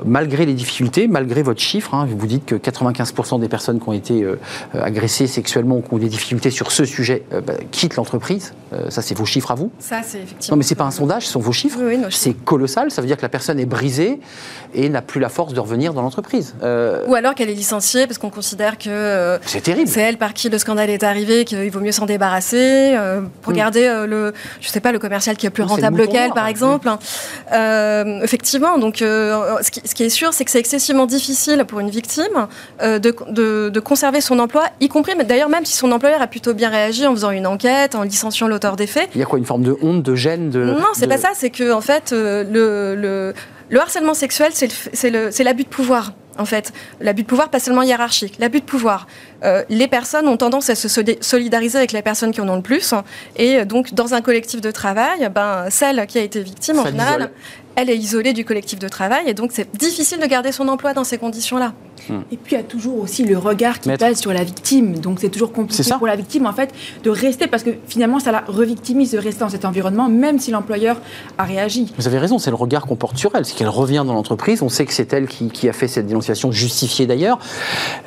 malgré 0.06 0.46
les 0.46 0.54
difficultés, 0.54 1.08
malgré 1.08 1.42
votre 1.42 1.60
chiffre, 1.60 1.94
hein, 1.94 2.08
vous 2.10 2.28
dites 2.28 2.46
que 2.46 2.56
95% 2.56 3.40
des 3.40 3.50
personnes 3.50 3.80
qui 3.80 3.90
ont 3.90 3.94
été 3.94 4.23
agressées 4.74 5.28
sexuellement 5.28 5.78
ou 5.78 5.82
qui 5.82 5.94
ont 5.94 5.98
des 5.98 6.10
difficultés 6.10 6.50
sur 6.50 6.72
ce 6.72 6.86
sujet 6.86 7.24
bah, 7.32 7.54
quittent 7.72 7.96
l'entreprise 7.96 8.54
Ça, 8.90 9.02
c'est 9.02 9.18
vos 9.18 9.26
chiffres 9.26 9.52
à 9.52 9.56
vous 9.56 9.72
Ça, 9.80 10.02
c'est 10.04 10.20
effectivement. 10.20 10.56
Non, 10.56 10.58
mais 10.58 10.64
c'est 10.64 10.76
pas 10.76 10.86
un 10.86 10.92
sondage, 10.92 11.26
ce 11.26 11.34
sont 11.34 11.40
vos 11.40 11.52
chiffres. 11.52 11.80
c'est 12.10 12.34
colossal. 12.34 12.92
Ça 12.92 13.02
veut 13.02 13.08
dire 13.08 13.18
que 13.18 13.22
la 13.22 13.30
personne 13.30 13.60
est 13.60 13.66
brisée 13.66 14.20
et 14.74 14.90
n'a 14.90 15.02
plus 15.02 15.20
la 15.20 15.30
force 15.30 15.54
de 15.54 15.60
revenir 15.60 15.94
dans 15.94 16.02
l'entreprise. 16.02 16.56
Euh, 16.64 17.04
Ou 17.08 17.16
alors 17.16 17.36
qu'elle 17.36 17.50
est 17.50 17.56
licenciée 17.56 18.08
parce 18.08 18.18
qu'on 18.18 18.30
considère 18.30 18.78
que 18.78 18.90
euh, 18.90 19.38
c'est 19.46 19.62
terrible. 19.62 19.88
C'est 19.88 20.02
elle 20.02 20.18
par 20.18 20.34
qui 20.34 20.50
le 20.50 20.58
scandale 20.58 20.90
est 20.90 21.04
arrivé, 21.04 21.46
qu'il 21.46 21.70
vaut 21.72 21.80
mieux 21.80 21.92
s'en 21.92 22.06
débarrasser. 22.06 22.94
Euh, 22.96 23.22
pour 23.42 23.54
mm. 23.54 24.06
le, 24.06 24.34
je 24.62 24.68
sais 24.68 24.80
pas, 24.80 24.92
le 24.92 25.00
commercial 25.00 25.38
qui 25.38 25.46
est 25.46 25.50
plus 25.50 25.64
rentable 25.64 26.08
qu'elle, 26.08 26.32
par 26.32 26.48
exemple. 26.48 26.90
effectivement. 27.52 28.78
Donc, 28.78 28.98
ce 28.98 29.94
qui, 29.94 30.04
est 30.04 30.10
sûr, 30.10 30.34
c'est 30.34 30.46
que 30.46 30.52
c'est 30.52 30.60
excessivement 30.60 31.06
difficile 31.06 31.66
pour 31.68 31.80
une 31.80 31.90
victime 31.90 32.48
de, 32.82 33.70
de, 33.70 33.80
conserver 34.04 34.20
son 34.20 34.40
emploi, 34.40 34.66
y 34.82 34.90
compris, 34.90 35.14
d'ailleurs, 35.24 35.48
même 35.48 35.64
si 35.64 35.78
son 35.78 35.90
employeur 35.94 36.22
a 36.22 36.28
plutôt 36.28 36.54
bien 36.54 36.70
réagi 36.70 37.08
en 37.08 37.12
faisant 37.12 37.32
une 37.32 37.48
enquête, 37.48 37.96
en 37.96 38.04
licenciant 38.04 38.50
l'auteur 38.50 38.76
des 38.76 38.86
faits. 38.86 39.10
Il 39.16 39.20
y 39.20 39.24
a 39.24 39.26
quoi, 39.26 39.40
une 39.40 39.46
forme 39.46 39.64
de 39.64 39.78
honte, 39.82 40.04
de 40.04 40.14
gêne, 40.14 40.50
de 40.50 40.66
non, 40.66 40.88
c'est 40.94 41.08
pas 41.08 41.18
ça. 41.18 41.30
C'est 41.34 41.50
que 41.50 41.72
en 41.72 41.80
fait, 41.80 42.12
le, 42.12 42.44
le 42.44 43.34
le 43.70 43.80
harcèlement 43.80 44.14
sexuel, 44.14 44.52
c'est 44.54 45.44
l'abus 45.44 45.64
de 45.64 45.70
pouvoir 45.70 46.12
en 46.38 46.46
fait. 46.46 46.74
L'abus 47.00 47.24
de 47.24 47.28
pouvoir, 47.28 47.50
pas 47.50 47.60
seulement 47.60 47.84
hiérarchique, 47.84 48.36
l'abus 48.40 48.60
de 48.60 48.66
pouvoir. 48.66 49.08
Euh, 49.44 49.64
les 49.70 49.88
personnes 49.88 50.28
ont 50.28 50.38
tendance 50.38 50.70
à 50.70 50.76
se 50.76 50.88
solidariser 51.22 51.78
avec 51.78 51.92
les 51.92 52.02
personnes 52.02 52.32
qui 52.32 52.42
en 52.42 52.50
ont 52.50 52.56
le 52.56 52.62
plus. 52.62 52.94
Et 53.36 53.66
donc, 53.66 53.94
dans 53.94 54.14
un 54.14 54.22
collectif 54.22 54.60
de 54.60 54.72
travail, 54.72 55.30
ben, 55.34 55.68
celle 55.70 56.06
qui 56.08 56.18
a 56.18 56.22
été 56.22 56.42
victime, 56.42 56.80
en 56.80 56.86
général, 56.86 57.32
elle 57.76 57.90
est 57.90 57.98
isolée 57.98 58.34
du 58.34 58.46
collectif 58.46 58.80
de 58.80 58.88
travail. 58.88 59.24
Et 59.28 59.34
donc, 59.34 59.52
c'est 59.54 59.76
difficile 59.76 60.20
de 60.20 60.26
garder 60.26 60.52
son 60.52 60.68
emploi 60.68 60.94
dans 60.94 61.04
ces 61.04 61.18
conditions-là. 61.18 61.74
Hmm. 62.10 62.22
Et 62.32 62.38
puis 62.38 62.56
il 62.56 62.58
y 62.58 62.62
a 62.62 62.64
toujours 62.64 63.00
aussi 63.00 63.24
le 63.24 63.38
regard 63.38 63.80
qui 63.80 63.90
passe 63.90 64.20
sur 64.20 64.34
la 64.34 64.44
victime. 64.44 65.00
Donc 65.00 65.20
c'est 65.20 65.30
toujours 65.30 65.52
compliqué 65.52 65.84
pour 65.98 66.08
la 66.08 66.16
victime 66.16 66.46
en 66.46 66.54
fait 66.54 66.72
de 67.04 67.10
rester 67.10 67.48
parce 67.48 67.64
que 67.64 67.72
finalement 67.88 68.20
ça 68.20 68.32
la 68.32 68.44
revictimise 68.48 69.12
de 69.12 69.18
rester 69.18 69.42
dans 69.42 69.50
cet 69.50 69.66
environnement 69.66 70.10
même 70.10 70.40
si 70.40 70.52
l'employeur 70.52 71.02
a 71.38 71.44
réagi. 71.44 71.92
Vous 71.98 72.08
avez 72.08 72.20
raison, 72.20 72.40
c'est 72.40 72.50
le 72.50 72.56
regard 72.56 72.86
qu'on 72.86 72.96
porte 72.96 73.18
sur 73.18 73.32
elle, 73.36 73.46
c'est 73.46 73.56
qu'elle 73.56 73.70
revient 73.70 74.04
dans 74.06 74.14
l'entreprise. 74.14 74.62
On 74.62 74.70
sait 74.70 74.86
que 74.86 74.94
c'est 74.94 75.12
elle 75.14 75.28
qui, 75.28 75.70
a 75.70 75.74
fait 75.74 75.88
cette 75.88 76.08
dénonciation 76.08 76.52
justifiée 76.52 77.08
d'ailleurs, 77.08 77.40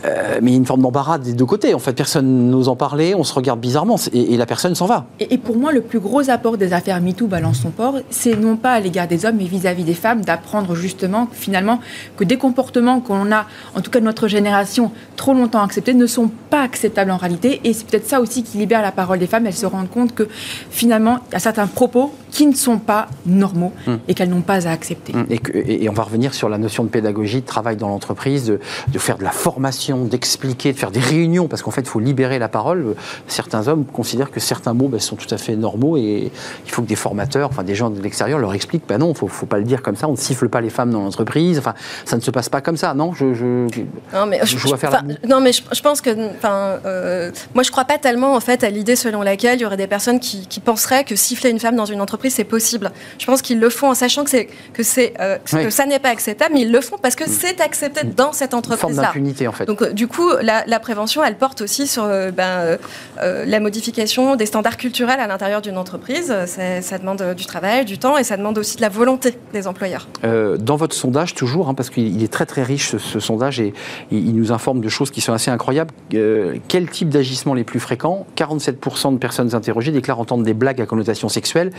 euh, 0.05 0.39
mais 0.43 0.51
il 0.51 0.55
y 0.55 0.57
a 0.57 0.59
une 0.59 0.67
forme 0.67 0.83
d'embarras 0.83 1.19
des 1.19 1.33
deux 1.33 1.47
côtés. 1.47 1.75
En 1.75 1.79
fait, 1.79 1.93
personne 1.93 2.51
n'ose 2.51 2.69
en 2.69 2.77
parler, 2.77 3.15
on 3.15 3.25
se 3.25 3.33
regarde 3.33 3.61
bizarrement 3.61 3.97
et, 4.13 4.37
la 4.37 4.47
personne 4.47 4.75
s'en 4.75 4.87
va. 4.87 5.07
Et, 5.21 5.39
pour 5.39 5.57
moi, 5.57 5.73
le 5.73 5.81
plus 5.81 6.01
gros 6.01 6.29
apport 6.29 6.59
des 6.59 6.73
affaires 6.73 7.01
MeToo 7.01 7.27
balance 7.27 7.61
son 7.61 7.71
port, 7.71 7.95
c'est 8.11 8.37
non 8.37 8.57
pas 8.57 8.73
à 8.73 8.81
l'égard 8.81 9.09
des 9.09 9.25
hommes 9.25 9.37
mais 9.39 9.45
vis-à-vis 9.45 9.85
des 9.85 9.95
femmes 9.95 10.23
d'apprendre 10.23 10.75
justement 10.75 11.29
finalement 11.33 11.81
que 12.17 12.25
des 12.25 12.37
comportements 12.37 13.01
qu'on 13.01 13.33
a 13.33 13.47
en 13.75 13.81
tout 13.87 13.93
cas 13.93 14.01
notre 14.01 14.27
génération, 14.27 14.91
trop 15.15 15.33
longtemps 15.33 15.63
acceptés, 15.63 15.95
ne 15.95 16.07
sont 16.07 16.29
pas 16.51 16.63
acceptables 16.63 17.13
en 17.13 17.17
réalité. 17.17 17.61
Et 17.63 17.73
c'est 17.73 17.87
peut-être 17.87 18.09
ça 18.09 18.21
aussi 18.21 18.43
qui 18.43 18.59
libère 18.59 18.83
la 18.83 18.91
parole 18.91 19.21
des 19.21 19.29
femmes. 19.29 19.47
Elles 19.47 19.55
se 19.55 19.67
rendent 19.67 19.89
compte 19.89 20.13
que 20.13 20.29
finalement, 20.71 21.21
il 21.29 21.35
y 21.35 21.37
a 21.37 21.39
certains 21.39 21.69
propos 21.69 22.13
qui 22.33 22.47
ne 22.47 22.55
sont 22.55 22.79
pas 22.79 23.07
normaux 23.25 23.73
hmm. 23.87 23.95
et 24.09 24.15
qu'elles 24.15 24.29
n'ont 24.29 24.43
pas 24.43 24.67
à 24.67 24.73
accepter. 24.73 25.13
Hmm. 25.13 25.25
Et, 25.55 25.89
on 25.89 25.93
va 25.93 26.03
revenir 26.03 26.35
sur 26.35 26.49
la 26.49 26.59
notion 26.59 26.83
de 26.83 26.89
pédagogie, 26.89 27.43
de 27.43 27.47
travail 27.47 27.77
dans 27.77 27.89
l'entreprise, 27.89 28.47
de, 28.47 28.99
faire 28.99 29.19
de 29.19 29.25
la 29.25 29.31
formation, 29.31 30.05
d'expliquer, 30.05 30.73
de 30.73 30.79
faire 30.79 30.91
des 30.91 31.01
réunions, 31.01 31.47
parce 31.47 31.63
qu'en 31.63 31.71
fait, 31.71 31.83
il 31.83 31.89
faut 31.89 32.01
libérer 32.01 32.41
la 32.41 32.49
parole. 32.49 32.97
Certains 33.29 33.69
hommes 33.69 33.85
considèrent 33.85 34.33
que 34.33 34.41
certains 34.41 34.75
mots 34.75 34.89
ben, 34.89 34.99
sont 34.99 35.17
tout 35.17 35.33
à 35.33 35.39
fait 35.39 35.55
normaux 35.55 35.97
et 35.97 36.33
il 36.65 36.71
faut 36.71 36.83
que 36.83 36.89
des 36.89 36.97
formateurs, 36.97 37.51
enfin 37.51 37.63
des 37.63 37.77
gens 37.77 37.91
de 37.91 38.03
l'extérieur 38.03 38.41
leur 38.41 38.53
expliquent, 38.53 38.89
ben 38.89 38.99
non, 38.99 39.13
il 39.19 39.25
ne 39.25 39.29
faut, 39.29 39.47
pas 39.47 39.59
le 39.59 39.65
dire 39.65 39.81
comme 39.81 39.97
ça, 39.97 40.09
on 40.09 40.13
ne 40.13 40.17
siffle 40.17 40.49
pas 40.49 40.61
les 40.61 40.71
femmes 40.71 40.91
dans 40.91 41.03
l'entreprise, 41.03 41.59
enfin, 41.59 41.75
ça 42.05 42.17
ne 42.17 42.23
se 42.23 42.33
passe 42.33 42.49
pas 42.49 42.61
comme 42.61 42.77
ça, 42.77 42.93
non 42.95 43.13
je, 43.15 43.67
non, 44.13 44.27
mais 44.27 44.41
je, 44.45 44.57
faire 44.57 45.03
non, 45.29 45.41
mais 45.41 45.53
je, 45.53 45.83
pense 45.83 46.01
que, 46.01 46.11
euh, 46.45 47.31
moi, 47.55 47.63
je 47.63 47.71
crois 47.71 47.85
pas 47.85 47.99
tellement 47.99 48.35
en 48.35 48.41
fait 48.41 48.65
à 48.65 48.71
l'idée 48.71 48.97
selon 48.97 49.23
laquelle 49.23 49.59
il 49.59 49.63
y 49.63 49.67
aurait 49.67 49.77
des 49.77 49.87
personnes 49.87 50.21
qui, 50.21 50.47
penseraient 50.65 51.05
que 51.05 51.15
siffler 51.17 51.51
une 51.51 51.61
femme 51.61 51.77
dans 51.77 51.85
une 51.85 52.01
entreprise 52.01 52.35
c'est 52.35 52.45
possible. 52.45 52.91
Je 53.19 53.27
pense 53.27 53.43
qu'ils 53.43 53.61
le 53.61 53.69
font 53.69 53.91
en 53.91 53.95
sachant 53.95 54.25
que 54.25 54.31
c'est 54.31 54.49
que 54.73 54.83
c'est 54.83 55.15
euh, 55.21 55.39
que 55.53 55.71
ça 55.71 55.87
n'est 55.87 55.99
pas 55.99 56.09
acceptable, 56.09 56.55
mais 56.55 56.63
ils 56.63 56.73
le 56.73 56.81
font 56.81 56.97
parce 56.99 57.15
que 57.15 57.25
mm. 57.25 57.29
c'est 57.29 57.61
accepté 57.61 58.05
dans 58.05 58.33
cette 58.33 58.55
entreprise-là. 58.55 59.03
d'impunité 59.03 59.47
en 59.47 59.53
fait. 59.53 59.67
Donc, 59.67 59.83
euh, 59.83 59.93
du 59.93 60.09
coup, 60.09 60.29
la, 60.41 60.81
prévention, 60.81 61.23
elle 61.23 61.37
porte 61.37 61.61
aussi 61.61 61.87
sur 61.87 62.07
ben, 62.07 62.79
la 63.17 63.61
modification 63.61 64.37
des 64.37 64.47
standards 64.47 64.77
culturels 64.77 65.21
à 65.21 65.27
l'intérieur 65.27 65.63
d'une 65.63 65.79
entreprise. 65.79 66.35
Ça 66.47 66.99
demande 66.99 67.35
du 67.35 67.47
travail, 67.47 67.85
du 67.85 67.99
temps, 67.99 68.17
et 68.17 68.25
ça 68.25 68.37
demande 68.37 68.59
aussi 68.59 68.77
de 68.77 68.83
la 68.83 68.89
volonté 68.89 69.37
des 69.53 69.67
employeurs. 69.67 70.09
dans 70.23 70.77
votre 70.77 70.95
sondage, 70.95 71.35
toujours, 71.35 71.69
hein, 71.69 71.75
parce 71.75 71.91
qu'il 71.91 72.23
est 72.23 72.33
très 72.33 72.47
très 72.47 72.63
riche 72.63 72.91
ce, 72.91 72.99
ce 72.99 73.21
sondage 73.21 73.56
et 73.61 73.75
il 74.11 74.35
nous 74.35 74.53
informe 74.53 74.81
de 74.81 74.89
choses 74.89 75.11
qui 75.11 75.21
sont 75.21 75.33
assez 75.33 75.51
incroyables. 75.51 75.93
Euh, 76.15 76.57
quel 76.69 76.89
type 76.89 77.09
d'agissement 77.09 77.55
les 77.55 77.65
plus 77.65 77.81
fréquents? 77.81 78.27
47% 78.37 79.13
de 79.13 79.19
personnes 79.19 79.55
interrogées 79.55 79.93
déclarent 79.93 80.21
entendre 80.21 80.45
des 80.45 80.55
blagues 80.55 80.81
à 80.81 80.87
connotation 80.87 81.29
sexuelle 81.29 81.73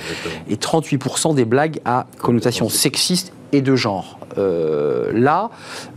et 0.49 0.55
38% 0.55 1.35
des 1.35 1.45
blagues 1.45 1.79
à 1.85 2.07
connotation 2.19 2.69
sexiste 2.69 3.33
et 3.51 3.61
de 3.61 3.75
genre. 3.75 4.19
Euh, 4.37 5.11
là, 5.13 5.49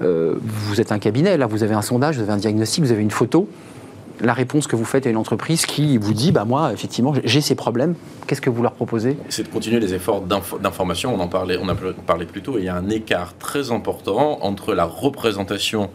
euh, 0.02 0.34
vous 0.42 0.80
êtes 0.80 0.92
un 0.92 0.98
cabinet, 0.98 1.36
là 1.36 1.46
vous 1.46 1.62
avez 1.62 1.74
un 1.74 1.82
sondage, 1.82 2.16
vous 2.16 2.22
avez 2.22 2.32
un 2.32 2.36
diagnostic, 2.36 2.84
vous 2.84 2.92
avez 2.92 3.02
une 3.02 3.10
photo 3.10 3.48
la 4.20 4.32
réponse 4.32 4.66
que 4.66 4.76
vous 4.76 4.84
faites 4.84 5.06
à 5.06 5.10
une 5.10 5.16
entreprise 5.16 5.66
qui 5.66 5.98
vous 5.98 6.12
dit 6.12 6.32
bah 6.32 6.44
moi 6.44 6.72
effectivement 6.72 7.14
j'ai 7.24 7.40
ces 7.40 7.54
problèmes 7.54 7.94
qu'est-ce 8.26 8.40
que 8.40 8.50
vous 8.50 8.62
leur 8.62 8.72
proposez? 8.72 9.16
C'est 9.28 9.44
de 9.44 9.48
continuer 9.48 9.80
les 9.80 9.94
efforts 9.94 10.22
d'information 10.22 11.14
on 11.14 11.20
en 11.20 11.28
parlait 11.28 11.58
on 11.60 11.68
a 11.68 11.74
parlé 12.06 12.26
plus 12.26 12.42
tôt 12.42 12.58
il 12.58 12.64
y 12.64 12.68
a 12.68 12.76
un 12.76 12.88
écart 12.90 13.36
très 13.38 13.72
important 13.72 14.38
entre 14.42 14.74
la 14.74 14.84
représentation 14.84 15.90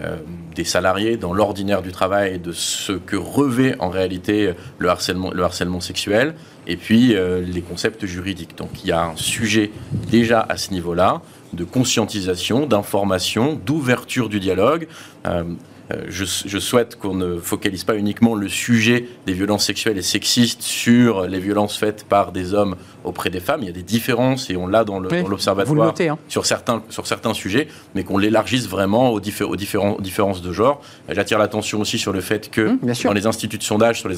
euh, 0.00 0.18
des 0.54 0.64
salariés 0.64 1.16
dans 1.16 1.32
l'ordinaire 1.32 1.82
du 1.82 1.90
travail 1.90 2.38
de 2.38 2.52
ce 2.52 2.92
que 2.92 3.16
revêt 3.16 3.74
en 3.80 3.88
réalité 3.88 4.52
le 4.78 4.88
harcèlement, 4.88 5.32
le 5.32 5.42
harcèlement 5.42 5.80
sexuel 5.80 6.34
et 6.68 6.76
puis 6.76 7.16
euh, 7.16 7.40
les 7.40 7.60
concepts 7.60 8.06
juridiques. 8.06 8.56
Donc 8.56 8.70
il 8.84 8.88
y 8.88 8.92
a 8.92 9.06
un 9.06 9.16
sujet 9.16 9.72
déjà 10.10 10.46
à 10.48 10.56
ce 10.56 10.72
niveau-là 10.72 11.22
de 11.52 11.64
conscientisation, 11.64 12.66
d'information, 12.66 13.58
d'ouverture 13.66 14.28
du 14.28 14.38
dialogue. 14.38 14.86
Euh, 15.26 15.42
euh, 15.92 16.04
je, 16.08 16.58
souhaite 16.58 16.96
qu'on 16.96 17.14
ne 17.14 17.38
focalise 17.38 17.84
pas 17.84 17.96
uniquement 17.96 18.34
le 18.34 18.48
sujet 18.48 19.08
des 19.26 19.32
violences 19.32 19.64
sexuelles 19.64 19.98
et 19.98 20.02
sexistes 20.02 20.62
sur 20.62 21.26
les 21.26 21.40
violences 21.40 21.76
faites 21.76 22.04
par 22.04 22.32
des 22.32 22.54
hommes 22.54 22.76
auprès 23.04 23.30
des 23.30 23.40
femmes. 23.40 23.60
Il 23.62 23.66
y 23.66 23.70
a 23.70 23.72
des 23.72 23.82
différences 23.82 24.50
et 24.50 24.56
on 24.56 24.66
l'a 24.66 24.84
dans 24.84 25.00
l'observatoire 25.00 25.94
hein. 26.00 26.18
sur, 26.28 26.46
certains, 26.46 26.82
sur 26.90 27.06
certains 27.06 27.34
sujets, 27.34 27.68
mais 27.94 28.04
qu'on 28.04 28.18
l'élargisse 28.18 28.68
vraiment 28.68 29.10
aux, 29.10 29.20
aux, 29.20 29.56
différents, 29.56 29.96
différences 30.00 30.42
de 30.42 30.52
genre. 30.52 30.82
J'attire 31.08 31.38
l'attention 31.38 31.80
aussi 31.80 31.98
sur 31.98 32.12
le 32.12 32.20
fait 32.20 32.50
que 32.50 32.62
hum, 32.62 32.78
dans 33.04 33.12
les 33.12 33.26
instituts 33.26 33.58
de 33.58 33.62
sondage, 33.62 34.00
sur 34.00 34.08
les, 34.08 34.16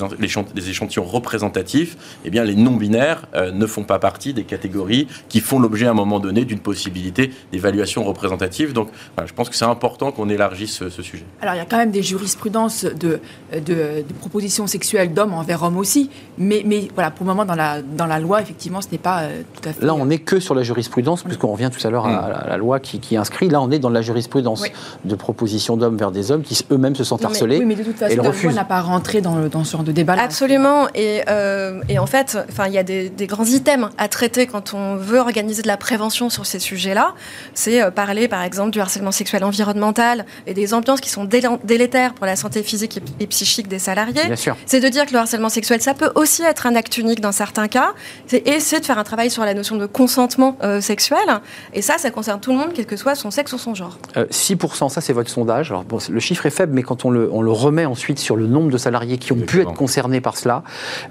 les, 0.54 0.70
échantillons 0.70 1.04
représentatifs, 1.04 1.96
eh 2.24 2.30
bien, 2.30 2.44
les 2.44 2.56
non-binaires 2.56 3.26
euh, 3.34 3.52
ne 3.52 3.66
font 3.66 3.84
pas 3.84 3.98
partie 3.98 4.34
des 4.34 4.44
catégories 4.44 5.06
qui 5.28 5.40
font 5.40 5.58
l'objet 5.58 5.86
à 5.86 5.90
un 5.90 5.94
moment 5.94 6.20
donné 6.20 6.44
d'une 6.44 6.60
possibilité 6.60 7.30
d'évaluation 7.52 8.04
représentative. 8.04 8.72
Donc 8.72 8.88
je 9.24 9.32
pense 9.32 9.48
que 9.48 9.56
c'est 9.56 9.64
important 9.64 10.12
qu'on 10.12 10.28
élargisse 10.28 10.72
ce, 10.72 10.90
ce 10.90 11.02
sujet. 11.02 11.24
Alors, 11.40 11.54
a 11.62 11.66
quand 11.66 11.76
même 11.78 11.90
des 11.90 12.02
jurisprudences 12.02 12.84
de, 12.84 13.20
de, 13.54 13.60
de 13.60 14.12
propositions 14.20 14.66
sexuelles 14.66 15.12
d'hommes 15.14 15.34
envers 15.34 15.62
hommes 15.62 15.76
aussi. 15.78 16.10
Mais, 16.38 16.62
mais 16.66 16.88
voilà, 16.94 17.10
pour 17.10 17.24
le 17.26 17.30
moment, 17.32 17.44
dans 17.44 17.54
la, 17.54 17.82
dans 17.82 18.06
la 18.06 18.18
loi, 18.18 18.40
effectivement, 18.40 18.80
ce 18.80 18.88
n'est 18.92 18.98
pas 18.98 19.22
euh, 19.22 19.42
tout 19.60 19.68
à 19.68 19.72
fait. 19.72 19.84
Là, 19.84 19.94
on 19.94 20.06
n'est 20.06 20.18
que 20.18 20.40
sur 20.40 20.54
la 20.54 20.62
jurisprudence, 20.62 21.22
puisqu'on 21.22 21.52
revient 21.52 21.70
tout 21.76 21.86
à 21.86 21.90
l'heure 21.90 22.06
à, 22.06 22.16
à 22.26 22.48
la 22.48 22.56
loi 22.56 22.80
qui, 22.80 23.00
qui 23.00 23.16
inscrit. 23.16 23.48
Là, 23.48 23.60
on 23.60 23.70
est 23.70 23.78
dans 23.78 23.90
la 23.90 24.02
jurisprudence 24.02 24.62
Oui. 24.62 24.68
de 25.04 25.14
propositions 25.14 25.76
d'hommes 25.76 25.96
vers 25.96 26.10
des 26.10 26.30
hommes 26.30 26.42
qui 26.42 26.58
eux-mêmes 26.70 26.96
se 26.96 27.04
sentent 27.04 27.22
Non, 27.22 27.28
mais- 27.28 27.34
harcelés. 27.36 27.58
Oui, 27.58 27.64
mais 27.64 27.74
de 27.76 27.82
toute 27.84 27.96
façon, 27.98 28.16
le 28.16 28.22
la 28.22 28.30
loi 28.42 28.52
n'a 28.52 28.64
pas 28.64 28.80
rentré 28.80 29.20
dans, 29.20 29.36
le, 29.36 29.48
dans 29.48 29.64
ce 29.64 29.72
genre 29.72 29.84
de 29.84 29.92
débat. 29.92 30.16
là. 30.16 30.22
Absolument. 30.22 30.88
Et, 30.94 31.22
euh, 31.28 31.80
et 31.88 31.98
en 31.98 32.06
fait, 32.06 32.38
enfin, 32.48 32.66
il 32.66 32.72
y 32.74 32.78
a 32.78 32.82
des, 32.82 33.08
des 33.10 33.26
grands 33.26 33.44
items 33.44 33.88
à 33.98 34.08
traiter 34.08 34.46
quand 34.46 34.74
on 34.74 34.96
veut 34.96 35.18
organiser 35.18 35.62
de 35.62 35.68
la 35.68 35.76
prévention 35.76 36.30
sur 36.30 36.46
ces 36.46 36.58
sujets-là. 36.58 37.14
C'est 37.54 37.82
euh, 37.82 37.90
parler, 37.90 38.28
par 38.28 38.42
exemple, 38.42 38.70
du 38.70 38.80
harcèlement 38.80 39.12
sexuel 39.12 39.44
environnemental 39.44 40.24
et 40.46 40.54
des 40.54 40.74
ambiances 40.74 41.00
qui 41.00 41.10
sont 41.10 41.24
déla- 41.24 41.51
délétères 41.64 42.14
pour 42.14 42.26
la 42.26 42.36
santé 42.36 42.62
physique 42.62 43.00
et, 43.20 43.26
psychique 43.26 43.68
des 43.68 43.78
salariés. 43.78 44.20
C'est 44.66 44.80
de 44.80 44.88
dire 44.88 45.06
que 45.06 45.12
le 45.12 45.18
harcèlement 45.18 45.48
sexuel, 45.48 45.80
ça 45.80 45.94
peut 45.94 46.10
aussi 46.14 46.42
être 46.42 46.66
un 46.66 46.74
acte 46.74 46.98
unique 46.98 47.20
dans 47.20 47.32
certains 47.32 47.68
cas. 47.68 47.92
C'est- 48.26 48.46
Et 48.46 48.60
c'est 48.60 48.80
de 48.80 48.84
faire 48.84 48.98
un 48.98 49.04
travail 49.04 49.30
sur 49.30 49.44
la 49.44 49.54
notion 49.54 49.76
de 49.76 49.86
consentement 49.86 50.56
euh, 50.62 50.80
sexuel. 50.80 51.18
Et 51.72 51.82
ça, 51.82 51.98
ça 51.98 52.10
concerne 52.10 52.40
tout 52.40 52.52
le 52.52 52.58
monde, 52.58 52.70
quel 52.74 52.86
que 52.86 52.96
soit 52.96 53.14
son 53.14 53.30
sexe 53.30 53.52
ou 53.52 53.58
son 53.58 53.74
genre. 53.74 53.98
Euh, 54.16 54.26
6%, 54.30 54.88
ça 54.88 55.00
c'est 55.00 55.12
votre 55.12 55.30
sondage. 55.30 55.70
Alors, 55.70 55.84
bon, 55.84 55.98
le 56.08 56.20
chiffre 56.20 56.44
est 56.46 56.50
faible, 56.50 56.72
mais 56.74 56.82
quand 56.82 57.04
on 57.04 57.10
le, 57.10 57.30
on 57.32 57.42
le 57.42 57.50
remet 57.52 57.84
ensuite 57.86 58.18
sur 58.18 58.36
le 58.36 58.46
nombre 58.46 58.70
de 58.70 58.78
salariés 58.78 59.18
qui 59.18 59.32
ont 59.32 59.36
pu 59.40 59.60
être 59.62 59.72
concernés 59.74 60.20
par 60.20 60.36
cela, 60.36 60.62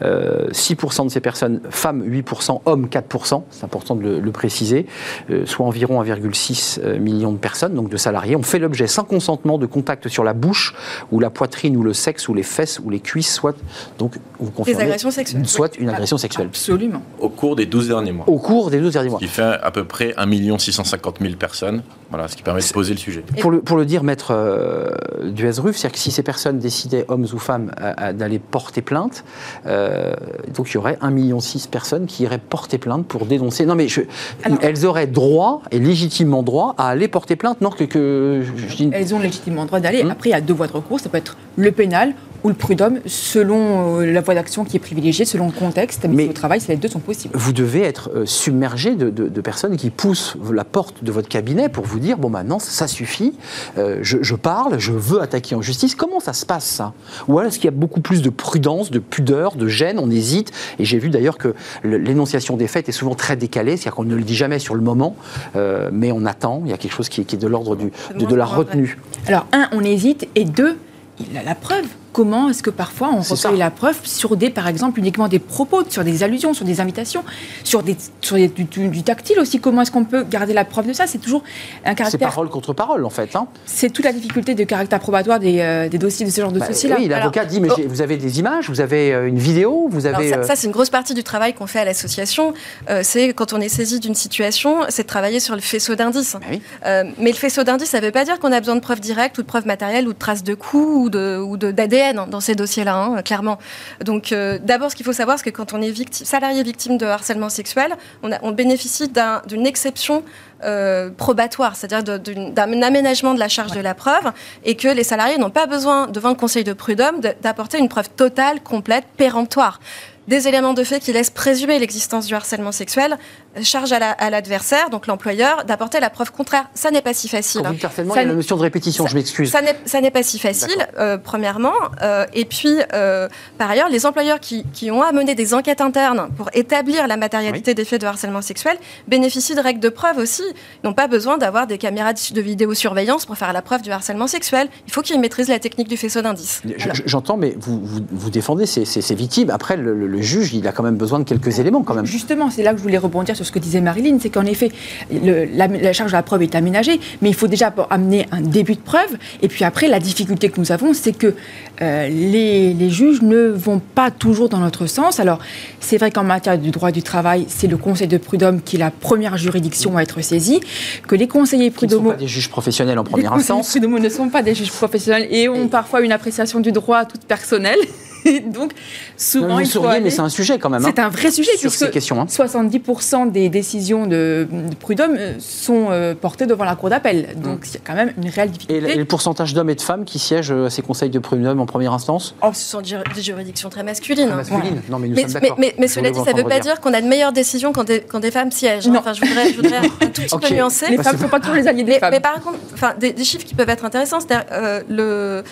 euh, 0.01 0.47
6% 0.51 1.05
de 1.05 1.09
ces 1.09 1.21
personnes, 1.21 1.61
femmes 1.69 2.03
8%, 2.03 2.61
hommes 2.65 2.87
4%, 2.87 3.43
c'est 3.49 3.63
important 3.63 3.95
de 3.95 4.01
le, 4.03 4.19
le 4.19 4.31
préciser, 4.31 4.85
euh, 5.29 5.45
soit 5.45 5.65
environ 5.65 6.01
1,6 6.03 6.79
euh, 6.83 6.99
million 6.99 7.31
de 7.31 7.37
personnes, 7.37 7.73
donc 7.73 7.89
de 7.89 7.97
salariés, 7.97 8.35
ont 8.35 8.43
fait 8.43 8.59
l'objet 8.59 8.87
sans 8.87 9.03
consentement 9.03 9.57
de 9.57 9.65
contacts 9.65 10.07
sur 10.07 10.20
la 10.23 10.33
bouche, 10.33 10.73
ou 11.11 11.19
la 11.19 11.29
poitrine, 11.29 11.75
ou 11.77 11.83
le 11.83 11.93
sexe, 11.93 12.27
ou 12.27 12.33
les 12.33 12.43
fesses, 12.43 12.79
ou 12.83 12.89
les 12.89 12.99
cuisses, 12.99 13.33
soit, 13.33 13.55
donc 13.97 14.15
vous 14.39 14.51
Des 14.63 14.79
agressions 14.79 15.11
sexuelles. 15.11 15.47
soit 15.47 15.77
une 15.77 15.89
agression 15.89 16.17
sexuelle. 16.17 16.47
Absolument. 16.47 17.01
Au 17.19 17.29
cours 17.29 17.55
des 17.55 17.65
12 17.65 17.87
derniers 17.89 18.11
mois. 18.11 18.25
Au 18.27 18.37
cours 18.37 18.69
des 18.71 18.79
12 18.79 18.93
derniers 18.93 19.09
mois. 19.09 19.19
Ce 19.19 19.25
qui 19.25 19.31
fait 19.31 19.41
à 19.43 19.71
peu 19.71 19.83
près 19.85 20.13
1 20.17 20.57
650 20.57 21.17
000 21.21 21.35
personnes. 21.35 21.83
Voilà, 22.09 22.27
ce 22.27 22.35
qui 22.35 22.43
permet 22.43 22.59
de 22.61 22.65
poser 22.73 22.93
le 22.93 22.99
sujet. 22.99 23.23
Et- 23.37 23.41
Pour 23.41 23.51
le, 23.51 23.61
pour 23.61 23.77
le 23.77 23.85
dire, 23.85 24.03
maître 24.03 24.31
euh, 24.31 24.89
Duez-Ruf, 25.23 25.77
c'est-à-dire 25.77 25.93
que 25.93 25.99
si 25.99 26.11
ces 26.11 26.23
personnes 26.23 26.59
décidaient, 26.59 27.05
hommes 27.07 27.25
ou 27.33 27.39
femmes, 27.39 27.71
d'aller 28.13 28.39
porter 28.39 28.81
plainte, 28.81 29.23
euh, 29.65 30.13
donc 30.53 30.71
il 30.71 30.73
y 30.75 30.77
aurait 30.77 30.97
1,6 31.01 31.11
million 31.13 31.37
de 31.37 31.67
personnes 31.69 32.05
qui 32.07 32.23
iraient 32.23 32.37
porter 32.37 32.77
plainte 32.77 33.05
pour 33.07 33.25
dénoncer. 33.25 33.65
Non, 33.65 33.75
mais 33.75 33.87
je- 33.87 34.01
Alors- 34.43 34.57
elles 34.61 34.85
auraient 34.85 35.07
droit, 35.07 35.61
et 35.71 35.79
légitimement 35.79 36.43
droit, 36.43 36.75
à 36.77 36.89
aller 36.89 37.07
porter 37.07 37.35
plainte. 37.37 37.61
Non, 37.61 37.69
que. 37.69 37.85
que 37.85 38.43
je, 38.43 38.67
je 38.67 38.75
dis- 38.75 38.89
Elles 38.93 39.15
ont 39.15 39.19
légitimement 39.19 39.65
droit 39.65 39.79
d'aller. 39.79 40.03
Après, 40.11 40.29
il 40.29 40.33
y 40.33 40.35
a 40.35 40.41
deux 40.41 40.53
voies 40.53 40.67
de 40.67 40.73
recours. 40.73 40.99
Ça 40.99 41.09
peut 41.09 41.17
être 41.17 41.37
le 41.55 41.71
pénal 41.71 42.13
ou 42.43 42.49
le 42.49 42.55
prud'homme, 42.55 42.99
selon 43.05 43.99
euh, 43.99 44.05
la 44.11 44.21
voie 44.21 44.33
d'action 44.35 44.63
qui 44.65 44.77
est 44.77 44.79
privilégiée, 44.79 45.25
selon 45.25 45.47
le 45.47 45.51
contexte. 45.51 46.03
Mais, 46.03 46.15
Mais- 46.15 46.29
au 46.29 46.33
travail, 46.33 46.59
les 46.67 46.75
deux 46.75 46.87
sont 46.87 46.99
possibles. 46.99 47.33
vous 47.37 47.53
devez 47.53 47.81
être 47.83 48.09
euh, 48.15 48.25
submergé 48.25 48.95
de, 48.95 49.09
de- 49.09 49.27
de 49.27 49.41
personnes 49.41 49.77
qui 49.77 49.89
poussent 49.89 50.35
la 50.51 50.63
porte 50.63 51.03
de 51.03 51.11
votre 51.11 51.27
cabinet 51.29 51.69
pour 51.69 51.85
vous 51.85 51.99
dire 51.99 52.17
bon 52.17 52.29
maintenant 52.29 52.59
ça 52.59 52.87
suffit, 52.87 53.33
euh, 53.77 53.99
je, 54.01 54.17
je 54.21 54.35
parle, 54.35 54.79
je 54.79 54.91
veux 54.91 55.21
attaquer 55.21 55.55
en 55.55 55.61
justice. 55.61 55.95
Comment 55.95 56.19
ça 56.19 56.33
se 56.33 56.45
passe 56.45 56.65
ça? 56.65 56.93
Ou 57.27 57.37
alors 57.39 57.49
est-ce 57.49 57.57
qu'il 57.59 57.65
y 57.65 57.73
a 57.73 57.77
beaucoup 57.77 58.01
plus 58.01 58.21
de 58.21 58.29
prudence, 58.29 58.91
de 58.91 58.99
pudeur, 58.99 59.55
de 59.55 59.67
gêne? 59.67 59.99
On 59.99 60.09
hésite. 60.09 60.51
Et 60.79 60.85
j'ai 60.85 60.97
vu 60.99 61.09
d'ailleurs 61.09 61.37
que 61.37 61.53
l'énonciation 61.83 62.57
des 62.57 62.67
faits 62.67 62.89
est 62.89 62.93
souvent 62.93 63.15
très 63.15 63.35
décalée, 63.35 63.77
c'est-à-dire 63.77 63.95
qu'on 63.95 64.03
ne 64.03 64.15
le 64.15 64.23
dit 64.23 64.35
jamais 64.35 64.59
sur 64.59 64.75
le 64.75 64.81
moment, 64.81 65.15
euh, 65.55 65.89
mais 65.91 66.11
on 66.11 66.25
attend. 66.25 66.61
Il 66.65 66.71
y 66.71 66.73
a 66.73 66.77
quelque 66.77 66.93
chose 66.93 67.09
qui 67.09 67.21
est, 67.21 67.23
qui 67.23 67.35
est 67.35 67.39
de 67.39 67.47
l'ordre 67.47 67.75
de, 67.75 67.89
de 68.25 68.35
la 68.35 68.45
retenue. 68.45 68.97
Alors, 69.27 69.45
un, 69.53 69.67
on 69.73 69.83
hésite, 69.83 70.27
et 70.35 70.45
deux, 70.45 70.77
il 71.19 71.37
a 71.37 71.43
la 71.43 71.55
preuve. 71.55 71.85
Comment 72.13 72.49
est-ce 72.49 72.61
que 72.63 72.69
parfois 72.69 73.09
on 73.13 73.21
C'est 73.23 73.33
recueille 73.35 73.51
ça. 73.59 73.63
la 73.65 73.71
preuve 73.71 73.97
sur 74.03 74.35
des, 74.35 74.49
par 74.49 74.67
exemple, 74.67 74.99
uniquement 74.99 75.27
des 75.27 75.39
propos, 75.39 75.83
sur 75.89 76.03
des 76.03 76.23
allusions, 76.23 76.53
sur 76.53 76.65
des 76.65 76.81
invitations, 76.81 77.23
sur, 77.63 77.83
des, 77.83 77.95
sur 78.21 78.35
des- 78.35 78.47
du, 78.49 78.65
du- 78.65 78.89
du 78.89 79.03
tactile 79.03 79.39
aussi 79.39 79.59
Comment 79.59 79.83
est-ce 79.83 79.91
qu'on 79.91 80.03
peut 80.03 80.23
garder 80.23 80.53
la 80.53 80.65
preuve 80.65 80.87
de 80.87 80.93
ça? 80.93 81.07
C'est 81.07 81.19
toujours 81.19 81.43
un 81.85 81.91
C'est 81.91 81.95
caractère. 81.95 82.19
parole 82.29 82.49
contre 82.49 82.73
parole 82.73 83.05
en 83.05 83.09
fait. 83.09 83.35
hein. 83.35 83.47
C'est 83.65 83.89
toute 83.91 84.03
la 84.05 84.11
difficulté 84.13 84.55
de 84.55 84.63
caractère 84.63 84.99
probatoire 84.99 85.39
des, 85.39 85.59
euh, 85.59 85.87
des 85.89 85.97
dossiers 85.97 86.25
de 86.25 86.31
ce 86.31 86.41
genre 86.41 86.51
de 86.51 86.59
Bah, 86.59 86.67
dossiers-là. 86.67 86.95
oui, 86.99 87.07
l'avocat 87.07 87.45
dit 87.45 87.61
mais 87.61 87.69
oh. 87.71 87.81
vous 87.87 88.01
avez 88.01 88.17
des 88.17 88.39
images, 88.39 88.69
vous 88.69 88.81
avez 88.81 89.13
euh, 89.13 89.27
une 89.27 89.37
vidéo, 89.39 89.87
vous 89.89 90.05
Alors 90.05 90.19
avez. 90.19 90.29
ça, 90.31 90.37
euh, 90.37 90.43
ça, 90.43 90.55
c'est 90.55 90.67
une 90.67 90.73
grosse 90.73 90.89
partie 90.89 91.13
du 91.13 91.23
travail 91.23 91.53
qu'on 91.53 91.67
fait 91.67 91.79
à 91.79 91.85
l'association. 91.85 92.53
Euh, 92.89 93.01
c'est 93.03 93.29
quand 93.33 93.53
on 93.53 93.61
est 93.61 93.69
saisi 93.69 93.99
d'une 93.99 94.15
situation, 94.15 94.77
c'est 94.89 95.03
de 95.03 95.07
travailler 95.07 95.39
sur 95.39 95.55
le 95.55 95.61
faisceau 95.61 95.95
d'indices. 95.95 96.33
bah 96.33 96.39
oui. 96.51 96.61
Euh, 96.85 97.03
mais 97.19 97.31
le 97.31 97.37
faisceau 97.37 97.63
d'indices, 97.63 97.89
ça 97.89 97.99
ne 98.01 98.05
veut 98.05 98.11
pas 98.11 98.25
dire 98.25 98.39
qu'on 98.39 98.51
a 98.51 98.59
besoin 98.59 98.75
de 98.75 98.81
preuves 98.81 98.99
directes 98.99 99.37
ou 99.37 99.41
de 99.43 99.47
preuves 99.47 99.65
matérielles 99.67 100.07
ou 100.07 100.13
de 100.13 100.19
traces 100.19 100.43
de 100.43 100.53
coups 100.55 100.87
ou 101.05 101.09
de 101.09 101.37
ou 101.37 101.57
de- 101.57 101.71
d'ADN 102.01 102.29
dans 102.29 102.39
ces 102.39 102.55
dossiers-là, 102.55 102.95
hein, 102.95 103.21
clairement. 103.21 103.57
Donc 104.03 104.31
euh, 104.31 104.57
d'abord, 104.61 104.91
ce 104.91 104.95
qu'il 104.95 105.05
faut 105.05 105.13
savoir, 105.13 105.37
c'est 105.37 105.45
que 105.51 105.55
quand 105.55 105.73
on 105.73 105.81
est 105.81 106.13
salarié 106.25 106.63
victime 106.63 106.97
de 106.97 107.05
harcèlement 107.05 107.49
sexuel, 107.49 107.95
on, 108.23 108.51
bénéficie 108.51 109.07
d'un- 109.09 109.41
d'une 109.47 109.65
exception 109.65 110.23
euh, 110.63 111.09
probatoire, 111.09 111.75
c'est-à-dire 111.75 112.19
d'un 112.19 112.81
aménagement 112.81 113.33
de 113.33 113.39
la 113.39 113.47
charge 113.49 113.71
de 113.71 113.79
la 113.79 113.93
preuve, 113.95 114.31
et 114.63 114.75
que 114.75 114.87
les 114.87 115.03
salariés 115.03 115.37
n'ont 115.37 115.49
pas 115.49 115.65
besoin, 115.65 116.07
devant 116.07 116.29
le 116.29 116.35
Conseil 116.35 116.63
de 116.63 116.73
prud'homme, 116.73 117.19
d'apporter 117.41 117.77
une 117.79 117.89
preuve 117.89 118.09
totale, 118.09 118.61
complète, 118.61 119.05
péremptoire. 119.17 119.79
Des 120.27 120.47
éléments 120.47 120.73
de 120.73 120.83
fait 120.83 120.99
qui 120.99 121.11
laissent 121.13 121.29
présumer 121.31 121.79
l'existence 121.79 122.27
du 122.27 122.35
harcèlement 122.35 122.71
sexuel, 122.71 123.17
charge 123.63 123.91
à 123.91 123.99
la- 123.99 124.11
à 124.11 124.29
l'adversaire, 124.29 124.89
donc 124.91 125.07
l'employeur, 125.07 125.65
d'apporter 125.65 125.99
la 125.99 126.09
preuve 126.09 126.31
contraire. 126.31 126.65
Ça 126.75 126.91
n'est 126.91 127.01
pas 127.01 127.13
si 127.13 127.27
facile. 127.27 127.61
Quand 127.63 127.73
Ça 128.15 128.21
il 128.21 128.25
y 128.25 128.29
a 128.29 128.29
la 128.29 128.35
notion 128.35 128.55
de 128.55 128.61
répétition, 128.61 129.03
ça- 129.05 129.09
je 129.09 129.15
m'excuse. 129.15 129.51
Ça 129.51 129.99
n'est, 130.01 130.11
pas 130.11 130.23
si 130.23 130.37
facile, 130.39 130.69
euh, 130.99 131.17
premièrement. 131.17 131.73
Euh, 132.01 132.25
et 132.33 132.45
puis, 132.45 132.75
euh, 132.93 133.27
par 133.57 133.69
ailleurs, 133.71 133.89
les 133.89 134.05
employeurs 134.05 134.39
qui, 134.39 134.63
qui 134.73 134.91
ont 134.91 135.01
à 135.01 135.11
mener 135.11 135.33
des 135.35 135.53
enquêtes 135.53 135.81
internes 135.81 136.29
pour 136.37 136.49
établir 136.53 137.07
la 137.07 137.17
matérialité 137.17 137.73
des 137.73 137.83
faits 137.83 138.01
de 138.01 138.05
harcèlement 138.05 138.41
sexuel 138.43 138.77
bénéficient 139.07 139.55
de 139.55 139.61
règles 139.61 139.79
de 139.79 139.89
preuve 139.89 140.17
aussi. 140.19 140.43
Ils 140.83 140.87
n'ont 140.87 140.93
pas 140.93 141.07
besoin 141.07 141.37
d'avoir 141.39 141.65
des 141.67 141.77
caméras 141.79 142.13
de, 142.13 142.41
vidéosurveillance 142.41 143.25
pour 143.25 143.37
faire 143.37 143.53
la 143.53 143.61
preuve 143.61 143.81
du 143.81 143.91
harcèlement 143.91 144.27
sexuel. 144.27 144.69
Il 144.87 144.93
faut 144.93 145.01
qu'ils 145.01 145.19
maîtrisent 145.19 145.49
la 145.49 145.59
technique 145.59 145.87
du 145.87 145.97
faisceau 145.97 146.21
d'indices. 146.21 146.61
Je- 146.77 146.89
je- 146.93 147.01
J'entends, 147.05 147.37
mais 147.37 147.55
vous, 147.57 147.81
vous, 147.83 147.99
vous 148.11 148.29
défendez 148.29 148.65
ces, 148.65 148.85
ces- 148.85 149.01
ces 149.01 149.15
victimes. 149.15 149.49
Après, 149.49 149.75
le, 149.75 149.93
le- 149.95 150.07
le 150.11 150.21
juge, 150.21 150.53
il 150.53 150.67
a 150.67 150.71
quand 150.71 150.83
même 150.83 150.95
besoin 150.97 151.19
de 151.19 151.23
quelques 151.23 151.57
éléments, 151.59 151.81
quand 151.81 151.93
même. 151.95 152.05
Justement, 152.05 152.49
c'est 152.51 152.61
là 152.63 152.71
que 152.73 152.77
je 152.77 152.83
voulais 152.83 152.97
rebondir 152.97 153.35
sur 153.35 153.45
ce 153.45 153.51
que 153.51 153.59
disait 153.59 153.81
Marilyn, 153.81 154.17
c'est 154.21 154.29
qu'en 154.29 154.45
effet, 154.45 154.71
le- 155.11 155.45
la, 155.45 155.67
la 155.67 155.93
charge 155.93 156.11
de 156.11 156.15
la 156.17 156.23
preuve 156.23 156.43
est 156.43 156.53
aménagée, 156.55 156.99
mais 157.21 157.29
il 157.29 157.35
faut 157.35 157.47
déjà 157.47 157.73
amener 157.89 158.27
un 158.31 158.41
début 158.41 158.75
de 158.75 158.79
preuve. 158.81 159.17
Et 159.41 159.47
puis 159.47 159.63
après, 159.65 159.87
la 159.87 159.99
difficulté 159.99 160.49
que 160.49 160.59
nous 160.59 160.71
avons, 160.71 160.93
c'est 160.93 161.13
que 161.13 161.33
euh, 161.81 162.07
les, 162.09 162.73
les 162.73 162.89
juges 162.89 163.21
ne 163.21 163.47
vont 163.47 163.79
pas 163.79 164.11
toujours 164.11 164.49
dans 164.49 164.59
notre 164.59 164.85
sens. 164.85 165.19
Alors, 165.19 165.39
c'est 165.79 165.97
vrai 165.97 166.11
qu'en 166.11 166.23
matière 166.23 166.57
du 166.57 166.71
droit 166.71 166.91
du 166.91 167.01
travail, 167.01 167.45
c'est 167.47 167.67
le 167.67 167.77
Conseil 167.77 168.07
de 168.07 168.17
prud'homme 168.17 168.61
qui 168.61 168.75
est 168.75 168.79
la 168.79 168.91
première 168.91 169.37
juridiction 169.37 169.97
à 169.97 170.01
être 170.03 170.21
saisie, 170.21 170.59
que 171.07 171.15
les 171.15 171.27
conseillers 171.27 171.71
Qui 171.71 171.85
ne 171.85 171.89
sont 171.89 171.95
prud'homaux 171.97 172.11
pas 172.11 172.17
des 172.17 172.27
juges 172.27 172.49
professionnels 172.49 172.99
en 172.99 173.03
première 173.03 173.31
les 173.31 173.37
conseillers 173.37 173.59
instance. 173.59 173.69
prud'homaux 173.71 173.99
ne 173.99 174.09
sont 174.09 174.29
pas 174.29 174.43
des 174.43 174.53
juges 174.55 174.71
professionnels 174.71 175.27
et 175.31 175.47
ont 175.49 175.67
parfois 175.67 176.01
une 176.01 176.11
appréciation 176.11 176.59
du 176.59 176.71
droit 176.71 177.05
toute 177.05 177.23
personnelle. 177.25 177.79
Donc, 178.53 178.71
souvent, 179.17 179.55
vous 179.55 179.59
il 179.61 179.65
faut 179.65 179.71
souriez, 179.73 179.89
aller- 179.95 180.03
mais 180.03 180.09
c'est 180.09 180.21
un 180.21 180.29
sujet 180.29 180.59
quand 180.59 180.69
même. 180.69 180.83
hein, 180.85 180.91
c'est 180.95 181.01
un 181.01 181.09
vrai 181.09 181.31
sujet, 181.31 181.51
sur 181.57 181.69
puisque 181.69 181.85
ces 181.85 181.89
questions. 181.91 182.19
hein. 182.21 182.25
70% 182.29 183.31
des 183.31 183.49
décisions 183.49 184.05
de, 184.07 184.47
de 184.51 184.75
prud'homme 184.75 185.15
euh, 185.17 185.33
sont 185.39 185.87
euh, 185.89 186.13
portées 186.15 186.45
devant 186.45 186.63
la 186.65 186.75
cour 186.75 186.89
d'appel. 186.89 187.29
Donc, 187.37 187.65
il 187.67 187.73
y 187.73 187.77
a 187.77 187.81
quand 187.85 187.95
même 187.95 188.13
une 188.21 188.29
réelle 188.29 188.51
difficulté. 188.51 188.91
et 188.91 188.95
le 188.95 189.05
pourcentage 189.05 189.53
d'hommes 189.53 189.69
et 189.69 189.75
de 189.75 189.81
femmes 189.81 190.05
qui 190.05 190.19
siègent 190.19 190.51
à 190.51 190.69
ces 190.69 190.81
conseils 190.81 191.09
de 191.09 191.19
prud'homme 191.19 191.59
en 191.59 191.65
première 191.65 191.93
instance? 191.93 192.35
Oh, 192.41 192.49
ce 192.53 192.61
sont 192.63 192.81
des 192.81 193.21
juridictions 193.21 193.69
très 193.69 193.83
masculines. 193.83 194.29
hein. 194.31 194.35
Masculine 194.37 194.81
Non, 194.89 194.99
mais 194.99 195.07
nous 195.07 195.15
Mais, 195.15 195.21
sommes 195.23 195.31
mais, 195.35 195.39
d'accord. 195.41 195.57
mais- 195.77 195.87
cela 195.87 196.11
dit, 196.11 196.19
ça 196.23 196.33
ne 196.33 196.37
veut 196.37 196.47
pas 196.47 196.59
dire 196.59 196.79
qu'on 196.79 196.93
a 196.93 197.01
de 197.01 197.07
meilleures 197.07 197.33
décisions 197.33 197.71
quand 197.73 197.83
des, 197.83 198.01
quand 198.01 198.19
des 198.19 198.31
femmes 198.31 198.51
siègent. 198.51 198.87
hein. 198.87 198.91
Non. 198.93 198.99
Enfin, 198.99 199.13
je 199.13 199.25
voudrais, 199.25 199.49
je 199.51 199.55
voudrais 199.57 199.77
un 199.77 199.81
tout 200.07 200.21
petit 200.21 200.37
peu 200.49 200.53
nuancer. 200.55 200.87
les 200.89 200.97
femmes 200.97 201.15
ne 201.17 201.21
sont 201.21 201.27
pas 201.29 201.39
toujours 201.39 201.55
les 201.55 201.67
alliés 201.67 201.83
des 201.83 201.93
Mais, 201.93 201.99
femmes. 201.99 202.11
mais 202.11 202.19
par 202.19 202.41
contre, 202.41 202.57
enfin, 202.73 202.93
des, 202.99 203.13
des 203.13 203.23
chiffres 203.23 203.45
qui 203.45 203.55
peuvent 203.55 203.69
être 203.69 203.85
intéressants, 203.85 204.19
c'est-à-dire 204.19 204.45
euh, 204.51 204.81
le, 204.89 205.43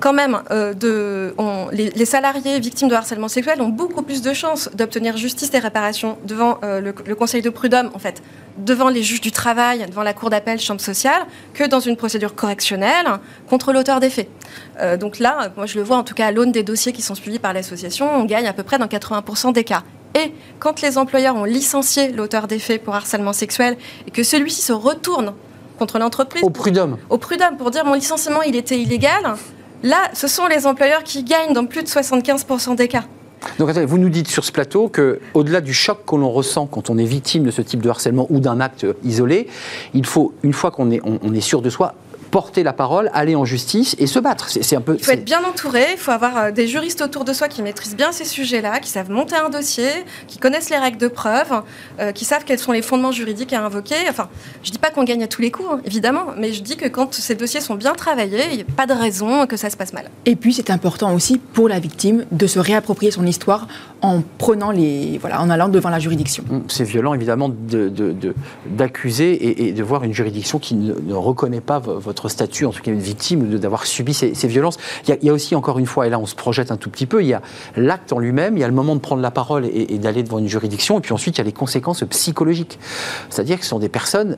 quand 0.00 0.12
même, 0.12 0.40
euh, 0.50 0.74
de, 0.74 1.34
on- 1.38 1.68
les, 1.72 1.90
les 1.90 2.04
salariés 2.04 2.58
victimes 2.60 2.88
de 2.88 2.94
harcèlement 2.94 3.28
sexuel 3.28 3.60
ont 3.62 3.68
beaucoup 3.68 4.02
plus 4.02 4.22
de 4.22 4.32
chances 4.32 4.68
d'obtenir 4.74 5.16
justice 5.16 5.50
et 5.54 5.58
réparation 5.58 6.18
devant 6.24 6.58
euh, 6.64 6.80
le, 6.80 6.94
le 7.06 7.14
Conseil 7.14 7.42
de 7.42 7.50
prud'homme, 7.50 7.90
en 7.94 7.98
fait, 7.98 8.22
devant 8.58 8.88
les 8.88 9.02
juges 9.02 9.20
du 9.20 9.32
travail, 9.32 9.84
devant 9.88 10.02
la 10.02 10.12
Cour 10.12 10.30
d'appel, 10.30 10.60
chambre 10.60 10.80
sociale, 10.80 11.22
que 11.54 11.64
dans 11.64 11.80
une 11.80 11.96
procédure 11.96 12.34
correctionnelle 12.34 13.06
contre 13.48 13.72
l'auteur 13.72 14.00
des 14.00 14.10
faits. 14.10 14.28
Euh, 14.80 14.96
donc 14.96 15.18
là, 15.18 15.50
moi 15.56 15.66
je 15.66 15.76
le 15.76 15.82
vois 15.84 15.96
en 15.96 16.04
tout 16.04 16.14
cas 16.14 16.26
à 16.26 16.30
l'aune 16.32 16.52
des 16.52 16.62
dossiers 16.62 16.92
qui 16.92 17.02
sont 17.02 17.14
suivis 17.14 17.38
par 17.38 17.52
l'association, 17.52 18.08
on 18.14 18.24
gagne 18.24 18.46
à 18.46 18.52
peu 18.52 18.62
près 18.62 18.78
dans 18.78 18.86
80% 18.86 19.52
des 19.52 19.64
cas. 19.64 19.82
Et 20.14 20.32
quand 20.60 20.80
les 20.82 20.96
employeurs 20.96 21.36
ont 21.36 21.44
licencié 21.44 22.10
l'auteur 22.12 22.46
des 22.46 22.58
faits 22.58 22.82
pour 22.82 22.94
harcèlement 22.94 23.32
sexuel 23.34 23.76
et 24.06 24.10
que 24.10 24.22
celui-ci 24.22 24.62
se 24.62 24.72
retourne 24.72 25.34
contre 25.78 25.98
l'entreprise 25.98 26.42
Au 26.42 26.48
prud'homme. 26.48 26.96
au 27.10 27.18
prud'homme 27.18 27.58
pour 27.58 27.70
dire 27.70 27.84
mon 27.84 27.92
licenciement 27.94 28.40
il 28.40 28.56
était 28.56 28.78
illégal, 28.78 29.34
là 29.82 30.10
ce 30.12 30.28
sont 30.28 30.46
les 30.46 30.66
employeurs 30.66 31.02
qui 31.02 31.22
gagnent 31.24 31.52
dans 31.52 31.66
plus 31.66 31.82
de 31.82 31.88
75% 31.88 32.76
des 32.76 32.88
cas. 32.88 33.04
Donc 33.58 33.70
attendez, 33.70 33.86
vous 33.86 33.98
nous 33.98 34.08
dites 34.08 34.28
sur 34.28 34.44
ce 34.44 34.52
plateau 34.52 34.88
que, 34.88 35.20
au-delà 35.34 35.60
du 35.60 35.72
choc 35.72 36.00
que 36.06 36.16
l'on 36.16 36.30
ressent 36.30 36.66
quand 36.66 36.90
on 36.90 36.98
est 36.98 37.04
victime 37.04 37.44
de 37.44 37.50
ce 37.50 37.62
type 37.62 37.80
de 37.80 37.88
harcèlement 37.88 38.26
ou 38.30 38.40
d'un 38.40 38.60
acte 38.60 38.86
isolé, 39.04 39.48
il 39.94 40.06
faut, 40.06 40.34
une 40.42 40.52
fois 40.52 40.70
qu'on 40.70 40.90
est, 40.90 41.40
sûr 41.40 41.62
de 41.62 41.70
soi, 41.70 41.94
porter 42.30 42.62
la 42.62 42.72
parole, 42.72 43.10
aller 43.14 43.34
en 43.34 43.44
justice 43.44 43.96
et 43.98 44.06
se 44.06 44.18
battre. 44.18 44.48
C'est 44.48 44.76
un 44.76 44.80
peu. 44.80 44.96
Il 44.98 45.04
faut 45.04 45.12
être 45.12 45.24
bien 45.24 45.42
entouré, 45.44 45.84
il 45.92 45.98
faut 45.98 46.10
avoir 46.10 46.36
euh, 46.36 46.50
des 46.50 46.66
juristes 46.66 47.00
autour 47.02 47.24
de 47.24 47.32
soi 47.32 47.48
qui 47.48 47.62
maîtrisent 47.62 47.96
bien 47.96 48.12
ces 48.12 48.24
sujets-là, 48.24 48.80
qui 48.80 48.90
savent 48.90 49.10
monter 49.10 49.36
un 49.36 49.48
dossier, 49.48 49.88
qui 50.26 50.38
connaissent 50.38 50.70
les 50.70 50.78
règles 50.78 50.98
de 50.98 51.08
preuve, 51.08 51.62
euh, 52.00 52.12
qui 52.12 52.24
savent 52.24 52.44
quels 52.44 52.58
sont 52.58 52.72
les 52.72 52.82
fondements 52.82 53.12
juridiques 53.12 53.52
à 53.52 53.64
invoquer. 53.64 53.96
Enfin, 54.08 54.28
je 54.62 54.70
dis 54.70 54.78
pas 54.78 54.90
qu'on 54.90 55.04
gagne 55.04 55.22
à 55.22 55.28
tous 55.28 55.42
les 55.42 55.50
coups, 55.50 55.68
hein, 55.70 55.80
évidemment, 55.84 56.26
mais 56.36 56.52
je 56.52 56.62
dis 56.62 56.76
que 56.76 56.88
quand 56.88 57.14
ces 57.14 57.34
dossiers 57.34 57.60
sont 57.60 57.74
bien 57.74 57.92
travaillés, 57.92 58.44
il 58.50 58.56
n'y 58.56 58.62
a 58.62 58.76
pas 58.76 58.86
de 58.86 58.92
raison 58.92 59.46
que 59.46 59.56
ça 59.56 59.70
se 59.70 59.76
passe 59.76 59.92
mal. 59.92 60.10
Et 60.24 60.36
puis 60.36 60.52
c'est 60.52 60.70
important 60.70 61.14
aussi 61.14 61.38
pour 61.38 61.68
la 61.68 61.78
victime 61.78 62.24
de 62.32 62.46
se 62.46 62.58
réapproprier 62.58 63.10
son 63.10 63.26
histoire 63.26 63.68
en 64.02 64.22
prenant 64.38 64.70
les, 64.70 65.18
voilà, 65.18 65.40
en 65.40 65.50
allant 65.50 65.68
devant 65.68 65.90
la 65.90 65.98
juridiction. 65.98 66.44
Hum, 66.50 66.64
C'est 66.68 66.84
violent 66.84 67.14
évidemment 67.14 67.50
d'accuser 68.66 69.32
de, 69.32 69.38
de, 69.38 69.44
et, 69.44 69.68
et, 69.68 69.72
de 69.72 69.82
voir 69.82 70.04
une 70.04 70.12
juridiction 70.12 70.58
qui 70.58 70.74
ne, 70.74 70.94
ne, 70.94 71.14
reconnaît 71.14 71.60
pas 71.60 71.78
votre 71.78 72.15
statut, 72.28 72.66
en 72.66 72.70
tout 72.70 72.82
cas 72.82 72.90
une 72.90 73.00
victime, 73.00 73.42
ou 73.42 73.58
d'avoir 73.58 73.86
subi 73.86 74.14
ces, 74.14 74.34
ces 74.34 74.48
violences. 74.48 74.78
Il 75.04 75.10
y, 75.10 75.12
a, 75.12 75.16
il 75.20 75.26
y, 75.26 75.30
a, 75.30 75.32
aussi 75.32 75.54
encore 75.54 75.78
une 75.78 75.86
fois, 75.86 76.06
et 76.06 76.10
là 76.10 76.18
on 76.18 76.26
se 76.26 76.34
projette 76.34 76.70
un 76.70 76.76
tout 76.76 76.90
petit 76.90 77.06
peu, 77.06 77.22
il 77.22 77.28
y 77.28 77.34
a 77.34 77.42
l'acte 77.76 78.12
en 78.12 78.18
lui-même, 78.18 78.56
il 78.56 78.60
y 78.60 78.64
a 78.64 78.68
le 78.68 78.74
moment 78.74 78.94
de 78.94 79.00
prendre 79.00 79.22
la 79.22 79.30
parole 79.30 79.66
et, 79.66 79.94
et 79.94 79.98
d'aller 79.98 80.22
devant 80.22 80.38
une 80.38 80.48
juridiction, 80.48 80.98
et 80.98 81.00
puis 81.00 81.12
ensuite 81.12 81.36
il 81.36 81.38
y 81.38 81.42
a 81.42 81.44
les 81.44 81.52
conséquences 81.52 82.04
psychologiques. 82.10 82.78
C'est-à-dire 83.30 83.58
que 83.58 83.64
ce 83.64 83.70
sont 83.70 83.78
des 83.78 83.88
personnes 83.88 84.36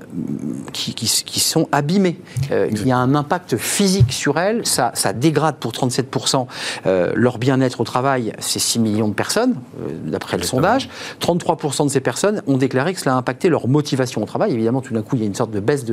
qui, 0.72 0.94
qui, 0.94 1.06
qui 1.24 1.40
sont 1.40 1.68
abîmées. 1.72 2.20
Euh, 2.50 2.68
il 2.70 2.86
y 2.86 2.92
a 2.92 2.98
un 2.98 3.14
impact 3.14 3.56
physique 3.56 4.12
sur 4.12 4.38
elles, 4.38 4.66
ça, 4.66 4.90
ça 4.94 5.12
dégrade 5.12 5.56
pour 5.56 5.72
37% 5.72 6.46
euh, 6.86 7.12
leur 7.14 7.38
bien-être 7.38 7.80
au 7.80 7.84
travail, 7.84 8.32
c'est 8.38 8.58
6 8.58 8.78
millions 8.78 9.08
de 9.08 9.14
personnes, 9.14 9.56
euh, 9.82 9.90
d'après 10.04 10.36
le 10.36 10.42
sondage. 10.42 10.88
33% 11.20 11.86
de 11.86 11.90
ces 11.90 12.00
personnes 12.00 12.42
ont 12.46 12.56
déclaré 12.56 12.94
que 12.94 13.00
cela 13.00 13.14
a 13.14 13.18
impacté 13.18 13.48
leur 13.48 13.68
motivation 13.68 14.22
au 14.22 14.26
travail. 14.26 14.52
Évidemment, 14.52 14.80
tout 14.80 14.94
d'un 14.94 15.02
coup, 15.02 15.16
il 15.16 15.20
y 15.20 15.24
a 15.24 15.26
une 15.26 15.34
sorte 15.34 15.50
de 15.50 15.60
baisse 15.60 15.84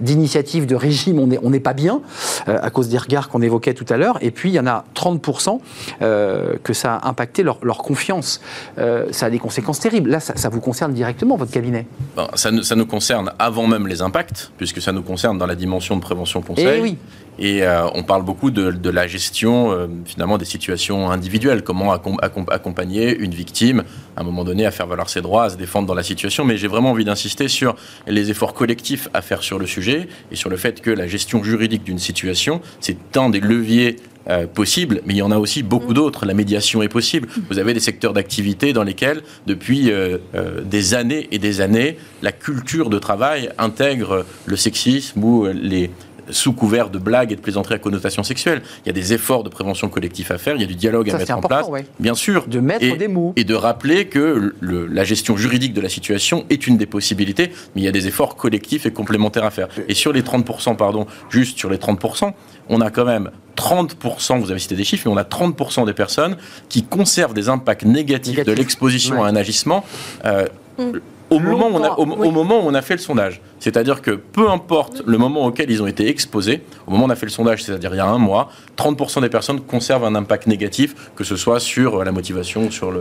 d'initiative, 0.00 0.64
de, 0.64 0.68
de, 0.68 0.74
de, 0.74 0.76
régime, 0.76 1.01
on 1.10 1.50
n'est 1.50 1.60
pas 1.60 1.72
bien, 1.72 2.00
euh, 2.48 2.58
à 2.62 2.70
cause 2.70 2.88
des 2.88 2.98
regards 2.98 3.28
qu'on 3.28 3.42
évoquait 3.42 3.74
tout 3.74 3.86
à 3.88 3.96
l'heure. 3.96 4.18
Et 4.20 4.30
puis, 4.30 4.50
il 4.50 4.54
y 4.54 4.60
en 4.60 4.66
a 4.66 4.84
30% 4.94 5.60
euh, 6.02 6.54
que 6.62 6.72
ça 6.72 6.96
a 6.96 7.08
impacté 7.08 7.42
leur, 7.42 7.58
leur 7.62 7.78
confiance. 7.78 8.40
Euh, 8.78 9.06
ça 9.10 9.26
a 9.26 9.30
des 9.30 9.38
conséquences 9.38 9.80
terribles. 9.80 10.10
Là, 10.10 10.20
ça, 10.20 10.36
ça, 10.36 10.48
vous 10.48 10.60
concerne 10.60 10.92
directement, 10.92 11.36
votre 11.36 11.50
cabinet 11.50 11.86
bon, 12.16 12.28
ça, 12.34 12.50
ça, 12.62 12.76
nous 12.76 12.86
concerne 12.86 13.32
avant 13.38 13.66
même 13.66 13.86
les 13.86 14.02
impacts, 14.02 14.52
puisque 14.56 14.80
ça 14.80 14.92
nous 14.92 15.02
concerne 15.02 15.38
dans 15.38 15.46
la 15.46 15.54
dimension 15.54 15.96
de 15.96 16.02
prévention-conseil. 16.02 16.78
Et 16.78 16.80
oui. 16.80 16.98
Et 17.38 17.62
euh, 17.62 17.86
on 17.94 18.02
parle 18.02 18.24
beaucoup 18.24 18.50
de, 18.50 18.90
la 18.90 19.06
gestion 19.06 19.72
euh, 19.72 19.86
finalement 20.04 20.38
des 20.38 20.44
situations 20.44 21.10
individuelles, 21.10 21.62
comment 21.62 21.92
accompagner 21.92 23.16
une 23.16 23.32
victime 23.32 23.84
à 24.16 24.20
un 24.20 24.24
moment 24.24 24.44
donné 24.44 24.66
à 24.66 24.70
faire 24.70 24.86
valoir 24.86 25.08
ses 25.08 25.22
droits, 25.22 25.44
à 25.44 25.50
se 25.50 25.56
défendre 25.56 25.88
dans 25.88 25.94
la 25.94 26.02
situation. 26.02 26.44
Mais 26.44 26.56
j'ai 26.56 26.68
vraiment 26.68 26.90
envie 26.90 27.04
d'insister 27.04 27.48
sur 27.48 27.74
les 28.06 28.30
efforts 28.30 28.52
collectifs 28.52 29.08
à 29.14 29.22
faire 29.22 29.42
sur 29.42 29.58
le 29.58 29.66
sujet 29.66 30.08
et 30.30 30.36
sur 30.36 30.50
le 30.50 30.56
fait 30.56 30.80
que 30.80 30.90
la 30.90 31.06
gestion 31.06 31.42
juridique 31.42 31.84
d'une 31.84 31.98
situation, 31.98 32.60
c'est 32.80 33.16
un 33.16 33.30
des 33.30 33.40
leviers 33.40 33.96
euh, 34.28 34.46
possible, 34.46 35.00
mais 35.04 35.14
il 35.14 35.16
y 35.16 35.22
en 35.22 35.32
a 35.32 35.38
aussi 35.38 35.64
beaucoup 35.64 35.94
d'autres. 35.94 36.26
La 36.26 36.34
médiation 36.34 36.80
est 36.80 36.88
possible. 36.88 37.28
Vous 37.50 37.58
avez 37.58 37.74
des 37.74 37.80
secteurs 37.80 38.12
d'activité 38.12 38.72
dans 38.72 38.84
lesquels, 38.84 39.22
depuis 39.48 39.90
euh, 39.90 40.18
des 40.64 40.94
années 40.94 41.26
et 41.32 41.38
des 41.38 41.60
années, 41.60 41.96
la 42.22 42.30
culture 42.30 42.88
de 42.88 43.00
travail 43.00 43.50
intègre 43.58 44.24
le 44.46 44.56
sexisme 44.56 45.24
ou 45.24 45.46
les 45.46 45.90
sous 46.30 46.52
couvert 46.52 46.90
de 46.90 46.98
blagues 46.98 47.32
et 47.32 47.36
de 47.36 47.40
plaisanteries 47.40 47.74
à 47.74 47.78
connotation 47.78 48.22
sexuelle. 48.22 48.62
Il 48.84 48.88
y 48.88 48.90
a 48.90 48.92
des 48.92 49.12
efforts 49.12 49.44
de 49.44 49.48
prévention 49.48 49.88
collectif 49.88 50.30
à 50.30 50.38
faire, 50.38 50.54
il 50.56 50.60
y 50.60 50.64
a 50.64 50.66
du 50.66 50.74
dialogue 50.74 51.08
Ça, 51.08 51.16
à 51.16 51.18
mettre 51.18 51.36
en 51.36 51.40
place, 51.40 51.68
ouais. 51.68 51.86
bien 52.00 52.14
sûr. 52.14 52.46
De 52.46 52.60
mettre 52.60 52.84
et, 52.84 52.96
des 52.96 53.08
mots. 53.08 53.32
Et 53.36 53.44
de 53.44 53.54
rappeler 53.54 54.06
que 54.06 54.54
le, 54.58 54.86
la 54.86 55.04
gestion 55.04 55.36
juridique 55.36 55.74
de 55.74 55.80
la 55.80 55.88
situation 55.88 56.44
est 56.50 56.66
une 56.66 56.76
des 56.76 56.86
possibilités, 56.86 57.52
mais 57.74 57.82
il 57.82 57.84
y 57.84 57.88
a 57.88 57.92
des 57.92 58.06
efforts 58.08 58.36
collectifs 58.36 58.86
et 58.86 58.92
complémentaires 58.92 59.44
à 59.44 59.50
faire. 59.50 59.68
Et 59.88 59.94
sur 59.94 60.12
les 60.12 60.22
30%, 60.22 60.76
pardon, 60.76 61.06
juste 61.30 61.58
sur 61.58 61.70
les 61.70 61.78
30%, 61.78 62.32
on 62.68 62.80
a 62.80 62.90
quand 62.90 63.04
même 63.04 63.30
30%, 63.56 64.40
vous 64.40 64.50
avez 64.50 64.60
cité 64.60 64.74
des 64.74 64.84
chiffres, 64.84 65.08
mais 65.08 65.14
on 65.14 65.18
a 65.18 65.24
30% 65.24 65.86
des 65.86 65.92
personnes 65.92 66.36
qui 66.68 66.84
conservent 66.84 67.34
des 67.34 67.48
impacts 67.48 67.84
négatifs 67.84 68.32
Négatif. 68.32 68.54
de 68.54 68.58
l'exposition 68.58 69.16
ouais. 69.16 69.22
à 69.22 69.26
un 69.26 69.36
agissement. 69.36 69.84
Euh, 70.24 70.46
mmh 70.78 70.98
au 71.32 71.38
moment, 71.38 71.68
où 71.68 71.74
on 71.74 71.84
a, 71.84 71.90
au, 71.98 72.06
oui. 72.06 72.28
au 72.28 72.30
moment 72.30 72.64
où 72.64 72.68
on 72.68 72.74
a 72.74 72.82
fait 72.82 72.94
le 72.94 73.00
sondage. 73.00 73.40
C'est-à-dire 73.60 74.02
que 74.02 74.10
peu 74.10 74.50
importe 74.50 75.02
le 75.06 75.18
moment 75.18 75.46
auquel 75.46 75.70
ils 75.70 75.82
ont 75.82 75.86
été 75.86 76.08
exposés, 76.08 76.62
au 76.86 76.90
moment 76.90 77.04
où 77.04 77.06
on 77.08 77.10
a 77.10 77.16
fait 77.16 77.26
le 77.26 77.32
sondage, 77.32 77.62
c'est-à-dire 77.62 77.94
il 77.94 77.98
y 77.98 78.00
a 78.00 78.06
un 78.06 78.18
mois, 78.18 78.50
30% 78.76 79.20
des 79.20 79.28
personnes 79.28 79.60
conservent 79.60 80.04
un 80.04 80.14
impact 80.14 80.46
négatif, 80.46 80.94
que 81.16 81.24
ce 81.24 81.36
soit 81.36 81.60
sur 81.60 82.04
la 82.04 82.12
motivation, 82.12 82.70
sur 82.70 82.92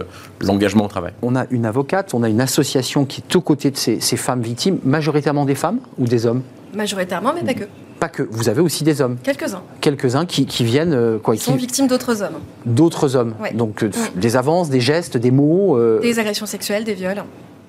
l'engagement 0.42 0.84
le, 0.84 0.86
au 0.86 0.90
travail. 0.90 1.14
On 1.22 1.36
a 1.36 1.46
une 1.52 1.66
avocate, 1.66 2.14
on 2.14 2.24
a 2.24 2.30
une 2.30 2.42
association 2.42 3.06
qui 3.06 3.22
est 3.22 3.36
aux 3.36 3.42
côtés 3.42 3.72
de 3.72 3.78
ces, 3.78 4.00
ces 4.00 4.18
femmes 4.18 4.42
victimes, 4.42 4.80
majoritairement 4.84 5.46
des 5.46 5.56
femmes 5.56 5.80
ou 5.98 6.06
des 6.06 6.26
hommes? 6.26 6.42
Majoritairement, 6.74 7.34
mais 7.34 7.44
pas 7.44 7.60
que. 7.60 7.66
Pas 8.00 8.10
que. 8.10 8.24
Vous 8.24 8.50
avez 8.50 8.62
aussi 8.62 8.84
des 8.84 9.02
hommes. 9.02 9.18
Quelques-uns. 9.22 9.62
Quelques-uns 9.82 10.26
qui, 10.26 10.46
qui, 10.46 10.64
viennent. 10.64 10.94
Euh, 10.94 11.20
quoi, 11.20 11.36
qui 11.36 11.44
sont 11.44 11.56
victimes 11.56 11.88
d'autres 11.88 12.24
hommes. 12.24 12.40
D'autres 12.66 13.16
hommes. 13.16 13.36
Ouais. 13.42 13.54
Donc 13.54 13.84
euh, 13.84 13.92
des 14.16 14.36
avances, 14.38 14.70
des 14.70 14.80
gestes, 14.80 15.18
des 15.18 15.32
mots. 15.32 15.78
Euh... 15.78 16.00
Des 16.00 16.18
agressions 16.18 16.46
sexuelles, 16.46 16.84
des 16.84 16.94
viols. 16.94 17.24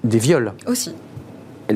Des 0.05 0.18
viols. 0.18 0.53
Aussi. 0.66 0.94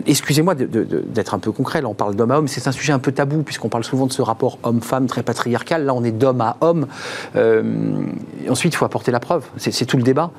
Excusez-moi 0.05 0.55
d'être 0.55 1.35
un 1.35 1.39
peu 1.39 1.53
concret, 1.53 1.81
là 1.81 1.89
on 1.89 1.95
parle 1.95 2.16
d'homme 2.16 2.31
à 2.33 2.39
homme, 2.39 2.49
c'est 2.49 2.66
un 2.66 2.72
sujet 2.72 2.93
un 2.93 2.99
peu 2.99 3.12
tabou 3.12 3.43
puisqu'on 3.43 3.68
parle 3.68 3.85
souvent 3.85 4.07
de 4.07 4.12
ce 4.12 4.20
rapport 4.20 4.59
homme-femme 4.62 5.07
très 5.07 5.22
patriarcal, 5.22 5.85
là 5.85 5.95
on 5.95 6.03
est 6.03 6.11
d'homme 6.11 6.41
à 6.41 6.57
homme. 6.61 6.87
Euh, 7.37 7.62
ensuite 8.49 8.74
il 8.74 8.77
faut 8.77 8.85
apporter 8.85 9.12
la 9.12 9.20
preuve, 9.20 9.45
c'est 9.57 9.87
tout 9.87 9.97
le 9.97 10.03
débat. 10.03 10.33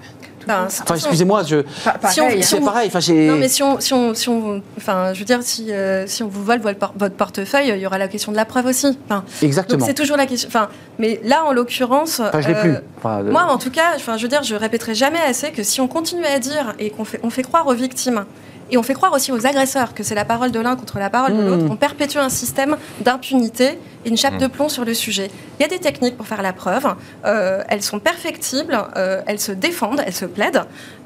Ben, 0.47 0.65
enfin, 0.65 0.95
excusez-moi, 0.95 1.43
je. 1.43 1.63
Si 2.09 2.21
on, 2.21 2.41
si 2.41 2.55
on, 2.55 2.65
pareil. 2.65 2.89
Enfin, 2.93 3.13
non, 3.13 3.35
mais 3.35 3.49
si 3.49 3.61
on, 3.63 3.79
si 3.81 3.93
on, 3.93 4.13
si 4.13 4.29
on, 4.29 4.61
enfin, 4.77 5.13
je 5.13 5.19
veux 5.19 5.25
dire, 5.25 5.39
si, 5.43 5.71
euh, 5.71 6.07
si 6.07 6.23
on 6.23 6.27
vous 6.29 6.43
vole 6.43 6.59
votre, 6.59 6.93
votre, 6.95 7.15
portefeuille, 7.15 7.67
il 7.69 7.79
y 7.79 7.85
aura 7.85 7.97
la 7.97 8.07
question 8.07 8.31
de 8.31 8.37
la 8.37 8.45
preuve 8.45 8.67
aussi. 8.67 8.97
Enfin, 9.05 9.25
Exactement. 9.41 9.85
C'est 9.85 9.93
toujours 9.93 10.15
la 10.15 10.25
question. 10.25 10.47
Enfin, 10.47 10.69
mais 10.99 11.19
là, 11.23 11.43
en 11.43 11.51
l'occurrence, 11.51 12.21
enfin, 12.21 12.39
je 12.39 12.47
l'ai 12.47 12.55
euh, 12.55 12.61
plus. 12.61 12.75
Enfin, 12.97 13.23
de... 13.23 13.29
Moi, 13.29 13.43
en 13.43 13.57
tout 13.57 13.71
cas, 13.71 13.93
enfin, 13.95 14.15
je 14.15 14.23
veux 14.23 14.29
dire, 14.29 14.43
je 14.43 14.55
répéterai 14.55 14.95
jamais 14.95 15.19
assez 15.19 15.51
que 15.51 15.63
si 15.63 15.81
on 15.81 15.87
continue 15.87 16.25
à 16.25 16.39
dire 16.39 16.75
et 16.79 16.91
qu'on 16.91 17.03
fait, 17.03 17.19
on 17.23 17.29
fait 17.29 17.43
croire 17.43 17.67
aux 17.67 17.73
victimes 17.73 18.25
et 18.71 18.77
on 18.77 18.83
fait 18.83 18.93
croire 18.93 19.13
aussi 19.13 19.31
aux 19.31 19.45
agresseurs 19.45 19.93
que 19.93 20.03
c'est 20.03 20.15
la 20.15 20.25
parole 20.25 20.51
de 20.51 20.59
l'un 20.59 20.75
contre 20.75 20.99
la 20.99 21.09
parole 21.09 21.35
de 21.35 21.41
l'autre. 21.41 21.65
Hmm. 21.65 21.71
On 21.71 21.75
perpétue 21.75 22.17
un 22.17 22.29
système 22.29 22.77
d'impunité 23.01 23.79
et 24.05 24.09
une 24.09 24.17
chape 24.17 24.37
Mmh. 24.37 24.41
de 24.41 24.47
plomb 24.47 24.69
sur 24.69 24.85
le 24.85 24.93
sujet. 24.93 25.29
Il 25.59 25.63
y 25.63 25.65
a 25.65 25.69
des 25.69 25.79
techniques 25.79 26.17
pour 26.17 26.27
faire 26.27 26.41
la 26.41 26.53
preuve. 26.53 26.85
Euh, 27.25 27.63
elles 27.67 27.81
sont 27.81 27.99
perfectibles. 27.99 28.77
Euh, 28.95 29.21
elles 29.25 29.39
se 29.39 29.51
défendent. 29.51 30.01
Elles 30.05 30.13
se 30.13 30.25
plaident. 30.25 30.63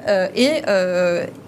Euh, 0.08 0.28
et, 0.34 0.62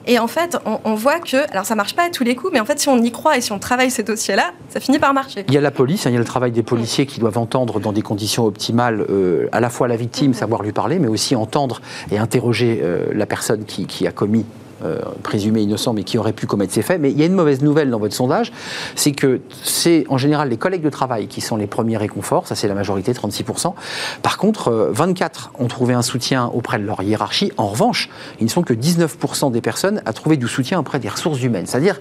et, 0.07 0.19
en 0.19 0.29
fait, 0.29 0.57
on, 0.65 0.79
on, 0.85 0.95
voit 0.95 1.19
que, 1.19 1.51
alors 1.51 1.65
ça 1.65 1.75
marche 1.75 1.97
pas 1.97 2.05
à 2.05 2.11
tous 2.11 2.23
les 2.23 2.37
coups, 2.37 2.53
mais 2.53 2.61
en 2.61 2.65
fait, 2.65 2.79
si 2.79 2.89
on 2.89 3.03
y 3.03 3.11
croit 3.11 3.37
et 3.37 3.41
si 3.41 3.51
on 3.51 3.59
travaille 3.59 3.91
ces 3.91 4.05
dossiers-là, 4.05 4.53
ça 4.69 4.79
finit 4.79 5.01
par 5.01 5.13
marcher. 5.13 5.45
Il 5.49 5.55
y 5.55 5.59
a 5.59 5.61
la 5.61 5.73
police, 5.73 6.07
hein, 6.07 6.11
il 6.11 6.13
y 6.13 6.17
a 6.17 6.21
le 6.21 6.25
travail 6.25 6.53
des 6.53 6.63
policiers 6.63 7.07
qui 7.07 7.19
doivent 7.19 7.39
entendre 7.39 7.81
dans 7.81 7.93
des 7.93 8.03
conditions 8.03 8.45
optimales 8.45 9.05
à 9.51 9.61
la 9.61 9.71
fois 9.71 9.89
la 9.89 9.97
victime, 9.97 10.31
mmh. 10.31 10.35
savoir 10.35 10.63
lui 10.63 10.73
parler, 10.73 11.01
mais 11.01 11.09
aussi 11.09 11.35
entendre 11.35 11.81
et 12.13 12.19
interroger 12.19 12.83
la 13.13 13.27
personne 13.27 13.65
qui, 13.65 13.87
qui 13.87 14.07
a 14.07 14.13
commis 14.13 14.47
euh, 14.85 15.01
présumé 15.23 15.63
innocent 15.63 15.93
mais 15.93 16.05
qui 16.05 16.19
aurait 16.19 16.33
pu 16.33 16.47
commettre 16.47 16.73
ces 16.73 16.83
faits. 16.83 17.01
Mais 17.01 17.11
il 17.11 17.19
y 17.19 17.23
a 17.23 17.27
une 17.27 17.35
mauvaise 17.35 17.63
nouvelle 17.63 17.91
dans 17.91 17.99
votre 17.99 18.15
sondage, 18.15 18.53
c'est 18.97 19.13
que 19.13 19.41
c'est 19.63 20.05
en 20.09 20.19
général 20.19 20.49
les 20.49 20.57
collègues 20.57 20.83
de 20.83 20.91
travail 20.91 21.27
qui 21.27 21.41
sont 21.41 21.57
les 21.57 21.67
premiers 21.67 21.97
réconforts, 21.97 22.47
ça 22.47 22.55
c'est 22.55 22.69
la 22.69 22.75
majorité, 22.75 23.13
36%. 23.13 23.75
Par 24.23 24.39
contre, 24.39 24.69
euh, 24.69 24.91
24 24.93 25.53
ont 25.59 25.67
trouvé 25.67 25.95
un 25.95 26.03
soutien 26.03 26.47
auprès 26.47 26.79
de 26.79 26.85
leur 26.85 27.03
hiérarchie. 27.03 27.53
En 27.57 27.69
revanche, 27.69 28.09
ils 28.41 28.45
ne 28.45 28.51
sont 28.51 28.63
que 28.63 28.75
19% 28.75 29.51
des 29.51 29.61
personnes 29.61 30.03
à 30.07 30.13
trouver 30.13 30.37
du 30.37 30.49
soutien 30.49 30.79
auprès 30.79 30.99
des 30.99 31.09
ressources 31.09 31.43
humaines. 31.43 31.67
C'est-à-dire, 31.67 32.01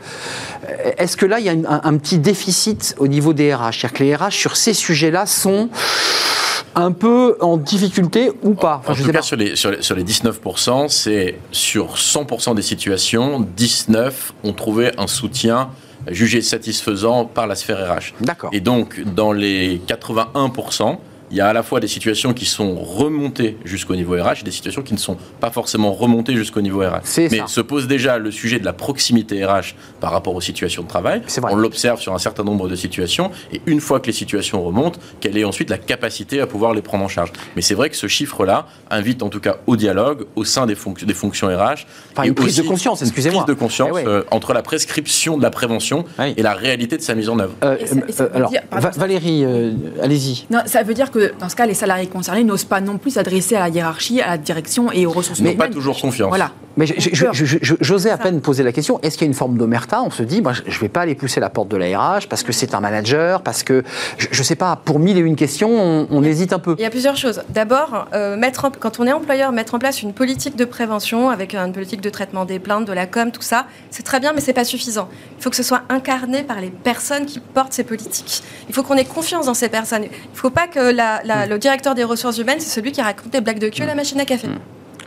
euh, 0.70 0.92
est-ce 0.98 1.18
que 1.18 1.26
là 1.26 1.40
il 1.40 1.46
y 1.46 1.50
a 1.50 1.54
un, 1.54 1.82
un 1.84 1.98
petit 1.98 2.20
déficit 2.20 2.96
au 2.98 3.08
niveau 3.08 3.34
des 3.34 3.54
RH 3.54 3.72
C'est-à-dire 3.72 3.94
que 3.94 4.04
les 4.04 4.16
RH 4.16 4.32
sur 4.32 4.56
ces 4.56 4.74
sujets-là 4.74 5.26
sont 5.26 5.70
un 6.76 6.92
peu 6.92 7.38
en 7.42 7.58
difficulté 7.58 8.32
ou 8.42 8.54
pas 8.54 8.82
enfin, 8.86 8.94
En 8.94 9.06
tout 9.06 9.12
cas, 9.12 9.22
sur 9.22 9.36
les, 9.36 9.56
sur, 9.56 9.72
les, 9.72 9.82
sur 9.82 9.96
les 9.96 10.04
19%, 10.04 10.90
c'est 10.90 11.40
sur 11.52 11.96
100% 11.96 12.56
des 12.56 12.62
situations, 12.62 13.46
19 13.56 14.34
ont 14.44 14.54
trouvé 14.54 14.92
un 14.98 15.08
soutien 15.08 15.70
jugé 16.08 16.42
satisfaisant 16.42 17.26
par 17.26 17.48
la 17.48 17.56
sphère 17.56 17.96
RH. 17.96 18.14
D'accord. 18.22 18.50
Et 18.54 18.60
donc, 18.60 19.02
dans 19.02 19.32
les 19.32 19.80
81%, 19.88 20.98
il 21.34 21.38
y 21.38 21.42
a 21.42 21.48
à 21.48 21.54
la 21.54 21.64
fois 21.64 21.80
des 21.80 21.88
situations 21.88 22.32
qui 22.32 22.46
sont 22.46 22.76
remontées 22.76 23.58
jusqu'au 23.66 23.96
niveau 23.96 24.14
RH 24.14 24.42
et 24.42 24.44
des 24.44 24.52
situations 24.52 24.84
qui 24.84 24.94
ne 24.94 25.00
sont 25.00 25.18
pas 25.40 25.50
forcément 25.50 25.92
remontées 25.92 26.36
jusqu'au 26.36 26.62
niveau 26.62 26.82
RH. 26.82 27.02
Mais 27.18 27.40
ça. 27.40 27.48
se 27.48 27.60
pose 27.60 27.88
déjà 27.88 28.20
le 28.20 28.30
sujet 28.30 28.60
de 28.60 28.66
la 28.66 28.72
proximité 28.72 29.44
RH 29.44 29.74
par 30.00 30.12
rapport 30.12 30.36
aux 30.36 30.42
situations 30.42 30.84
de 30.84 30.88
travail. 30.88 31.24
On 31.50 31.56
l'observe 31.56 32.00
sur 32.00 32.14
un 32.14 32.20
certain 32.20 32.44
nombre 32.44 32.70
de 32.70 32.76
situations 32.76 33.32
et 33.52 33.62
une 33.66 33.82
fois 33.82 34.00
que 34.00 34.06
les 34.06 34.14
situations 34.14 34.64
remontent, 34.64 35.00
quelle 35.22 35.36
est 35.36 35.44
ensuite 35.44 35.72
la 35.72 35.80
capacité 35.80 36.40
à 36.40 36.46
pouvoir 36.46 36.76
les 36.76 36.84
prendre 36.84 37.04
en 37.04 37.08
charge. 37.08 37.32
Mais 37.56 37.64
c'est 37.64 37.74
vrai 37.74 37.90
que 37.90 37.96
ce 37.96 38.06
chiffre-là 38.06 38.68
invite 38.92 39.24
en 39.24 39.30
tout 39.30 39.40
cas 39.40 39.58
au 39.66 39.76
dialogue 39.76 40.28
au 40.36 40.44
sein 40.44 40.68
des, 40.68 40.76
fonc 40.76 40.94
des 41.04 41.16
fonctions 41.16 41.48
RH. 41.48 41.88
Enfin, 42.12 42.28
une 42.28 42.36
prise 42.36 42.58
de 42.58 42.62
conscience, 42.62 43.02
excusez-moi. 43.02 43.44
Prise 43.44 43.56
de 43.56 43.60
conscience 43.60 43.90
eh 43.90 43.94
ouais. 43.94 44.08
euh, 44.08 44.22
entre 44.30 44.54
la 44.54 44.62
prescription 44.62 45.38
de 45.38 45.42
la 45.42 45.50
prévention 45.50 46.06
oui. 46.20 46.36
et 46.38 46.44
la 46.44 46.54
réalité 46.54 46.96
de 46.96 47.02
sa 47.02 47.16
mise 47.16 47.30
en 47.30 47.40
œuvre. 47.40 47.54
Euh, 47.64 47.78
ça, 47.88 47.96
ça 48.12 48.30
alors, 48.36 48.52
dire, 48.52 48.62
pardon, 48.70 48.90
Valérie, 48.96 49.44
euh, 49.44 49.72
allez-y. 50.00 50.46
Non, 50.52 50.60
ça 50.68 50.84
veut 50.84 50.94
dire 50.94 51.10
que 51.10 51.23
que 51.28 51.34
dans 51.40 51.50
ce 51.50 51.56
cas, 51.56 51.66
les 51.66 51.74
salariés 51.74 52.08
concernés 52.08 52.44
n'osent 52.44 52.64
pas 52.66 52.82
non 52.82 52.98
plus 52.98 53.12
s'adresser 53.12 53.56
à 53.56 53.60
la 53.60 53.70
hiérarchie, 53.70 54.22
à 54.22 54.28
la 54.32 54.38
direction 54.38 54.92
et 54.92 55.06
aux 55.06 55.12
ressources 55.12 55.40
Mais 55.42 55.54
humaines. 55.54 55.70
pas 55.70 55.74
toujours 55.74 56.00
confiance. 56.00 56.30
Voilà. 56.30 56.52
Mais 56.76 56.88
j'osais 56.88 58.10
à 58.10 58.18
peine 58.18 58.42
poser 58.42 58.64
la 58.64 58.72
question, 58.72 59.00
est-ce 59.04 59.16
qu'il 59.18 59.26
y 59.26 59.28
a 59.28 59.32
une 59.32 59.36
forme 59.36 59.58
d'omerta? 59.58 60.02
On 60.02 60.10
se 60.10 60.24
dit, 60.24 60.42
moi, 60.42 60.54
je 60.54 60.64
ne 60.64 60.80
vais 60.82 60.90
pas 60.90 61.02
aller 61.02 61.14
pousser 61.14 61.40
la 61.40 61.50
porte 61.52 61.68
de 61.70 61.78
la 61.78 61.86
RH 61.98 62.28
parce 62.30 62.42
que 62.42 62.52
c'est 62.52 62.74
un 62.74 62.80
manager, 62.80 63.44
parce 63.44 63.62
que, 63.62 63.84
je 64.18 64.28
ne 64.40 64.44
sais 64.44 64.56
pas, 64.56 64.76
pour 64.84 64.98
mille 65.00 65.18
et 65.18 65.22
une 65.22 65.36
questions, 65.36 65.70
on, 65.70 66.08
on 66.10 66.24
hésite 66.24 66.52
un 66.52 66.58
peu. 66.60 66.74
Il 66.80 66.82
y 66.82 66.86
a 66.86 66.90
plusieurs 66.90 67.16
choses. 67.16 67.44
D'abord, 67.50 68.08
euh, 68.14 68.36
mettre 68.38 68.66
en- 68.66 68.72
quand 68.72 69.00
on 69.00 69.06
est 69.06 69.12
employeur, 69.12 69.52
mettre 69.52 69.76
en 69.76 69.80
place 69.80 70.02
une 70.02 70.14
politique 70.14 70.56
de 70.56 70.66
prévention 70.66 71.30
avec 71.30 71.54
une 71.54 71.74
politique 71.74 72.02
de 72.02 72.10
traitement 72.10 72.44
des 72.46 72.58
plaintes, 72.58 72.86
de 72.86 72.94
la 72.94 73.06
com, 73.06 73.32
tout 73.32 73.42
ça, 73.44 73.68
c'est 73.92 74.04
très 74.04 74.20
bien, 74.20 74.34
mais 74.34 74.42
c'est 74.42 74.54
pas 74.54 74.64
suffisant. 74.66 75.10
Il 75.38 75.44
faut 75.44 75.52
que 75.52 75.56
ce 75.56 75.64
soit 75.64 75.84
incarné 75.90 76.42
par 76.44 76.60
les 76.60 76.70
personnes 76.72 77.28
qui 77.28 77.40
portent 77.40 77.74
ces 77.74 77.84
politiques. 77.84 78.42
Il 78.68 78.74
faut 78.74 78.82
qu'on 78.82 78.96
ait 78.98 79.06
confiance 79.06 79.46
dans 79.46 79.54
ces 79.54 79.70
personnes. 79.70 80.04
Il 80.06 80.10
ne 80.10 80.38
faut 80.38 80.50
pas 80.50 80.68
que 80.68 80.80
la- 80.80 81.03
la- 81.24 81.46
le 81.48 81.58
directeur 81.58 81.96
des 81.96 82.04
ressources 82.04 82.38
humaines, 82.38 82.60
c'est 82.60 82.70
celui 82.70 82.92
qui 82.92 83.02
raconte 83.02 83.32
des 83.32 83.42
blagues 83.42 83.60
de 83.60 83.70
cul 83.70 83.84
à 83.84 83.86
la 83.86 83.96
machine 83.96 84.20
à 84.20 84.26
café. 84.26 84.48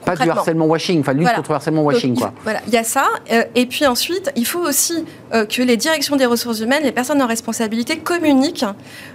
Pas 0.04 0.14
du 0.14 0.30
harcèlement 0.30 0.66
washing, 0.66 1.00
enfin 1.00 1.12
lutte 1.14 1.22
Voilà. 1.22 1.36
contre 1.38 1.50
le 1.50 1.56
harcèlement 1.56 1.82
washing, 1.82 2.14
quoi. 2.16 2.32
Voilà, 2.44 2.60
il 2.68 2.72
y 2.72 2.76
a 2.76 2.84
ça. 2.84 3.06
Euh, 3.32 3.42
et 3.56 3.66
puis 3.66 3.86
ensuite, 3.86 4.30
il 4.36 4.46
faut 4.46 4.60
aussi 4.60 5.04
euh, 5.34 5.44
que 5.46 5.62
les 5.62 5.76
directions 5.76 6.14
des 6.14 6.26
ressources 6.26 6.60
humaines, 6.60 6.84
les 6.84 6.92
personnes 6.92 7.20
en 7.20 7.26
responsabilité 7.26 7.98
communiquent 7.98 8.64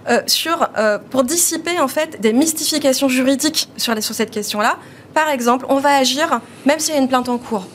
euh, 0.10 0.20
sur, 0.28 0.70
pour 1.10 1.24
dissiper 1.24 1.80
en 1.80 1.88
fait 1.88 2.20
des 2.20 2.34
mystifications 2.34 3.08
juridiques 3.08 3.70
sur, 3.78 3.96
les- 3.96 4.02
sur 4.02 4.14
cette 4.16 4.32
question-là. 4.32 4.76
Par 5.14 5.30
exemple, 5.30 5.66
on 5.70 5.78
va 5.80 5.96
agir 5.96 6.42
même 6.66 6.80
s'il 6.80 6.94
y 6.94 6.98
a 6.98 7.02
une 7.02 7.08
plainte 7.08 7.30
en 7.30 7.38
cours. 7.38 7.68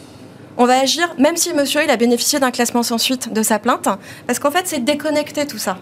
On 0.58 0.66
va 0.66 0.78
agir 0.78 1.08
même 1.18 1.36
si 1.38 1.54
monsieur 1.54 1.82
il 1.84 1.90
a 1.90 1.96
bénéficié 1.96 2.38
d'un 2.38 2.50
classement 2.50 2.82
sans 2.82 2.98
suite 2.98 3.32
de 3.32 3.42
sa 3.42 3.58
plainte, 3.58 3.88
parce 4.26 4.38
qu'en 4.38 4.50
fait 4.50 4.62
c'est 4.66 4.84
déconnecté 4.84 5.46
tout 5.46 5.58
ça. 5.58 5.78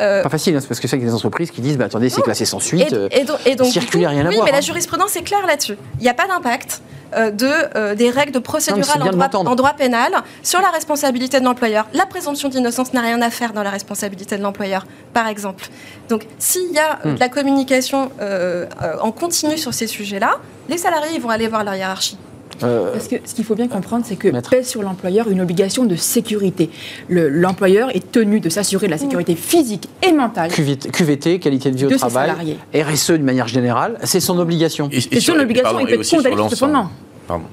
Euh, 0.00 0.22
Pas 0.22 0.28
facile, 0.28 0.56
hein, 0.56 0.60
parce 0.66 0.80
que 0.80 0.86
c'est 0.88 0.96
qu'il 0.96 1.04
y 1.06 1.08
a 1.08 1.10
des 1.10 1.16
entreprises 1.16 1.50
qui 1.50 1.60
disent, 1.60 1.76
bah, 1.78 1.86
attendez, 1.86 2.08
c'est 2.08 2.22
classé 2.22 2.44
sans 2.44 2.60
suite. 2.60 2.92
et, 3.10 3.20
et 3.20 3.24
donc, 3.24 3.38
et 3.46 3.56
coup, 3.80 3.98
rien 3.98 4.24
à 4.24 4.28
oui, 4.28 4.34
voir, 4.36 4.44
mais 4.44 4.52
hein. 4.52 4.56
la 4.56 4.60
jurisprudence 4.60 5.16
est 5.16 5.22
claire 5.22 5.46
là-dessus. 5.46 5.76
Il 5.98 6.02
n'y 6.02 6.08
a 6.08 6.14
pas 6.14 6.26
d'impact 6.26 6.82
euh, 7.16 7.30
de, 7.30 7.48
euh, 7.76 7.94
des 7.94 8.10
règles 8.10 8.32
de 8.32 8.38
bien 8.38 8.74
en 8.74 8.78
droit, 8.78 9.24
l'entendre. 9.24 9.50
en 9.50 9.54
droit 9.54 9.72
pénal 9.72 10.12
sur 10.42 10.60
la 10.60 10.68
responsabilité 10.68 11.40
de 11.40 11.44
l'employeur. 11.44 11.86
La 11.94 12.04
présomption 12.06 12.48
d'innocence 12.50 12.92
n'a 12.92 13.00
rien 13.00 13.22
à 13.22 13.30
faire 13.30 13.52
dans 13.54 13.62
la 13.62 13.70
responsabilité 13.70 14.36
de 14.36 14.42
l'employeur, 14.42 14.86
par 15.14 15.26
exemple. 15.26 15.68
Donc, 16.08 16.26
s'il 16.38 16.70
y 16.72 16.78
a 16.78 16.98
Hmm. 17.04 17.14
de 17.14 17.20
la 17.20 17.28
communication 17.28 18.10
euh, 18.20 18.66
en 19.00 19.10
continu 19.12 19.56
sur 19.58 19.72
ces 19.74 19.86
sujets-là, 19.86 20.36
les 20.68 20.78
salariés 20.78 21.12
ils 21.14 21.20
vont 21.20 21.30
aller 21.30 21.48
voir 21.48 21.64
leur 21.64 21.74
hiérarchie. 21.74 22.18
Euh, 22.62 22.92
Parce 22.92 23.08
que 23.08 23.16
ce 23.24 23.34
qu'il 23.34 23.44
faut 23.44 23.54
bien 23.54 23.68
comprendre, 23.68 24.04
c'est 24.06 24.16
que 24.16 24.28
Maître. 24.28 24.50
pèse 24.50 24.68
sur 24.68 24.82
l'employeur 24.82 25.28
une 25.30 25.40
obligation 25.40 25.84
de 25.84 25.96
sécurité. 25.96 26.70
Le- 27.08 27.28
L'employeur 27.28 27.94
est 27.94 28.10
tenu 28.12 28.40
de 28.40 28.48
s'assurer 28.48 28.86
de 28.86 28.92
la 28.92 28.98
sécurité 28.98 29.34
physique 29.36 29.88
et 30.06 30.12
mentale 30.12 30.50
QVT, 30.52 30.90
QVT, 30.90 31.38
qualité 31.38 31.70
de 31.70 31.76
vie 31.76 31.86
au 31.86 31.90
de 31.90 31.96
travail. 31.96 32.56
RSE 32.74 33.12
d'une 33.12 33.22
manière 33.24 33.48
générale, 33.48 33.98
c'est 34.04 34.20
son 34.20 34.38
obligation. 34.38 34.88
C'est 34.92 35.20
sur- 35.20 35.34
son 35.34 35.40
et 35.40 35.42
obligation, 35.42 35.78
et 35.80 35.84
peut 35.86 36.00
être 36.00 36.10
condamné 36.10 36.22
sur 36.22 36.22
ce 36.22 36.28
l'ensemble. 36.36 36.56
fondement. 36.72 36.90
Pardon. 37.26 37.44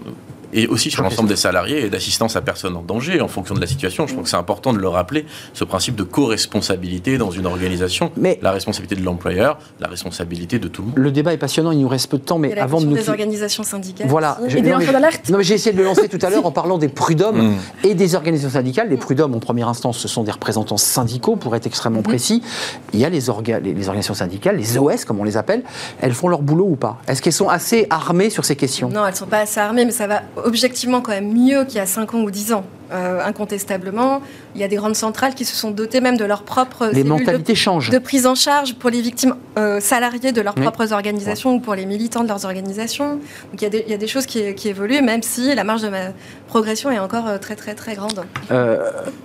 Et 0.58 0.68
aussi 0.68 0.90
sur 0.90 1.04
l'ensemble 1.04 1.30
des 1.30 1.36
salariés 1.36 1.86
et 1.86 1.90
d'assistance 1.90 2.36
à 2.36 2.42
personne 2.42 2.76
en 2.78 2.82
danger 2.82 3.20
en 3.22 3.28
fonction 3.28 3.54
de 3.56 3.60
la 3.62 3.68
situation. 3.68 4.08
Je 4.08 4.14
trouve 4.14 4.24
que 4.24 4.30
c'est 4.30 4.38
important 4.38 4.72
de 4.74 4.80
le 4.80 4.88
rappeler, 4.88 5.26
ce 5.54 5.64
principe 5.66 5.96
de 5.96 6.04
co-responsabilité 6.04 7.18
dans 7.18 7.30
une 7.32 7.46
organisation. 7.46 8.12
Mais- 8.18 8.40
la 8.42 8.52
responsabilité 8.52 8.96
de 8.96 9.04
l'employeur, 9.04 9.58
la 9.80 9.88
responsabilité 9.88 10.58
de 10.60 10.68
tout 10.68 10.82
le 10.82 10.88
monde. 10.88 10.98
Le 10.98 11.12
débat 11.12 11.34
est 11.34 11.38
passionnant, 11.38 11.72
il 11.72 11.80
nous 11.82 11.88
reste 11.88 12.10
peu 12.10 12.18
de 12.18 12.24
temps, 12.24 12.38
mais 12.38 12.58
avant 12.58 12.80
de 12.80 12.86
nous... 12.86 12.96
des 12.96 13.10
organisations 13.10 13.64
syndicales. 13.64 14.08
Voilà. 14.08 14.38
Je- 14.48 14.58
Et 14.58 14.62
des 14.62 14.70
non, 14.72 14.78
mais 14.78 14.86
lanceurs 14.86 14.88
je- 14.88 14.94
d'alerte 14.94 15.30
Non, 15.30 15.38
mais 15.38 15.44
j'ai 15.44 15.56
essayé 15.56 15.74
de 15.74 15.78
le 15.78 15.84
lancer 15.86 16.08
tout 16.08 16.20
à 16.22 16.30
l'heure 16.30 16.46
en 16.46 16.52
parlant 16.62 16.78
des 16.78 16.88
prud'hommes 16.88 17.36
Mm. 17.50 17.56
et 17.84 17.96
des 17.96 18.16
organisations 18.16 18.52
syndicales. 18.52 18.90
Les 18.90 18.98
prud'hommes, 18.98 19.36
en 19.36 19.40
première 19.40 19.68
instance, 19.68 19.98
ce 19.98 20.08
sont 20.08 20.24
des 20.24 20.32
représentants 20.32 20.78
syndicaux, 20.78 21.36
pour 21.36 21.56
être 21.56 21.68
extrêmement 21.68 22.02
précis. 22.02 22.42
Il 22.94 23.00
y 23.00 23.06
a 23.06 23.10
les, 23.10 23.30
orga- 23.30 23.60
les, 23.62 23.74
les 23.74 23.88
organisations 23.88 24.14
syndicales, 24.14 24.56
les 24.58 24.78
OS, 24.78 25.04
comme 25.06 25.20
on 25.20 25.24
les 25.26 25.36
appelle. 25.38 25.64
Elles 26.02 26.14
font 26.14 26.28
leur 26.30 26.42
boulot 26.42 26.66
ou 26.70 26.76
pas? 26.76 26.98
Est-ce 27.08 27.22
qu'elles 27.22 27.34
sont 27.34 27.50
assez 27.50 27.88
armées 27.90 28.30
sur 28.30 28.46
ces 28.46 28.56
questions? 28.56 28.88
Non, 28.90 29.06
elles 29.06 29.12
ne 29.12 29.18
sont 29.18 29.26
pas 29.26 29.40
assez 29.40 29.60
armées, 29.60 29.86
mais 29.86 29.92
ça 29.92 30.08
va 30.08 30.22
objectivement 30.46 31.02
quand 31.02 31.12
même 31.12 31.34
mieux 31.34 31.66
qu'il 31.66 31.76
y 31.76 31.80
a 31.80 31.86
5 31.86 32.14
ans 32.14 32.22
ou 32.22 32.32
10 32.32 32.54
ans. 32.54 32.66
Euh, 32.92 33.20
incontestablement, 33.26 34.22
il 34.54 34.62
y 34.62 34.64
a 34.64 34.68
des 34.68 34.76
grandes 34.76 34.96
centrales 34.96 35.34
qui 35.34 35.44
se 35.46 35.56
sont 35.56 35.72
dotées 35.72 36.02
même 36.02 36.18
de 36.18 36.26
leurs 36.26 36.44
propres 36.44 36.86
Les 36.88 36.92
cellules 36.92 37.04
de- 37.06 37.10
mentalités 37.10 37.56
changent. 37.56 37.90
de 37.90 37.98
prise 37.98 38.28
en 38.28 38.36
charge 38.36 38.76
pour 38.76 38.90
les 38.92 39.02
victimes 39.02 39.36
euh, 39.58 39.80
salariées 39.80 40.32
de 40.32 40.42
leurs 40.42 40.54
Oui. 40.56 40.62
propres 40.62 40.94
organisations 40.94 41.56
ou 41.56 41.60
pour 41.60 41.74
les 41.76 41.86
militants 41.88 42.24
de 42.24 42.28
leurs 42.28 42.46
organisations. 42.46 43.14
Donc 43.16 43.60
il 43.60 43.64
y 43.64 43.66
a 43.66 43.70
des, 43.70 43.84
il 43.88 43.92
y 43.92 43.96
a 43.96 43.98
des 43.98 44.08
choses 44.08 44.26
qui, 44.28 44.54
qui 44.54 44.70
évoluent, 44.70 45.02
même 45.02 45.24
si 45.24 45.56
la 45.56 45.64
marge 45.64 45.82
de 45.82 45.90
ma 45.90 46.10
progression 46.48 46.92
est 46.92 47.00
encore 47.00 47.28
euh, 47.28 47.38
très 47.40 47.56
très 47.56 47.74
très 47.74 47.96
grande. 47.96 48.24
Euh, 48.52 48.78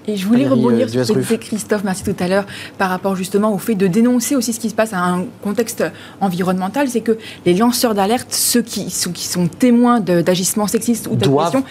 Et 0.06 0.16
je 0.16 0.26
voulais 0.26 0.44
Valérie, 0.44 0.62
rebondir 0.64 0.86
euh, 0.86 0.90
sur 0.90 1.04
ce 1.06 1.12
que 1.12 1.18
disait 1.18 1.38
Christophe, 1.38 1.84
merci 1.84 2.02
tout 2.02 2.16
à 2.18 2.28
l'heure, 2.28 2.46
par 2.78 2.88
rapport 2.88 3.14
justement 3.14 3.52
au 3.52 3.58
fait 3.58 3.74
de 3.74 3.86
dénoncer 3.86 4.36
aussi 4.36 4.52
ce 4.54 4.60
qui 4.60 4.70
se 4.70 4.74
passe 4.74 4.92
à 4.94 4.98
un 5.00 5.24
contexte 5.42 5.84
environnemental, 6.20 6.88
c'est 6.88 7.00
que 7.02 7.18
les 7.44 7.54
lanceurs 7.54 7.94
d'alerte, 7.94 8.28
ceux 8.32 8.62
qui 8.62 8.90
sont, 8.90 9.12
qui 9.12 9.26
sont 9.26 9.48
témoins 9.48 10.00
d'agissements 10.00 10.66
sexistes 10.66 11.08
ou 11.10 11.16
Doivent. 11.16 11.52
d'agressions, 11.52 11.64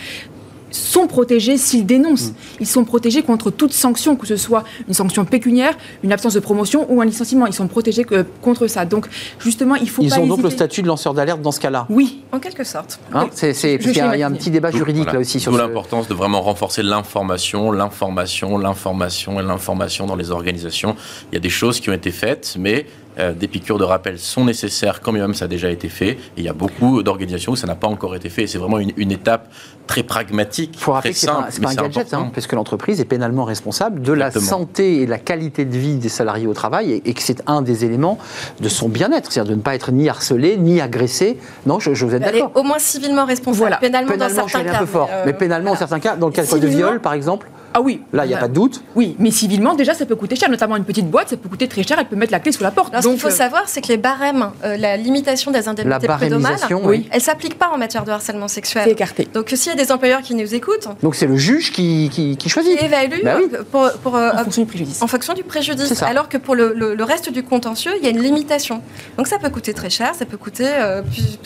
sont 0.71 1.07
protégés 1.07 1.57
s'ils 1.57 1.83
Mm. 1.83 1.87
dénoncent. 1.87 2.31
Ils 2.59 2.67
sont 2.67 2.83
protégés 2.85 3.21
contre 3.23 3.51
toute 3.51 3.73
sanction, 3.73 4.15
que 4.15 4.27
ce 4.27 4.35
soit 4.37 4.63
une 4.87 4.93
sanction 4.93 5.25
pécuniaire, 5.25 5.75
une 6.03 6.11
absence 6.11 6.33
de 6.33 6.39
promotion 6.39 6.85
ou 6.89 7.01
un 7.01 7.05
licenciement. 7.05 7.45
Ils 7.47 7.53
sont 7.53 7.67
protégés 7.67 8.03
que- 8.03 8.25
contre 8.41 8.67
ça. 8.67 8.85
Donc, 8.85 9.07
justement, 9.39 9.75
il 9.75 9.89
faut 9.89 10.01
ils 10.03 10.09
pas 10.09 10.19
ont 10.19 10.27
donc 10.27 10.41
le 10.43 10.49
statut 10.49 10.81
de 10.81 10.87
lanceur 10.87 11.13
d'alerte 11.13 11.41
dans 11.41 11.51
ce 11.51 11.59
cas-là. 11.59 11.85
Oui, 11.89 12.23
En 12.31 12.39
quelque 12.39 12.63
sorte. 12.63 12.99
Hein 13.13 13.23
Oui. 13.25 13.29
c'est, 13.33 13.53
c'est- 13.53 13.73
Je 13.73 13.77
parce 13.77 13.89
qu'il 13.93 13.97
y 13.97 14.01
a, 14.01 14.11
l'ai 14.11 14.17
il 14.17 14.19
y 14.21 14.23
a 14.23 14.27
un 14.27 14.31
petit 14.31 14.51
débat 14.51 14.69
juridique 14.71 15.03
Voilà. 15.03 15.13
là 15.13 15.19
aussi 15.19 15.39
sur 15.39 15.51
D'où 15.51 15.57
ce- 15.57 15.63
l'importance 15.63 16.07
de 16.07 16.13
vraiment 16.13 16.41
renforcer 16.41 16.83
l'information, 16.83 17.71
l'information, 17.71 18.57
l'information 18.57 19.39
et 19.39 19.43
l'information 19.43 20.05
dans 20.05 20.15
les 20.15 20.31
organisations. 20.31 20.95
Il 21.31 21.35
y 21.35 21.37
a 21.37 21.41
des 21.41 21.49
choses 21.49 21.79
qui 21.79 21.89
ont 21.89 21.93
été 21.93 22.11
faites, 22.11 22.55
mais 22.59 22.85
euh, 23.19 23.33
des 23.33 23.47
piqûres 23.47 23.77
de 23.77 23.83
rappel 23.83 24.17
sont 24.17 24.45
nécessaires 24.45 25.01
quand 25.01 25.11
même 25.11 25.33
ça 25.33 25.45
a 25.45 25.47
déjà 25.47 25.69
été 25.69 25.89
fait. 25.89 26.11
Et 26.11 26.17
il 26.37 26.43
y 26.43 26.49
a 26.49 26.53
beaucoup 26.53 27.03
d'organisations 27.03 27.53
où 27.53 27.55
ça 27.55 27.67
n'a 27.67 27.75
pas 27.75 27.87
encore 27.87 28.15
été 28.15 28.29
fait. 28.29 28.47
C'est 28.47 28.57
vraiment 28.57 28.79
une, 28.79 28.91
une 28.97 29.11
étape 29.11 29.49
très 29.87 30.03
pragmatique, 30.03 30.71
Il 30.75 30.79
faut 30.79 30.91
rappeler 30.91 31.13
très 31.13 31.27
que 31.27 31.33
c'est 31.49 31.61
pas, 31.61 31.71
un 31.71 31.73
gadget, 31.73 32.13
hein, 32.13 32.29
parce 32.33 32.45
que 32.45 32.55
l'entreprise 32.55 33.01
est 33.01 33.05
pénalement 33.05 33.43
responsable 33.43 34.03
de 34.03 34.13
la 34.13 34.29
santé 34.29 35.01
et 35.01 35.05
de 35.05 35.09
la 35.09 35.17
qualité 35.17 35.65
de 35.65 35.75
vie 35.75 35.95
des 35.95 36.09
salariés 36.09 36.45
au 36.45 36.53
travail 36.53 36.91
et, 36.91 37.09
et 37.09 37.13
que 37.15 37.23
c'est 37.23 37.41
un 37.47 37.63
des 37.63 37.85
éléments 37.85 38.19
de 38.59 38.69
son 38.69 38.87
bien-être, 38.87 39.31
c'est-à-dire 39.31 39.51
de 39.51 39.57
ne 39.57 39.61
pas 39.63 39.73
être 39.73 39.91
ni 39.91 40.07
harcelé, 40.07 40.57
ni 40.57 40.79
agressé. 40.79 41.39
Non, 41.65 41.79
je, 41.79 41.95
je 41.95 42.05
vous 42.05 42.13
est 42.13 42.19
d'accord. 42.19 42.51
au 42.53 42.61
moins 42.61 42.77
civilement 42.77 43.25
responsable. 43.25 43.57
Voilà. 43.57 43.77
Pénalement, 43.77 44.11
Pénalement, 44.11 44.41
dans 44.43 44.47
certains 44.47 44.69
un 44.69 44.71
cas. 44.71 44.79
peu 44.79 44.85
fort, 44.85 45.09
euh, 45.11 45.23
mais 45.25 45.33
pénalement, 45.33 45.71
voilà. 45.71 45.79
dans 45.79 45.87
certains 45.87 45.99
cas, 45.99 46.15
dans 46.15 46.27
le 46.27 46.33
cas 46.33 46.43
de 46.45 46.67
viol, 46.67 46.99
par 46.99 47.13
exemple, 47.13 47.49
ah 47.73 47.81
oui. 47.81 48.01
là, 48.13 48.25
il 48.25 48.29
n'y 48.29 48.33
a 48.33 48.37
Là- 48.37 48.41
pas 48.43 48.47
de 48.47 48.53
doute. 48.53 48.83
Oui, 48.95 49.15
mais 49.19 49.31
civilement, 49.31 49.73
déjà, 49.75 49.93
ça 49.93 50.05
peut 50.05 50.15
coûter 50.15 50.35
cher, 50.35 50.49
notamment 50.49 50.75
une 50.77 50.83
petite 50.85 51.09
boîte, 51.09 51.29
ça 51.29 51.37
peut 51.37 51.49
coûter 51.49 51.67
très 51.67 51.83
cher, 51.83 51.97
elle 51.99 52.07
peut 52.07 52.15
mettre 52.15 52.31
la 52.31 52.39
clé 52.39 52.51
sous 52.51 52.63
la 52.63 52.71
porte. 52.71 52.89
Alors, 52.93 53.03
ce 53.03 53.07
qu'il 53.07 53.15
Donc, 53.15 53.21
faut 53.21 53.27
euh, 53.27 53.31
savoir, 53.31 53.63
c'est 53.67 53.81
que 53.81 53.87
les 53.89 53.97
barèmes, 53.97 54.49
euh, 54.63 54.77
la 54.77 54.97
limitation 54.97 55.51
des 55.51 55.67
indemnités 55.67 56.07
prud'homales, 56.07 56.57
oui. 56.83 57.07
elle 57.11 57.21
s'applique 57.21 57.57
pas 57.57 57.69
en 57.73 57.77
matière 57.77 58.03
de 58.03 58.11
harcèlement 58.11 58.47
c'est 58.47 58.55
sexuel. 58.55 58.87
écarté. 58.89 59.27
Donc, 59.33 59.49
s'il 59.53 59.71
y 59.71 59.75
a 59.79 59.83
des 59.83 59.91
employeurs 59.91 60.21
qui 60.21 60.35
nous 60.35 60.53
écoutent, 60.55 60.87
Donc 61.03 61.15
c'est 61.15 61.27
le 61.27 61.37
juge 61.37 61.71
qui, 61.71 62.09
qui, 62.11 62.31
qui 62.31 62.37
qui 62.37 62.49
choisit. 62.49 62.81
évaluent 62.81 63.21
Bah 63.23 63.35
oui. 63.37 63.47
euh, 63.53 63.63
pour, 63.69 63.89
pour, 64.03 64.15
euh, 64.15 64.31
En 64.33 64.43
fonction 64.43 64.61
du 64.63 64.67
préjudice. 64.67 65.01
en 65.01 65.07
fonction 65.07 65.33
du 65.33 65.41
C'est 65.41 65.47
préjudice. 65.47 65.93
ça. 65.93 66.07
Alors 66.07 66.29
que 66.29 66.37
pour 66.37 66.55
le, 66.55 66.73
le- 66.75 66.95
le 66.95 67.03
reste 67.03 67.31
du 67.31 67.43
contentieux, 67.43 67.91
il 67.97 68.03
y 68.03 68.07
a 68.07 68.09
une 68.11 68.21
limitation. 68.21 68.81
Donc, 69.17 69.27
ça 69.27 69.37
peut 69.39 69.49
coûter 69.49 69.73
très 69.73 69.89
cher, 69.89 70.15
ça 70.15 70.25
peut 70.25 70.37
coûter 70.37 70.67
euh, 70.67 71.01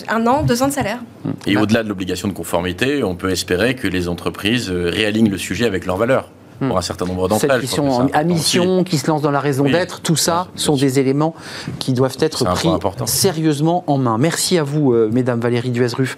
un 0.08 0.26
an, 0.28 0.44
deux 0.44 0.64
ans 0.64 0.68
de 0.68 0.74
salaire. 0.74 1.00
Et 1.48 1.58
au-delà 1.58 1.84
de 1.84 1.90
l'obligation 1.90 2.28
de 2.28 2.34
conformité, 2.34 3.04
on 3.04 3.16
peut 3.16 3.30
espérer 3.32 3.76
que 3.76 3.88
les 3.88 4.08
entreprises 4.08 4.70
réalignent 4.72 5.30
le 5.30 5.38
sujet 5.38 5.66
avec 5.66 5.86
leurs 5.86 5.98
valeurs. 5.98 6.23
Hmm. 6.62 6.68
Pour 6.70 6.78
un 6.78 6.82
certain 6.82 7.06
nombre 7.06 7.28
d'entre 7.28 7.41
Celles 7.41 7.51
elles. 7.51 7.62
qui 7.62 7.68
sont 7.68 8.10
à 8.14 8.24
mission, 8.24 8.84
qui 8.84 8.97
se 8.97 9.08
lancent 9.08 9.22
dans 9.22 9.32
la 9.32 9.39
raison 9.39 9.64
Oui. 9.66 9.72
d'être, 9.72 10.01
tout 10.01 10.16
ça 10.16 10.47
sont 10.56 10.76
des 10.76 10.99
éléments 10.99 11.34
qui 11.80 11.93
doivent 11.93 12.18
être 12.20 12.43
pris 12.45 12.70
sérieusement 13.06 13.84
en 13.88 13.97
main. 13.97 14.18
Merci 14.18 14.58
à 14.58 14.64
vous, 14.64 14.93
euh, 14.93 15.10
mesdames 15.12 15.39
Valérie 15.39 15.72
Duesruf, 15.72 16.18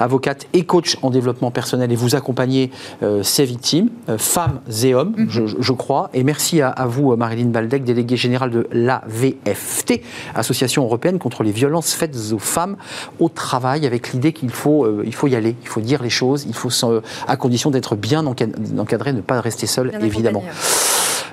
avocate 0.00 0.46
et 0.52 0.64
coach 0.64 0.96
en 1.02 1.10
développement 1.10 1.50
personnel, 1.50 1.92
et 1.92 1.96
vous 1.96 2.14
accompagnez 2.14 2.70
euh, 3.02 3.22
ces 3.22 3.44
victimes, 3.44 3.90
euh, 4.08 4.18
femmes 4.18 4.60
et 4.82 4.94
hommes, 4.94 5.12
Mhm. 5.16 5.26
je, 5.28 5.42
je 5.58 5.72
crois. 5.72 6.10
Et 6.14 6.24
merci 6.24 6.60
à, 6.60 6.68
à 6.70 6.86
vous, 6.86 7.12
euh, 7.12 7.16
Marilyn 7.16 7.48
Baldec, 7.48 7.84
déléguée 7.84 8.16
générale 8.16 8.50
de 8.50 8.66
l'AVFT, 8.72 10.02
Association 10.34 10.84
européenne 10.84 11.18
contre 11.18 11.42
les 11.42 11.52
violences 11.52 11.92
faites 11.92 12.16
aux 12.32 12.38
femmes 12.38 12.76
au 13.20 13.28
travail, 13.28 13.86
avec 13.86 14.12
l'idée 14.12 14.32
qu'il 14.32 14.50
faut, 14.50 14.84
euh, 14.84 15.02
il 15.04 15.14
faut 15.14 15.26
y 15.26 15.36
aller, 15.36 15.56
il 15.62 15.68
faut 15.68 15.80
dire 15.80 16.02
les 16.02 16.10
choses, 16.10 16.44
il 16.48 16.54
faut, 16.54 16.70
à 17.28 17.36
condition 17.36 17.70
d'être 17.70 17.96
bien 17.96 18.22
enca- 18.24 18.48
encadré, 18.78 19.12
ne 19.12 19.20
pas 19.20 19.40
rester 19.40 19.66
seul, 19.66 19.75
Bien 19.84 20.00
évidemment. 20.00 20.42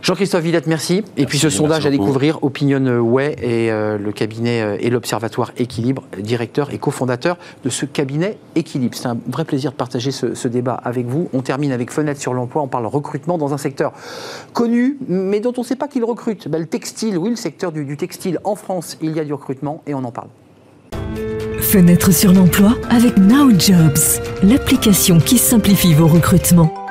Jean-Christophe 0.03 0.43
Villette, 0.43 0.67
merci. 0.67 1.01
Et 1.15 1.25
puis 1.25 1.39
ce 1.39 1.49
sondage 1.49 1.85
à 1.85 1.89
beaucoup. 1.89 2.03
découvrir, 2.03 2.43
Opinion 2.43 2.99
Way 2.99 3.37
et 3.41 3.71
euh, 3.71 3.97
le 3.97 4.11
cabinet 4.11 4.61
euh, 4.61 4.77
et 4.81 4.89
l'Observatoire 4.89 5.53
Équilibre, 5.55 6.03
directeur 6.19 6.73
et 6.73 6.77
cofondateur 6.77 7.37
de 7.63 7.69
ce 7.69 7.85
cabinet 7.85 8.37
Équilibre. 8.55 8.97
C'est 8.97 9.07
un 9.07 9.17
vrai 9.29 9.45
plaisir 9.45 9.71
de 9.71 9.77
partager 9.77 10.11
ce, 10.11 10.35
ce 10.35 10.49
débat 10.49 10.73
avec 10.73 11.05
vous. 11.05 11.29
On 11.31 11.39
termine 11.39 11.71
avec 11.71 11.89
Fenêtre 11.89 12.19
sur 12.19 12.33
l'emploi. 12.33 12.61
On 12.63 12.67
parle 12.67 12.85
recrutement 12.85 13.37
dans 13.37 13.53
un 13.53 13.57
secteur 13.57 13.93
connu, 14.51 14.97
mais 15.07 15.39
dont 15.39 15.53
on 15.55 15.61
ne 15.61 15.65
sait 15.65 15.77
pas 15.77 15.87
qui 15.87 15.99
le 15.99 16.05
recrute. 16.05 16.49
Ben, 16.49 16.59
le 16.59 16.67
textile, 16.67 17.17
oui, 17.17 17.29
le 17.29 17.37
secteur 17.37 17.71
du, 17.71 17.85
du 17.85 17.95
textile 17.95 18.39
en 18.43 18.55
France, 18.55 18.97
il 19.01 19.15
y 19.15 19.21
a 19.21 19.23
du 19.23 19.31
recrutement 19.31 19.83
et 19.87 19.93
on 19.93 20.03
en 20.03 20.11
parle. 20.11 20.27
Fenêtre 21.61 22.11
sur 22.11 22.33
l'emploi 22.33 22.75
avec 22.89 23.17
Now 23.17 23.51
Jobs, 23.57 24.21
l'application 24.43 25.19
qui 25.19 25.37
simplifie 25.37 25.93
vos 25.93 26.07
recrutements. 26.07 26.82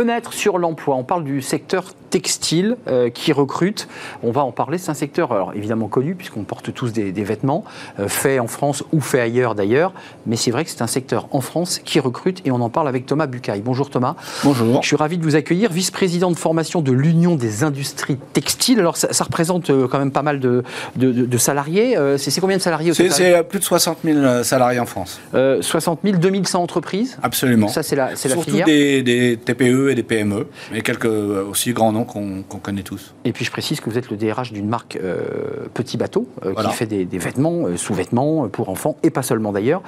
Fenêtre 0.00 0.32
sur 0.32 0.56
l'emploi, 0.56 0.96
on 0.96 1.04
parle 1.04 1.24
du 1.24 1.42
secteur 1.42 1.84
textile 2.10 2.76
euh, 2.88 3.08
qui 3.08 3.32
recrute. 3.32 3.88
On 4.22 4.32
va 4.32 4.42
en 4.42 4.50
parler. 4.50 4.78
C'est 4.78 4.90
un 4.90 4.94
secteur 4.94 5.32
alors, 5.32 5.52
évidemment 5.54 5.88
connu 5.88 6.14
puisqu'on 6.14 6.42
porte 6.42 6.74
tous 6.74 6.92
des, 6.92 7.12
vêtements 7.12 7.64
euh, 7.98 8.08
faits 8.08 8.40
en 8.40 8.46
France 8.46 8.82
ou 8.92 9.00
faits 9.00 9.20
ailleurs 9.20 9.54
d'ailleurs. 9.54 9.92
Mais 10.26 10.36
c'est 10.36 10.50
vrai 10.50 10.64
que 10.64 10.70
c'est 10.70 10.82
un 10.82 10.86
secteur 10.86 11.28
en 11.30 11.40
France 11.40 11.80
qui 11.84 12.00
recrute 12.00 12.40
et 12.46 12.50
on 12.50 12.60
en 12.60 12.70
parle 12.70 12.88
avec 12.88 13.06
Thomas 13.06 13.26
Bucaille. 13.26 13.62
Bonjour 13.62 13.90
Thomas. 13.90 14.16
Bonjour. 14.42 14.82
Je 14.82 14.86
suis 14.86 14.96
ravi 14.96 15.18
de 15.18 15.22
vous 15.22 15.36
accueillir, 15.36 15.70
vice-président 15.70 16.30
de 16.30 16.36
formation 16.36 16.80
de 16.80 16.92
l'Union 16.92 17.36
des 17.36 17.62
industries 17.62 18.18
textiles. 18.32 18.80
Alors 18.80 18.96
ça, 18.96 19.24
représente 19.24 19.70
euh, 19.70 19.86
quand 19.86 19.98
même 19.98 20.12
pas 20.12 20.22
mal 20.22 20.40
de, 20.40 20.64
de, 20.96 21.38
salariés. 21.38 21.96
c'est 22.16 22.40
combien 22.40 22.56
de 22.56 22.62
salariés 22.62 22.90
au 22.90 22.94
total? 22.94 23.12
C'est 23.12 23.42
plus 23.48 23.58
de 23.58 23.64
60 23.64 23.98
000 24.04 24.42
salariés 24.42 24.80
en 24.80 24.86
France. 24.86 25.20
60 25.32 26.00
000, 26.04 26.16
2100 26.16 26.62
entreprises? 26.62 27.18
Absolument. 27.22 27.68
Ça 27.68 27.82
c'est 27.82 27.96
la, 27.96 28.10
la 28.10 28.36
filière. 28.36 28.66
Des, 28.66 29.02
des 29.02 29.36
TPE 29.36 29.89
et 29.90 29.94
des 29.94 30.02
PME, 30.02 30.46
mais 30.72 30.82
quelques 30.82 31.04
aussi 31.04 31.72
grands 31.72 31.92
noms 31.92 32.04
qu'on 32.04 32.42
connaît 32.42 32.82
tous. 32.82 33.14
Et 33.24 33.32
puis 33.32 33.44
je 33.44 33.50
précise 33.50 33.80
que 33.80 33.90
vous 33.90 33.98
êtes 33.98 34.10
le 34.10 34.16
DRH 34.16 34.52
d'une 34.52 34.68
marque 34.68 34.96
euh, 34.96 35.68
Petit 35.74 35.96
Bateau 35.96 36.28
euh, 36.44 36.54
qui 36.54 36.72
fait 36.72 36.86
des, 36.86 37.18
vêtements, 37.18 37.66
euh, 37.66 37.76
sous-vêtements 37.76 38.48
pour 38.48 38.68
enfants 38.68 38.96
et 39.02 39.10
pas 39.10 39.22
seulement 39.22 39.52
d'ailleurs. 39.52 39.82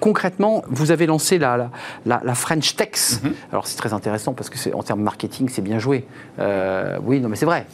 concrètement, 0.00 0.62
vous 0.68 0.90
avez 0.90 1.06
lancé 1.06 1.38
la, 1.38 1.70
la, 2.06 2.34
French 2.34 2.76
Tex. 2.76 3.20
Mhm. 3.22 3.32
Alors 3.52 3.66
c'est 3.66 3.76
très 3.76 3.92
intéressant 3.92 4.32
parce 4.32 4.50
que 4.50 4.74
en 4.74 4.82
termes 4.82 5.02
marketing, 5.02 5.48
c'est 5.48 5.62
bien 5.62 5.78
joué. 5.78 6.06
oui, 6.38 7.20
non 7.20 7.28
mais 7.28 7.36
c'est 7.36 7.46
vrai. 7.46 7.66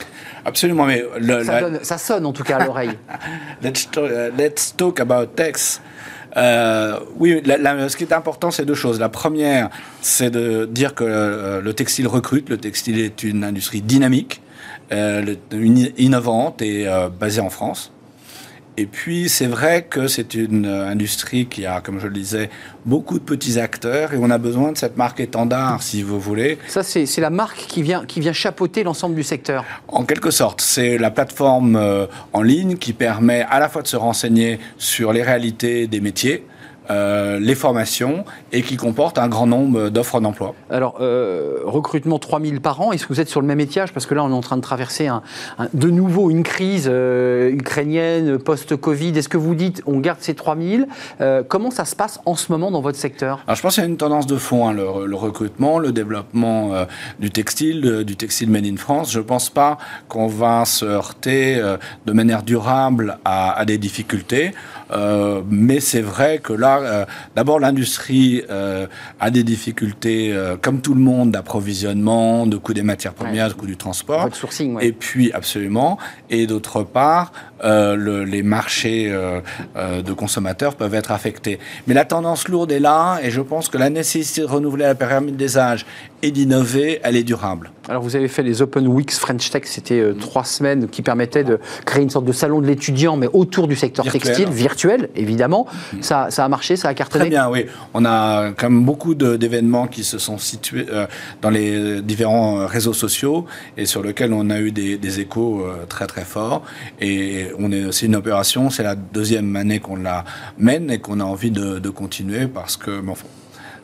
Absolument, 0.44 0.86
mais 0.86 1.04
ça, 1.82 1.98
sonne 1.98 2.26
en 2.26 2.32
tout 2.32 2.44
cas 2.44 2.58
à 2.58 2.64
l'oreille. 2.66 2.96
let's, 3.62 3.88
let's, 4.36 4.74
talk 4.76 5.00
about 5.00 5.26
Tex. 5.36 5.80
Euh, 6.36 6.98
oui, 7.16 7.42
ce 7.44 7.96
qui 7.96 8.04
est 8.04 8.12
important, 8.12 8.50
c'est 8.50 8.64
deux 8.64 8.74
choses. 8.74 9.00
La 9.00 9.08
première, 9.08 9.70
c'est 10.00 10.30
de 10.30 10.66
dire 10.66 10.94
que 10.94 11.04
euh, 11.04 11.60
le 11.60 11.74
textile 11.74 12.06
recrute. 12.06 12.48
Le 12.48 12.58
textile 12.58 12.98
est 12.98 13.22
une 13.22 13.44
industrie 13.44 13.80
dynamique, 13.80 14.40
euh, 14.92 15.34
innovante 15.98 16.62
et 16.62 16.86
basée 17.18 17.40
en 17.40 17.50
France. 17.50 17.92
Et 18.80 18.86
puis, 18.86 19.28
c'est 19.28 19.46
vrai 19.46 19.82
que 19.82 20.08
c'est 20.08 20.32
une 20.32 20.64
industrie 20.64 21.44
qui 21.44 21.66
a, 21.66 21.82
comme 21.82 22.00
je 22.00 22.06
le 22.06 22.14
disais, 22.14 22.48
beaucoup 22.86 23.18
de 23.18 23.24
petits 23.24 23.60
acteurs 23.60 24.14
et 24.14 24.16
on 24.16 24.30
a 24.30 24.38
besoin 24.38 24.72
de 24.72 24.78
cette 24.78 24.96
marque 24.96 25.20
étendard, 25.20 25.82
si 25.82 26.02
vous 26.02 26.18
voulez. 26.18 26.56
Ça, 26.66 26.82
c'est 26.82 27.20
la 27.20 27.28
marque 27.28 27.58
qui 27.58 27.82
vient, 27.82 28.06
qui 28.06 28.20
vient 28.20 28.32
chapeauter 28.32 28.82
l'ensemble 28.82 29.14
du 29.14 29.22
secteur 29.22 29.66
En 29.88 30.04
quelque 30.04 30.30
sorte. 30.30 30.62
C'est 30.62 30.96
la 30.96 31.10
plateforme 31.10 31.76
euh, 31.76 32.06
en 32.32 32.40
ligne 32.40 32.78
qui 32.78 32.94
permet 32.94 33.42
à 33.50 33.60
la 33.60 33.68
fois 33.68 33.82
de 33.82 33.86
se 33.86 33.98
renseigner 33.98 34.58
sur 34.78 35.12
les 35.12 35.22
réalités 35.22 35.86
des 35.86 36.00
métiers, 36.00 36.46
euh, 36.90 37.38
les 37.38 37.54
formations 37.54 38.24
et 38.52 38.62
qui 38.62 38.76
comporte 38.76 39.18
un 39.18 39.28
grand 39.28 39.46
nombre 39.46 39.90
d'offres 39.90 40.20
d'emploi. 40.20 40.54
Alors, 40.70 40.96
euh, 41.00 41.58
recrutement 41.64 42.18
3000 42.18 42.60
par 42.60 42.80
an, 42.80 42.90
est-ce 42.90 43.04
que 43.06 43.12
vous 43.12 43.20
êtes 43.20 43.28
sur 43.28 43.40
le 43.40 43.46
même 43.46 43.60
étiage? 43.60 43.92
Parce 43.92 44.06
que 44.06 44.14
là, 44.14 44.24
on 44.24 44.30
est 44.30 44.34
en 44.34 44.40
train 44.40 44.56
de 44.56 44.62
traverser 44.62 45.06
un, 45.06 45.22
de 45.72 45.88
nouveau 45.88 46.30
une 46.30 46.42
crise 46.42 46.88
euh, 46.90 47.50
ukrainienne 47.52 48.38
post-Covid. 48.38 49.16
Est-ce 49.16 49.28
que 49.28 49.36
vous 49.36 49.54
dites 49.54 49.82
on 49.86 50.00
garde 50.00 50.18
ces 50.20 50.34
3000 50.34 50.88
Comment 51.48 51.70
ça 51.70 51.84
se 51.84 51.94
passe 51.94 52.20
en 52.26 52.34
ce 52.34 52.50
moment 52.50 52.70
dans 52.70 52.80
votre 52.80 52.98
secteur? 52.98 53.40
Alors, 53.46 53.56
Je 53.56 53.62
pense 53.62 53.74
qu'il 53.74 53.84
y 53.84 53.86
a 53.86 53.88
une 53.88 53.96
tendance 53.96 54.26
de 54.26 54.36
fond, 54.36 54.68
hein, 54.68 54.72
le, 54.72 55.14
recrutement, 55.14 55.78
le 55.78 55.92
développement 55.92 56.72
du 57.18 57.30
textile, 57.30 58.04
du 58.04 58.16
textile 58.16 58.50
made 58.50 58.66
in 58.66 58.76
France. 58.76 59.12
Je 59.12 59.18
ne 59.18 59.24
pense 59.24 59.50
pas 59.50 59.78
qu'on 60.08 60.26
va 60.26 60.64
se 60.64 60.84
heurter 60.84 61.60
de 62.06 62.12
manière 62.12 62.42
durable 62.42 63.18
à, 63.24 63.52
à 63.52 63.64
des 63.64 63.78
difficultés. 63.78 64.52
Mais 65.48 65.80
c'est 65.80 66.00
vrai 66.00 66.38
que 66.38 66.52
là, 66.52 66.78
euh, 66.78 67.04
d'abord, 67.36 67.60
l'industrie 67.60 68.42
euh, 68.50 68.86
a 69.18 69.30
des 69.30 69.44
difficultés, 69.44 70.32
euh, 70.32 70.56
comme 70.60 70.80
tout 70.80 70.94
le 70.94 71.00
monde, 71.00 71.30
d'approvisionnement, 71.30 72.46
de 72.46 72.56
coût 72.56 72.74
des 72.74 72.82
matières 72.82 73.14
premières, 73.14 73.48
de 73.48 73.54
coût 73.54 73.66
du 73.66 73.76
transport. 73.76 74.34
sourcing, 74.34 74.78
Et 74.80 74.92
puis, 74.92 75.32
absolument. 75.32 75.98
Et 76.28 76.46
d'autre 76.46 76.82
part, 76.82 77.32
les 77.62 78.42
marchés 78.42 79.10
de 79.10 80.12
consommateurs 80.12 80.74
peuvent 80.74 80.94
être 80.94 81.12
affectés. 81.12 81.58
Mais 81.86 81.94
la 81.94 82.04
tendance 82.04 82.48
lourde 82.48 82.72
est 82.72 82.80
là, 82.80 83.18
et 83.22 83.30
je 83.30 83.40
pense 83.40 83.68
que 83.68 83.78
la 83.78 83.90
nécessité 83.90 84.42
de 84.42 84.46
renouveler 84.46 84.84
la 84.84 84.94
pyramide 84.94 85.36
des 85.36 85.58
âges 85.58 85.86
et 86.22 86.30
d'innover, 86.30 87.00
elle 87.02 87.16
est 87.16 87.22
durable. 87.22 87.70
Alors, 87.88 88.02
vous 88.02 88.14
avez 88.14 88.28
fait 88.28 88.42
les 88.42 88.62
Open 88.62 88.86
Weeks 88.86 89.12
French 89.12 89.50
Tech, 89.50 89.62
c'était 89.64 90.02
trois 90.18 90.44
semaines 90.44 90.88
qui 90.88 91.02
permettaient 91.02 91.44
de 91.44 91.58
créer 91.84 92.02
une 92.02 92.10
sorte 92.10 92.26
de 92.26 92.32
salon 92.32 92.60
de 92.60 92.66
l'étudiant, 92.66 93.16
mais 93.16 93.28
autour 93.32 93.68
du 93.68 93.76
secteur 93.76 94.04
textile, 94.04 94.48
virtuel, 94.48 95.08
évidemment. 95.16 95.66
Mm. 95.92 96.02
Ça, 96.02 96.30
ça 96.30 96.44
a 96.44 96.48
marché 96.48 96.76
ça 96.76 96.88
a 96.88 96.94
cartonné 96.94 97.24
Très 97.24 97.30
bien, 97.30 97.48
oui. 97.48 97.66
On 97.94 98.04
a 98.04 98.52
quand 98.52 98.70
même 98.70 98.84
beaucoup 98.84 99.14
d'événements 99.14 99.86
qui 99.86 100.04
se 100.04 100.18
sont 100.18 100.38
situés 100.38 100.86
euh, 100.90 101.06
dans 101.42 101.50
les 101.50 102.02
différents 102.02 102.66
réseaux 102.66 102.92
sociaux 102.92 103.46
et 103.76 103.86
sur 103.86 104.02
lesquels 104.02 104.32
on 104.32 104.50
a 104.50 104.60
eu 104.60 104.72
des, 104.72 105.20
échos 105.20 105.62
euh, 105.62 105.84
très 105.88 106.06
très 106.06 106.24
forts. 106.24 106.62
Et 107.00 107.49
on 107.58 107.72
est 107.72 107.84
aussi 107.84 108.06
une 108.06 108.16
opération, 108.16 108.70
c'est 108.70 108.82
la 108.82 108.94
deuxième 108.94 109.54
année 109.56 109.80
qu'on 109.80 109.96
la 109.96 110.24
mène 110.58 110.90
et 110.90 110.98
qu'on 110.98 111.20
a 111.20 111.24
envie 111.24 111.50
de, 111.50 111.88
continuer 111.90 112.46
parce 112.46 112.76
que 112.76 113.02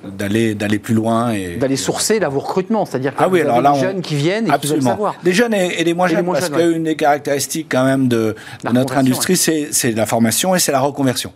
d'aller 0.05 0.55
d'aller 0.55 0.79
plus 0.79 0.95
loin 0.95 1.33
et 1.33 1.57
d'aller 1.57 1.77
sourcer 1.77 2.21
là 2.21 2.29
vos 2.29 2.39
recrutements, 2.39 2.85
c'est-à-dire 2.85 3.15
que 3.15 3.23
ah 3.23 3.29
oui, 3.29 3.41
alors 3.41 3.75
des 3.75 3.81
jeunes 3.81 4.03
qui 4.03 4.15
viennent 4.15 4.47
et 4.47 4.59
qui 4.59 4.69
veulent 4.69 4.83
savoir. 4.83 5.17
Des 5.25 5.33
jeunes 5.33 5.55
et, 5.55 5.83
des 5.83 5.95
moins 5.95 6.07
jeunes, 6.07 6.25
parce 6.25 6.51
qu'une 6.51 6.85
des 6.85 6.97
caractéristiques 6.97 7.67
quand 7.71 7.85
même 7.85 8.07
de, 8.07 8.37
notre 8.73 8.97
industrie, 8.97 9.37
c'est 9.37 9.93
la 9.93 10.07
formation 10.07 10.55
et 10.55 10.59
c'est 10.59 10.73
la 10.73 10.81
reconversion. 10.81 11.33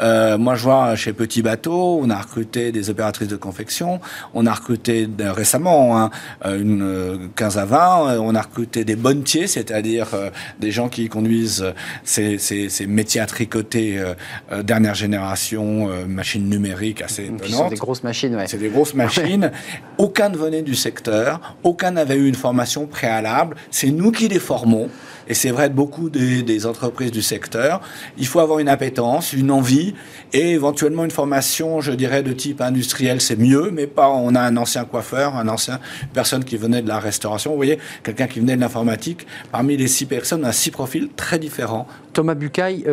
Euh, 0.00 0.38
moi, 0.38 0.54
je 0.54 0.64
vois 0.64 0.96
chez 0.96 1.12
Petit 1.12 1.42
Bateau, 1.42 2.00
on 2.02 2.10
a 2.10 2.16
recruté 2.16 2.72
des 2.72 2.90
opératrices 2.90 3.28
de 3.28 3.36
confection, 3.36 4.00
on 4.34 4.46
a 4.46 4.52
recruté 4.52 5.08
récemment 5.18 5.98
hein, 5.98 6.10
une 6.44 7.30
15 7.36 7.58
à 7.58 7.64
20, 7.64 8.18
on 8.20 8.34
a 8.34 8.42
recruté 8.42 8.84
des 8.84 8.96
bonnetiers, 8.96 9.46
c'est-à-dire 9.46 10.08
euh, 10.14 10.30
des 10.60 10.70
gens 10.70 10.88
qui 10.88 11.08
conduisent 11.08 11.72
ces, 12.02 12.38
ces, 12.38 12.68
ces 12.68 12.86
métiers 12.86 13.20
à 13.20 13.26
tricoter 13.26 13.98
euh, 13.98 14.62
dernière 14.62 14.94
génération, 14.94 15.88
machines 16.06 16.48
numériques 16.48 17.02
assez 17.02 17.24
étonnantes. 17.24 17.64
C'est 17.64 17.70
des 17.70 17.76
grosses 17.76 18.02
machines, 18.02 18.34
ouais. 18.36 18.46
C'est 18.46 18.58
des 18.58 18.68
grosses 18.68 18.94
machines. 18.94 19.50
aucun 19.98 20.28
ne 20.28 20.36
venait 20.36 20.62
du 20.62 20.74
secteur, 20.74 21.56
aucun 21.62 21.92
n'avait 21.92 22.16
eu 22.16 22.28
une 22.28 22.34
formation 22.34 22.86
préalable. 22.86 23.56
C'est 23.70 23.90
nous 23.90 24.10
qui 24.10 24.28
les 24.28 24.38
formons 24.38 24.88
et 25.28 25.34
c'est 25.34 25.50
vrai 25.50 25.68
de 25.68 25.74
beaucoup 25.74 26.10
des, 26.10 26.66
entreprises 26.66 27.10
du 27.10 27.22
secteur. 27.22 27.80
Il 28.18 28.26
faut 28.26 28.40
avoir 28.40 28.58
une 28.58 28.68
appétence, 28.68 29.32
une 29.32 29.50
envie 29.50 29.83
et 30.32 30.52
éventuellement 30.52 31.04
une 31.04 31.10
formation, 31.10 31.80
je 31.80 31.92
dirais, 31.92 32.22
de 32.22 32.32
type 32.32 32.60
industriel, 32.60 33.20
c'est 33.20 33.36
mieux, 33.36 33.70
mais 33.72 33.86
pas 33.86 34.08
on 34.08 34.34
a 34.34 34.40
un 34.40 34.56
ancien 34.56 34.84
coiffeur, 34.84 35.36
un 35.36 35.48
ancien 35.48 35.80
personne 36.12 36.44
qui 36.44 36.56
venait 36.56 36.80
de 36.80 36.88
la 36.88 36.98
restauration, 36.98 37.50
vous 37.50 37.56
voyez, 37.56 37.78
quelqu'un 38.02 38.26
qui 38.26 38.40
venait 38.40 38.56
de 38.56 38.60
l'informatique. 38.60 39.26
Parmi 39.52 39.76
les 39.76 39.88
six 39.88 40.06
personnes, 40.06 40.44
on 40.44 40.48
a 40.48 40.52
six 40.52 40.70
profils 40.70 41.08
très 41.16 41.38
différents. 41.38 41.86
Thomas 42.12 42.34
Bucaille, 42.34 42.84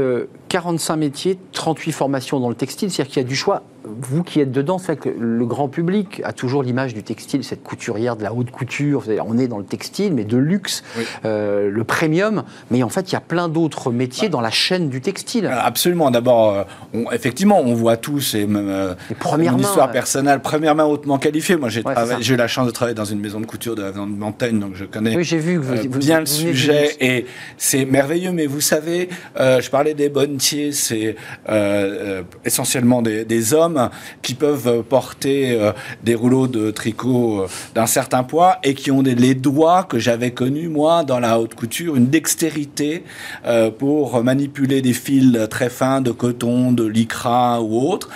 45 0.50 0.94
euh, 0.94 0.98
métiers, 0.98 1.38
38 1.54 1.92
formations 1.92 2.40
dans 2.40 2.50
le 2.50 2.56
textile, 2.56 2.92
c'est-à-dire 2.92 3.14
qu'il 3.14 3.22
y 3.22 3.26
a 3.26 3.30
du 3.30 3.36
choix 3.36 3.64
vous 3.84 4.24
qui 4.24 4.40
êtes 4.40 4.52
dedans, 4.52 4.78
c'est 4.78 4.96
que 4.96 5.10
le 5.10 5.46
grand 5.46 5.68
public 5.68 6.22
a 6.24 6.34
toujours 6.34 6.62
l'image 6.64 6.94
du 6.94 7.04
textile, 7.04 7.44
cette 7.44 7.64
couturière 7.64 8.16
de 8.16 8.24
la 8.24 8.34
haute 8.34 8.52
couture. 8.52 9.04
On 9.26 9.38
est 9.38 9.48
dans 9.48 9.58
le 9.58 9.64
textile, 9.64 10.14
mais 10.14 10.24
de 10.24 10.38
luxe, 10.38 10.84
euh, 11.26 11.70
le 11.70 11.84
premium. 11.84 12.44
Mais 12.70 12.84
en 12.84 12.90
fait, 12.90 13.12
il 13.12 13.14
y 13.14 13.16
a 13.16 13.22
plein 13.22 13.50
d'autres 13.50 13.92
métiers 13.92 14.30
dans 14.30 14.42
la 14.42 14.52
chaîne 14.52 14.90
du 14.90 15.02
textile. 15.02 15.46
Euh, 15.46 15.60
absolument. 15.60 16.12
D'abord, 16.12 16.68
euh, 16.94 17.04
effectivement, 17.12 17.60
on 17.60 17.74
voit 17.74 17.98
tous 17.98 18.36
et 18.36 18.46
même 18.46 18.96
première 19.20 19.54
une 19.54 19.62
histoire 19.62 19.92
personnelle, 19.92 20.42
première 20.42 20.76
main 20.76 20.86
hautement 20.86 21.18
qualifiée. 21.18 21.56
Moi, 21.56 21.70
j'ai 21.70 21.82
eu 21.82 22.38
la 22.38 22.48
chance 22.48 22.68
de 22.68 22.72
travailler 22.72 22.96
dans 22.96 23.06
une 23.06 23.20
maison 23.20 23.40
de 23.40 23.46
couture 23.46 23.76
de 23.76 23.84
la 23.84 23.92
montagne, 23.92 24.60
donc 24.60 24.76
je 24.76 24.86
connais 24.86 25.16
oui, 25.16 25.24
vu 25.24 25.60
que 25.60 25.88
vous, 25.88 26.00
bien 26.00 26.20
le 26.20 26.26
sujet 26.26 26.96
et 27.00 27.26
c'est 27.58 27.86
merveilleux. 27.86 28.32
Mais 28.32 28.46
vous 28.46 28.62
savez, 28.62 29.10
je 29.38 29.70
parlais 29.70 29.94
des 29.94 30.10
bonnetiers, 30.10 30.72
c'est 30.72 31.16
essentiellement 32.46 33.02
des, 33.02 33.26
des 33.26 33.54
hommes 33.54 33.71
qui 34.22 34.34
peuvent 34.34 34.84
porter 34.84 35.52
euh, 35.52 35.72
des 36.04 36.16
rouleaux 36.16 36.48
de 36.48 36.72
tricot 36.72 37.42
euh, 37.42 37.48
d'un 37.76 37.86
certain 37.86 38.24
poids 38.24 38.58
et 38.64 38.74
qui 38.74 38.92
ont 38.92 39.02
les 39.02 39.36
doigts 39.36 39.84
que 39.84 40.00
j'avais 40.00 40.32
connus, 40.32 40.70
moi, 40.70 41.04
dans 41.04 41.20
la 41.20 41.40
haute 41.40 41.56
couture, 41.56 41.96
une 41.96 42.08
dextérité 42.08 43.04
euh, 43.46 43.72
pour 43.72 44.24
manipuler 44.24 44.82
des 44.82 44.94
fils 44.94 45.38
très 45.50 45.70
fins 45.70 46.02
de 46.02 46.12
coton, 46.12 46.72
de 46.72 46.86
lycra 46.86 47.62
ou 47.62 47.90
autre, 47.90 48.10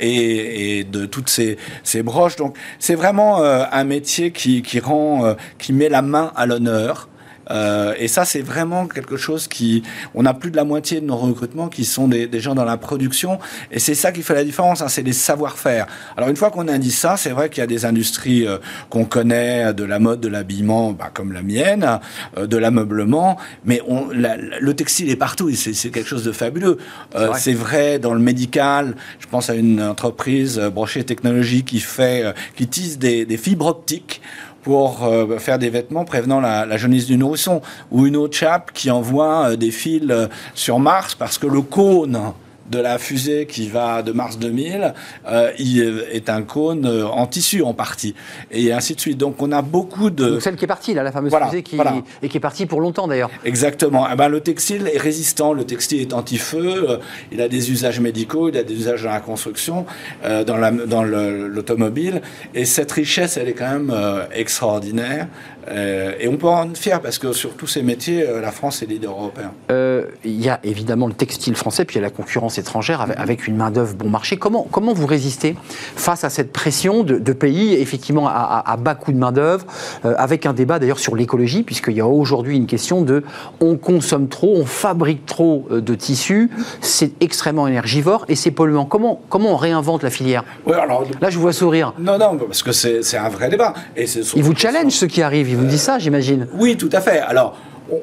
et, 0.00 0.84
de 0.84 1.06
toutes 1.06 1.28
ces, 1.28 1.56
broches. 2.02 2.36
Donc, 2.36 2.56
c'est 2.78 2.94
vraiment 2.94 3.42
un 3.42 3.84
métier 3.84 4.30
qui 4.30 4.80
rend, 4.80 5.34
qui 5.58 5.72
met 5.72 5.88
la 5.88 6.02
main 6.02 6.32
à 6.36 6.46
l'honneur 6.46 7.08
Euh, 7.50 7.94
et 7.98 8.08
ça, 8.08 8.24
c'est 8.24 8.42
vraiment 8.42 8.86
quelque 8.86 9.16
chose 9.16 9.48
qui... 9.48 9.82
On 10.14 10.26
a 10.26 10.34
plus 10.34 10.50
de 10.50 10.56
la 10.56 10.64
moitié 10.64 11.00
de 11.00 11.06
nos 11.06 11.16
recrutements 11.16 11.68
qui 11.68 11.84
sont 11.84 12.08
des, 12.08 12.26
des 12.26 12.40
gens 12.40 12.54
dans 12.54 12.64
la 12.64 12.76
production. 12.76 13.38
Et 13.70 13.78
c'est 13.78 13.94
ça 13.94 14.12
qui 14.12 14.22
fait 14.22 14.34
la 14.34 14.44
différence, 14.44 14.82
hein, 14.82 14.88
c'est 14.88 15.02
les 15.02 15.12
savoir-faire. 15.12 15.86
Alors 16.16 16.28
une 16.28 16.36
fois 16.36 16.50
qu'on 16.50 16.68
a 16.68 16.78
dit 16.78 16.90
ça, 16.90 17.16
c'est 17.16 17.30
vrai 17.30 17.48
qu'il 17.50 17.60
y 17.60 17.64
a 17.64 17.66
des 17.66 17.84
industries 17.84 18.46
euh, 18.46 18.58
qu'on 18.90 19.04
connaît, 19.04 19.72
de 19.72 19.84
la 19.84 19.98
mode, 19.98 20.20
de 20.20 20.28
l'habillement, 20.28 20.92
bah, 20.92 21.10
comme 21.12 21.32
la 21.32 21.42
mienne, 21.42 22.00
euh, 22.36 22.46
de 22.46 22.56
l'ameublement, 22.56 23.36
mais 23.64 23.80
on, 23.86 24.08
la- 24.10 24.36
le 24.36 24.74
textile 24.74 25.10
est 25.10 25.16
partout, 25.16 25.48
et 25.48 25.54
c'est 25.54 25.74
c'est 25.74 25.90
quelque 25.90 26.08
chose 26.08 26.24
de 26.24 26.32
fabuleux. 26.32 26.78
Euh, 27.14 27.28
vrai. 27.28 27.38
c'est 27.40 27.52
vrai 27.54 27.98
dans 27.98 28.14
le 28.14 28.20
médical, 28.20 28.96
je 29.18 29.26
pense 29.26 29.50
à 29.50 29.54
une 29.54 29.82
entreprise, 29.82 30.58
euh, 30.58 30.70
Brochet 30.70 31.04
Technologies, 31.04 31.64
qui 31.64 31.80
fait, 31.80 32.24
euh, 32.24 32.32
qui 32.56 32.66
tisse 32.66 32.98
des, 32.98 33.24
des 33.24 33.36
fibres 33.36 33.66
optiques 33.66 34.20
pour 34.66 35.04
euh, 35.04 35.38
faire 35.38 35.60
des 35.60 35.70
vêtements 35.70 36.04
prévenant 36.04 36.40
la, 36.40 36.76
jaunisse 36.76 37.06
du 37.06 37.16
nourrisson, 37.16 37.62
ou 37.92 38.04
une 38.04 38.16
autre 38.16 38.36
chape 38.36 38.72
qui 38.72 38.90
envoie 38.90 39.50
euh, 39.50 39.56
des 39.56 39.70
fils 39.70 40.02
euh, 40.10 40.26
sur 40.54 40.80
Mars 40.80 41.14
parce 41.14 41.38
que 41.38 41.46
le 41.46 41.60
cône 41.60 42.32
de 42.70 42.78
la 42.78 42.98
fusée 42.98 43.46
qui 43.46 43.68
va 43.68 44.02
de 44.02 44.12
Mars 44.12 44.38
2000 44.38 44.94
euh, 45.28 45.50
il 45.58 46.04
est 46.12 46.28
un 46.28 46.42
cône 46.42 46.86
euh, 46.86 47.06
en 47.06 47.26
tissu 47.26 47.62
en 47.62 47.74
partie 47.74 48.14
et 48.50 48.72
ainsi 48.72 48.94
de 48.94 49.00
suite. 49.00 49.18
Donc 49.18 49.40
on 49.40 49.52
a 49.52 49.62
beaucoup 49.62 50.10
de 50.10 50.30
Donc 50.30 50.42
celle 50.42 50.56
qui 50.56 50.64
est 50.64 50.68
partie, 50.68 50.94
là, 50.94 51.02
la 51.02 51.12
fameuse 51.12 51.30
Voilà, 51.30 51.46
fusée 51.46 51.62
qui, 51.62 51.76
voilà. 51.76 51.94
et 52.22 52.28
qui 52.28 52.36
est 52.36 52.40
partie 52.40 52.66
pour 52.66 52.80
longtemps 52.80 53.06
d'ailleurs. 53.08 53.30
Exactement. 53.44 54.06
Eh 54.12 54.16
ben, 54.16 54.28
le 54.28 54.40
textile 54.40 54.90
est 54.92 54.98
résistant, 54.98 55.52
le 55.52 55.64
textile 55.64 56.00
est 56.00 56.12
anti-feu, 56.12 56.90
euh, 56.90 56.96
il 57.32 57.40
a 57.40 57.48
des 57.48 57.70
usages 57.70 58.00
médicaux, 58.00 58.48
il 58.48 58.56
a 58.56 58.62
des 58.64 58.74
usages 58.74 59.02
dans 59.04 59.10
la 59.10 59.20
construction, 59.20 59.86
euh, 60.24 60.44
dans 60.44 60.56
la- 60.56 60.70
dans 60.70 61.02
le- 61.02 61.48
l'automobile. 61.48 62.20
Et 62.54 62.64
cette 62.64 62.92
richesse, 62.92 63.36
elle 63.36 63.48
est 63.48 63.52
quand 63.54 63.70
même 63.70 63.92
extraordinaire. 64.34 65.28
Euh, 65.68 66.12
et 66.20 66.28
on 66.28 66.36
peut 66.36 66.46
en 66.46 66.70
être 66.70 66.78
fier 66.78 67.00
parce 67.00 67.18
que 67.18 67.32
sur 67.32 67.54
tous 67.56 67.66
ces 67.66 67.82
métiers, 67.82 68.22
euh, 68.26 68.40
la 68.40 68.52
France 68.52 68.82
est 68.82 68.86
leader 68.86 69.10
européen. 69.12 69.52
Euh, 69.70 70.04
Il 70.24 70.40
y 70.40 70.48
a 70.48 70.60
évidemment 70.64 71.06
le 71.06 71.12
textile 71.14 71.56
français, 71.56 71.84
puis 71.84 71.96
il 71.96 71.98
y 71.98 72.04
a 72.04 72.06
la 72.06 72.10
concurrence 72.10 72.58
étrangère 72.58 73.00
avec, 73.00 73.18
avec 73.18 73.46
une 73.46 73.56
main-d'œuvre 73.56 73.94
bon 73.94 74.08
marché. 74.08 74.36
Comment, 74.36 74.66
comment 74.70 74.92
vous 74.92 75.06
résistez 75.06 75.56
face 75.96 76.24
à 76.24 76.30
cette 76.30 76.52
pression 76.52 77.02
de, 77.02 77.18
de 77.18 77.32
pays, 77.32 77.74
effectivement, 77.74 78.28
à, 78.28 78.32
à- 78.32 78.72
à 78.72 78.76
bas 78.76 78.94
coût 78.94 79.12
de 79.12 79.18
main-d'œuvre, 79.18 79.64
avec 80.04 80.46
un 80.46 80.52
débat 80.52 80.78
d'ailleurs 80.78 80.98
sur 80.98 81.16
l'écologie, 81.16 81.62
puisqu'il 81.62 81.94
y 81.96 82.00
a 82.00 82.06
aujourd'hui 82.06 82.56
une 82.56 82.66
question 82.66 83.02
de 83.02 83.22
on 83.60 83.76
consomme 83.76 84.28
trop, 84.28 84.54
on 84.56 84.66
fabrique 84.66 85.26
trop 85.26 85.66
de 85.70 85.94
tissus, 85.94 86.50
c'est 86.80 87.12
extrêmement 87.22 87.66
énergivore 87.66 88.24
et 88.28 88.34
c'est 88.36 88.50
polluant. 88.50 88.84
Comment, 88.84 89.20
comment 89.28 89.50
on 89.52 89.56
réinvente 89.56 90.02
la 90.02 90.10
filière? 90.10 90.44
Ouais, 90.66 90.74
alors, 90.74 91.04
Là, 91.20 91.30
je 91.30 91.36
vous 91.36 91.42
vois 91.42 91.52
sourire. 91.52 91.92
non, 91.98 92.18
non, 92.18 92.36
parce 92.38 92.62
que 92.62 92.72
c'est 92.72 93.16
un 93.16 93.28
vrai 93.28 93.48
débat. 93.48 93.74
Et 93.96 94.04
Ils 94.34 94.42
vous 94.42 94.54
challenge 94.54 94.92
ceux 94.92 95.06
qui 95.06 95.22
arrivent, 95.22 95.48
vous 95.56 95.66
disent 95.66 95.82
ça, 95.82 95.98
j'imagine. 95.98 96.46
Oui, 96.54 96.76
tout 96.76 96.90
à 96.92 97.00
fait. 97.00 97.20
Alors, 97.20 97.56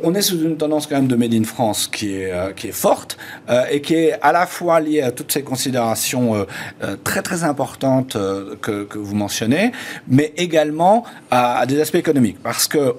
on- 0.04 0.14
est 0.14 0.22
sous 0.22 0.42
une 0.42 0.58
tendance 0.58 0.88
quand 0.88 0.96
même 0.96 1.08
de 1.08 1.16
Made 1.16 1.34
in 1.34 1.44
France 1.44 1.88
qui 1.88 2.16
est, 2.16 2.32
euh, 2.32 2.52
qui 2.54 2.68
est 2.68 2.74
forte 2.74 3.18
euh, 3.50 3.64
et 3.72 3.82
qui 3.82 3.96
est 3.96 4.14
à 4.22 4.32
la 4.32 4.46
fois 4.46 4.80
liée 4.80 5.02
à 5.02 5.12
toutes 5.12 5.32
ces 5.32 5.44
considérations 5.44 6.36
euh, 6.36 6.96
très 7.04 7.22
très 7.22 7.44
importantes 7.44 8.18
que, 8.62 8.88
vous 8.96 9.16
mentionnez, 9.16 9.72
mais 10.08 10.34
également 10.38 11.04
à, 11.32 11.66
des 11.66 11.82
aspects 11.82 11.96
économiques. 11.96 12.38
Parce 12.42 12.68
que 12.68 12.96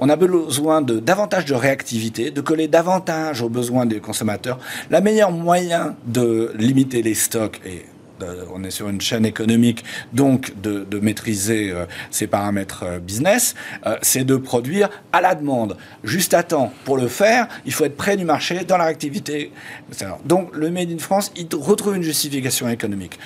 on 0.00 0.08
a 0.08 0.16
besoin 0.16 0.80
de 0.82 0.98
davantage 0.98 1.44
de 1.44 1.54
réactivité, 1.54 2.30
de 2.30 2.40
coller 2.40 2.66
davantage 2.68 3.42
aux 3.42 3.48
besoins 3.48 3.86
des 3.86 4.00
consommateurs. 4.00 4.58
La 4.90 5.00
meilleure 5.00 5.30
moyen 5.30 5.94
de 6.06 6.52
limiter 6.56 7.02
les 7.02 7.14
stocks 7.14 7.60
et 7.64 7.84
on 8.52 8.64
est 8.64 8.70
sur 8.70 8.88
une 8.88 9.00
chaîne 9.00 9.26
économique, 9.26 9.84
donc 10.12 10.52
de, 10.60 10.84
maîtriser 11.00 11.70
euh, 11.70 11.86
ces 12.10 12.26
paramètres 12.26 12.84
euh, 12.84 12.98
business, 12.98 13.54
euh, 13.86 13.96
c'est 14.00 14.24
de 14.24 14.36
produire 14.36 14.88
à 15.12 15.20
la 15.20 15.34
demande, 15.34 15.76
juste 16.02 16.34
à 16.34 16.42
temps. 16.42 16.72
Pour 16.84 16.96
le 16.96 17.08
faire, 17.08 17.48
il 17.66 17.72
faut 17.72 17.84
être 17.84 17.96
près 17.96 18.16
du 18.16 18.24
marché, 18.24 18.64
dans 18.64 18.76
la 18.76 18.84
réactivité. 18.84 19.52
etc. 19.90 20.12
Donc 20.24 20.54
le 20.54 20.70
Made 20.70 20.90
in 20.90 20.98
France, 20.98 21.32
il 21.36 21.48
retrouve 21.54 21.96
une 21.96 22.02
justification 22.02 22.68
économique. 22.68 23.18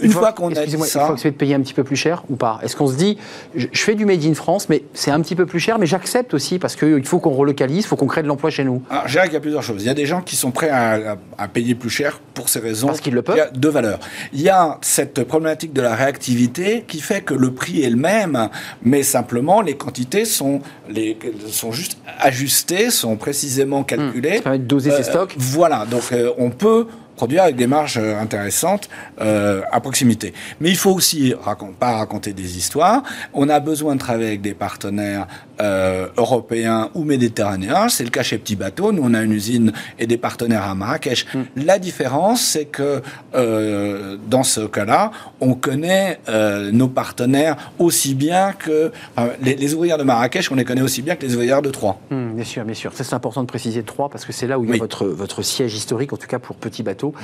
Une 0.00 0.12
fois 0.12 0.32
qu'on 0.32 0.48
a 0.48 0.50
dit 0.50 0.58
Excusez-moi, 0.58 0.86
il 0.86 0.90
ça, 0.90 1.06
faut 1.06 1.12
accepter 1.12 1.30
de 1.32 1.36
payer 1.36 1.54
un 1.54 1.60
petit 1.60 1.74
peu 1.74 1.84
plus 1.84 1.96
cher 1.96 2.24
ou 2.28 2.36
pas? 2.36 2.60
Est-ce 2.62 2.76
qu'on 2.76 2.86
se 2.86 2.94
dit, 2.96 3.18
je, 3.54 3.66
je 3.72 3.82
fais 3.82 3.94
du 3.94 4.04
Made 4.06 4.24
in 4.24 4.34
France, 4.34 4.68
mais 4.68 4.82
c'est 4.94 5.10
un 5.10 5.20
petit 5.20 5.34
peu 5.34 5.46
plus 5.46 5.60
cher, 5.60 5.78
mais 5.78 5.86
j'accepte 5.86 6.34
aussi 6.34 6.58
parce 6.58 6.76
qu'il 6.76 7.04
faut 7.04 7.18
qu'on 7.20 7.30
relocalise, 7.34 7.84
il 7.84 7.86
faut 7.86 7.96
qu'on 7.96 8.06
crée 8.06 8.22
de 8.22 8.28
l'emploi 8.28 8.50
chez 8.50 8.64
nous 8.64 8.82
Alors, 8.90 9.06
je 9.06 9.12
dirais 9.12 9.24
qu'il 9.24 9.34
y 9.34 9.36
a 9.36 9.40
plusieurs 9.40 9.62
choses. 9.62 9.82
Il 9.82 9.86
y 9.86 9.90
a 9.90 9.94
des 9.94 10.06
gens 10.06 10.20
qui 10.22 10.36
sont 10.36 10.50
prêts 10.50 10.68
à, 10.70 11.12
à- 11.12 11.16
à 11.38 11.48
payer 11.48 11.74
plus 11.74 11.90
cher 11.90 12.20
pour 12.34 12.48
ces 12.48 12.60
raisons. 12.60 12.86
Parce 12.88 13.00
qu'ils 13.00 13.14
le 13.14 13.22
peuvent. 13.22 13.36
Il 13.36 13.38
y 13.38 13.42
a 13.42 13.50
deux 13.50 13.68
valeurs. 13.70 13.98
Il 14.32 14.40
y 14.40 14.48
a 14.48 14.78
cette 14.82 15.24
problématique 15.24 15.72
de 15.72 15.82
la 15.82 15.94
réactivité 15.94 16.84
qui 16.86 17.00
fait 17.00 17.20
que 17.22 17.34
le 17.34 17.52
prix 17.52 17.82
est 17.82 17.90
le 17.90 17.96
même, 17.96 18.48
mais 18.82 19.02
simplement 19.02 19.60
les 19.62 19.76
quantités 19.76 20.24
sont, 20.24 20.60
les, 20.88 21.18
sont 21.50 21.72
juste 21.72 21.98
ajustées, 22.20 22.90
sont 22.90 23.16
précisément 23.16 23.82
calculées. 23.84 24.36
Ça 24.36 24.42
permet 24.42 24.58
de 24.58 24.64
doser 24.64 24.90
ses 24.90 25.00
Euh, 25.00 25.10
stocks. 25.10 25.34
Voilà, 25.38 25.86
donc 25.86 26.02
euh, 26.12 26.32
on 26.38 26.50
peut 26.50 26.86
produire 27.18 27.42
avec 27.42 27.56
des 27.56 27.66
marges 27.66 27.98
euh, 27.98 28.16
intéressantes 28.20 28.88
euh, 29.20 29.60
à 29.72 29.80
proximité. 29.80 30.32
Mais 30.60 30.70
il 30.70 30.76
faut 30.76 30.92
aussi 30.92 31.34
pas 31.80 31.96
raconter 31.96 32.32
des 32.32 32.56
histoires. 32.56 33.02
On 33.34 33.48
a 33.48 33.58
besoin 33.58 33.96
de 33.96 34.00
travailler 34.00 34.28
avec 34.28 34.40
des 34.40 34.54
partenaires 34.54 35.26
euh, 35.60 36.06
européens 36.16 36.90
ou 36.94 37.04
méditerranéens. 37.04 37.88
C'est 37.88 38.04
le 38.04 38.10
cas 38.10 38.22
chez 38.22 38.38
Petit 38.38 38.56
Bateau. 38.56 38.92
Nous, 38.92 39.02
on 39.04 39.14
a 39.14 39.22
une 39.22 39.32
usine 39.32 39.72
et 39.98 40.06
des 40.06 40.16
partenaires 40.18 40.64
à 40.64 40.74
Marrakech. 40.74 41.26
Mm. 41.34 41.40
La 41.64 41.78
différence, 41.78 42.40
c'est 42.42 42.64
que 42.66 43.02
euh, 43.34 44.16
dans 44.28 44.42
ce 44.42 44.60
cas-là, 44.60 45.10
on 45.40 45.54
connaît 45.54 46.20
euh, 46.28 46.70
nos 46.72 46.88
partenaires 46.88 47.56
aussi 47.78 48.14
bien 48.14 48.52
que 48.52 48.92
enfin, 49.16 49.30
les, 49.42 49.54
les 49.56 49.74
ouvrières 49.74 49.98
de 49.98 50.04
Marrakech, 50.04 50.50
on 50.52 50.54
les 50.54 50.64
connaît 50.64 50.82
aussi 50.82 51.02
bien 51.02 51.16
que 51.16 51.26
les 51.26 51.34
ouvrières 51.34 51.62
de 51.62 51.70
Troyes. 51.70 51.98
Hum, 52.10 52.34
Bien 52.34 52.44
sûr, 52.44 52.64
bien 52.64 52.74
sûr. 52.74 52.92
Ça, 52.92 53.04
c'est 53.04 53.14
important 53.14 53.42
de 53.42 53.48
préciser 53.48 53.82
Troyes 53.82 54.08
parce 54.10 54.24
que 54.24 54.32
c'est 54.32 54.46
là 54.46 54.58
où 54.58 54.64
il 54.64 54.68
y 54.68 54.70
a 54.70 54.74
Oui. 54.74 54.78
votre, 54.78 55.06
votre 55.06 55.42
siège 55.42 55.74
historique, 55.74 56.12
en 56.12 56.16
tout 56.16 56.26
cas 56.28 56.38
pour 56.38 56.56
Petit 56.56 56.82
Bateau. 56.82 57.14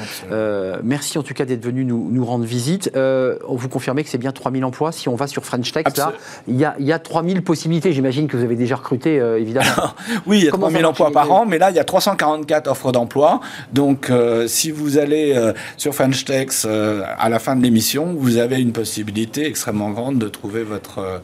Merci 0.83 1.19
en 1.19 1.23
tout 1.23 1.35
cas 1.35 1.45
d'être 1.45 1.65
venu 1.65 1.85
nous, 1.85 2.09
nous 2.11 2.25
rendre 2.25 2.45
visite. 2.45 2.91
On 2.95 3.55
vous 3.57 3.69
confirmez 3.69 4.03
que 4.05 4.11
c'est 4.11 4.19
bien 4.19 4.33
3000 4.33 4.65
emplois. 4.65 4.93
Si 4.93 5.09
on 5.09 5.15
va 5.15 5.27
sur 5.27 5.45
French 5.45 5.73
Tech, 5.73 5.85
là, 5.97 6.13
il 6.49 6.57
y 6.57 6.65
a, 6.65 6.75
il 6.79 6.87
y 6.87 6.93
a 6.93 6.99
3000 6.99 7.43
possibilités. 7.43 7.93
J'imagine 7.93 8.24
que 8.29 8.37
vous 8.37 8.45
avez 8.45 8.57
déjà 8.57 8.77
recruté, 8.77 9.21
euh, 9.21 9.39
évidemment. 9.41 9.65
Oui, 10.27 10.39
il 10.39 10.45
y 10.45 10.49
a 10.49 10.51
Comment 10.51 10.67
ça 10.67 10.73
3000 10.73 10.83
marche, 10.83 11.01
emplois 11.01 11.13
par 11.13 11.33
an, 11.33 11.47
mais 11.47 11.59
là, 11.59 11.71
il 11.71 11.77
y 11.77 11.79
a 11.79 11.85
344 11.85 12.69
offres 12.69 12.93
d'emploi. 12.93 13.41
Donc, 13.73 14.11
euh, 14.11 14.47
si 14.47 14.71
vous 14.71 14.99
allez 14.99 15.35
euh, 15.35 15.53
sur 15.77 15.95
French-Tex 15.95 16.67
euh, 16.69 17.03
à 17.19 17.29
la 17.29 17.39
fin 17.39 17.57
de 17.57 17.63
l'émission, 17.63 18.15
vous 18.17 18.39
avez 18.39 18.61
une 18.61 18.73
possibilité 18.73 19.47
extrêmement 19.47 19.91
grande 19.91 20.19
de 20.19 20.29
trouver 20.29 20.63
votre... 20.63 21.21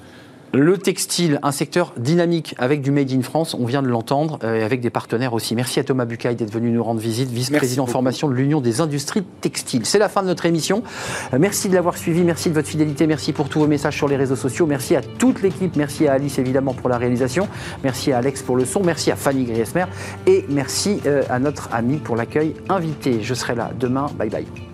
Le 0.53 0.79
textile, 0.79 1.39
un 1.45 1.53
secteur 1.53 1.93
dynamique 1.97 2.57
avec 2.59 2.83
du 2.83 2.91
Made 2.91 3.13
in 3.13 3.23
France, 3.23 3.55
on 3.55 3.65
vient 3.65 3.83
de 3.83 3.87
l'entendre, 3.89 4.41
euh, 4.43 4.57
et 4.57 4.63
avec 4.65 4.81
des 4.81 4.91
partenaires 4.91 5.33
aussi. 5.33 5.55
Merci 5.55 5.79
à 5.79 5.85
Thomas 5.85 6.07
Bucaille 6.07 6.35
d'être 6.35 6.53
venu 6.53 6.71
nous 6.71 6.83
rendre 6.83 7.01
visite, 7.01 7.31
vice-président 7.31 7.87
formation 7.87 8.29
de 8.29 8.35
l'Union 8.35 8.61
des 8.61 8.81
industries 8.81 9.23
textiles. 9.41 9.87
C'est 9.87 10.01
la 10.01 10.09
fin 10.09 10.23
de 10.23 10.27
notre 10.27 10.47
émission. 10.47 10.83
Euh, 11.33 11.39
Merci 11.39 11.69
de 11.69 11.75
l'avoir 11.75 11.97
suivi, 11.97 12.23
merci 12.23 12.49
de 12.51 12.55
votre 12.55 12.69
fidélité, 12.69 13.07
merci 13.07 13.33
pour 13.33 13.49
tous 13.49 13.61
vos 13.61 13.67
messages 13.69 13.97
sur 13.97 14.09
les 14.09 14.17
réseaux 14.17 14.37
sociaux, 14.37 14.67
merci 14.67 14.97
à 14.97 15.03
toute 15.03 15.41
l'équipe, 15.43 15.77
merci 15.77 16.09
à 16.09 16.15
Alice 16.15 16.39
évidemment 16.39 16.75
pour 16.75 16.89
la 16.89 16.99
réalisation, 16.99 17.49
merci 17.85 18.13
à 18.13 18.19
Alex 18.19 18.43
pour 18.43 18.57
le 18.57 18.65
son, 18.65 18.83
merci 18.83 19.11
à 19.11 19.17
Fanny 19.17 19.45
Griesmer 19.45 19.85
et 20.27 20.45
merci 20.49 21.01
euh, 21.07 21.23
à 21.31 21.39
notre 21.39 21.73
ami 21.73 21.99
pour 21.99 22.17
l'accueil 22.17 22.55
invité. 22.69 23.23
Je 23.23 23.35
serai 23.35 23.55
là 23.55 23.71
demain. 23.79 24.07
Bye 24.19 24.31
bye. 24.31 24.70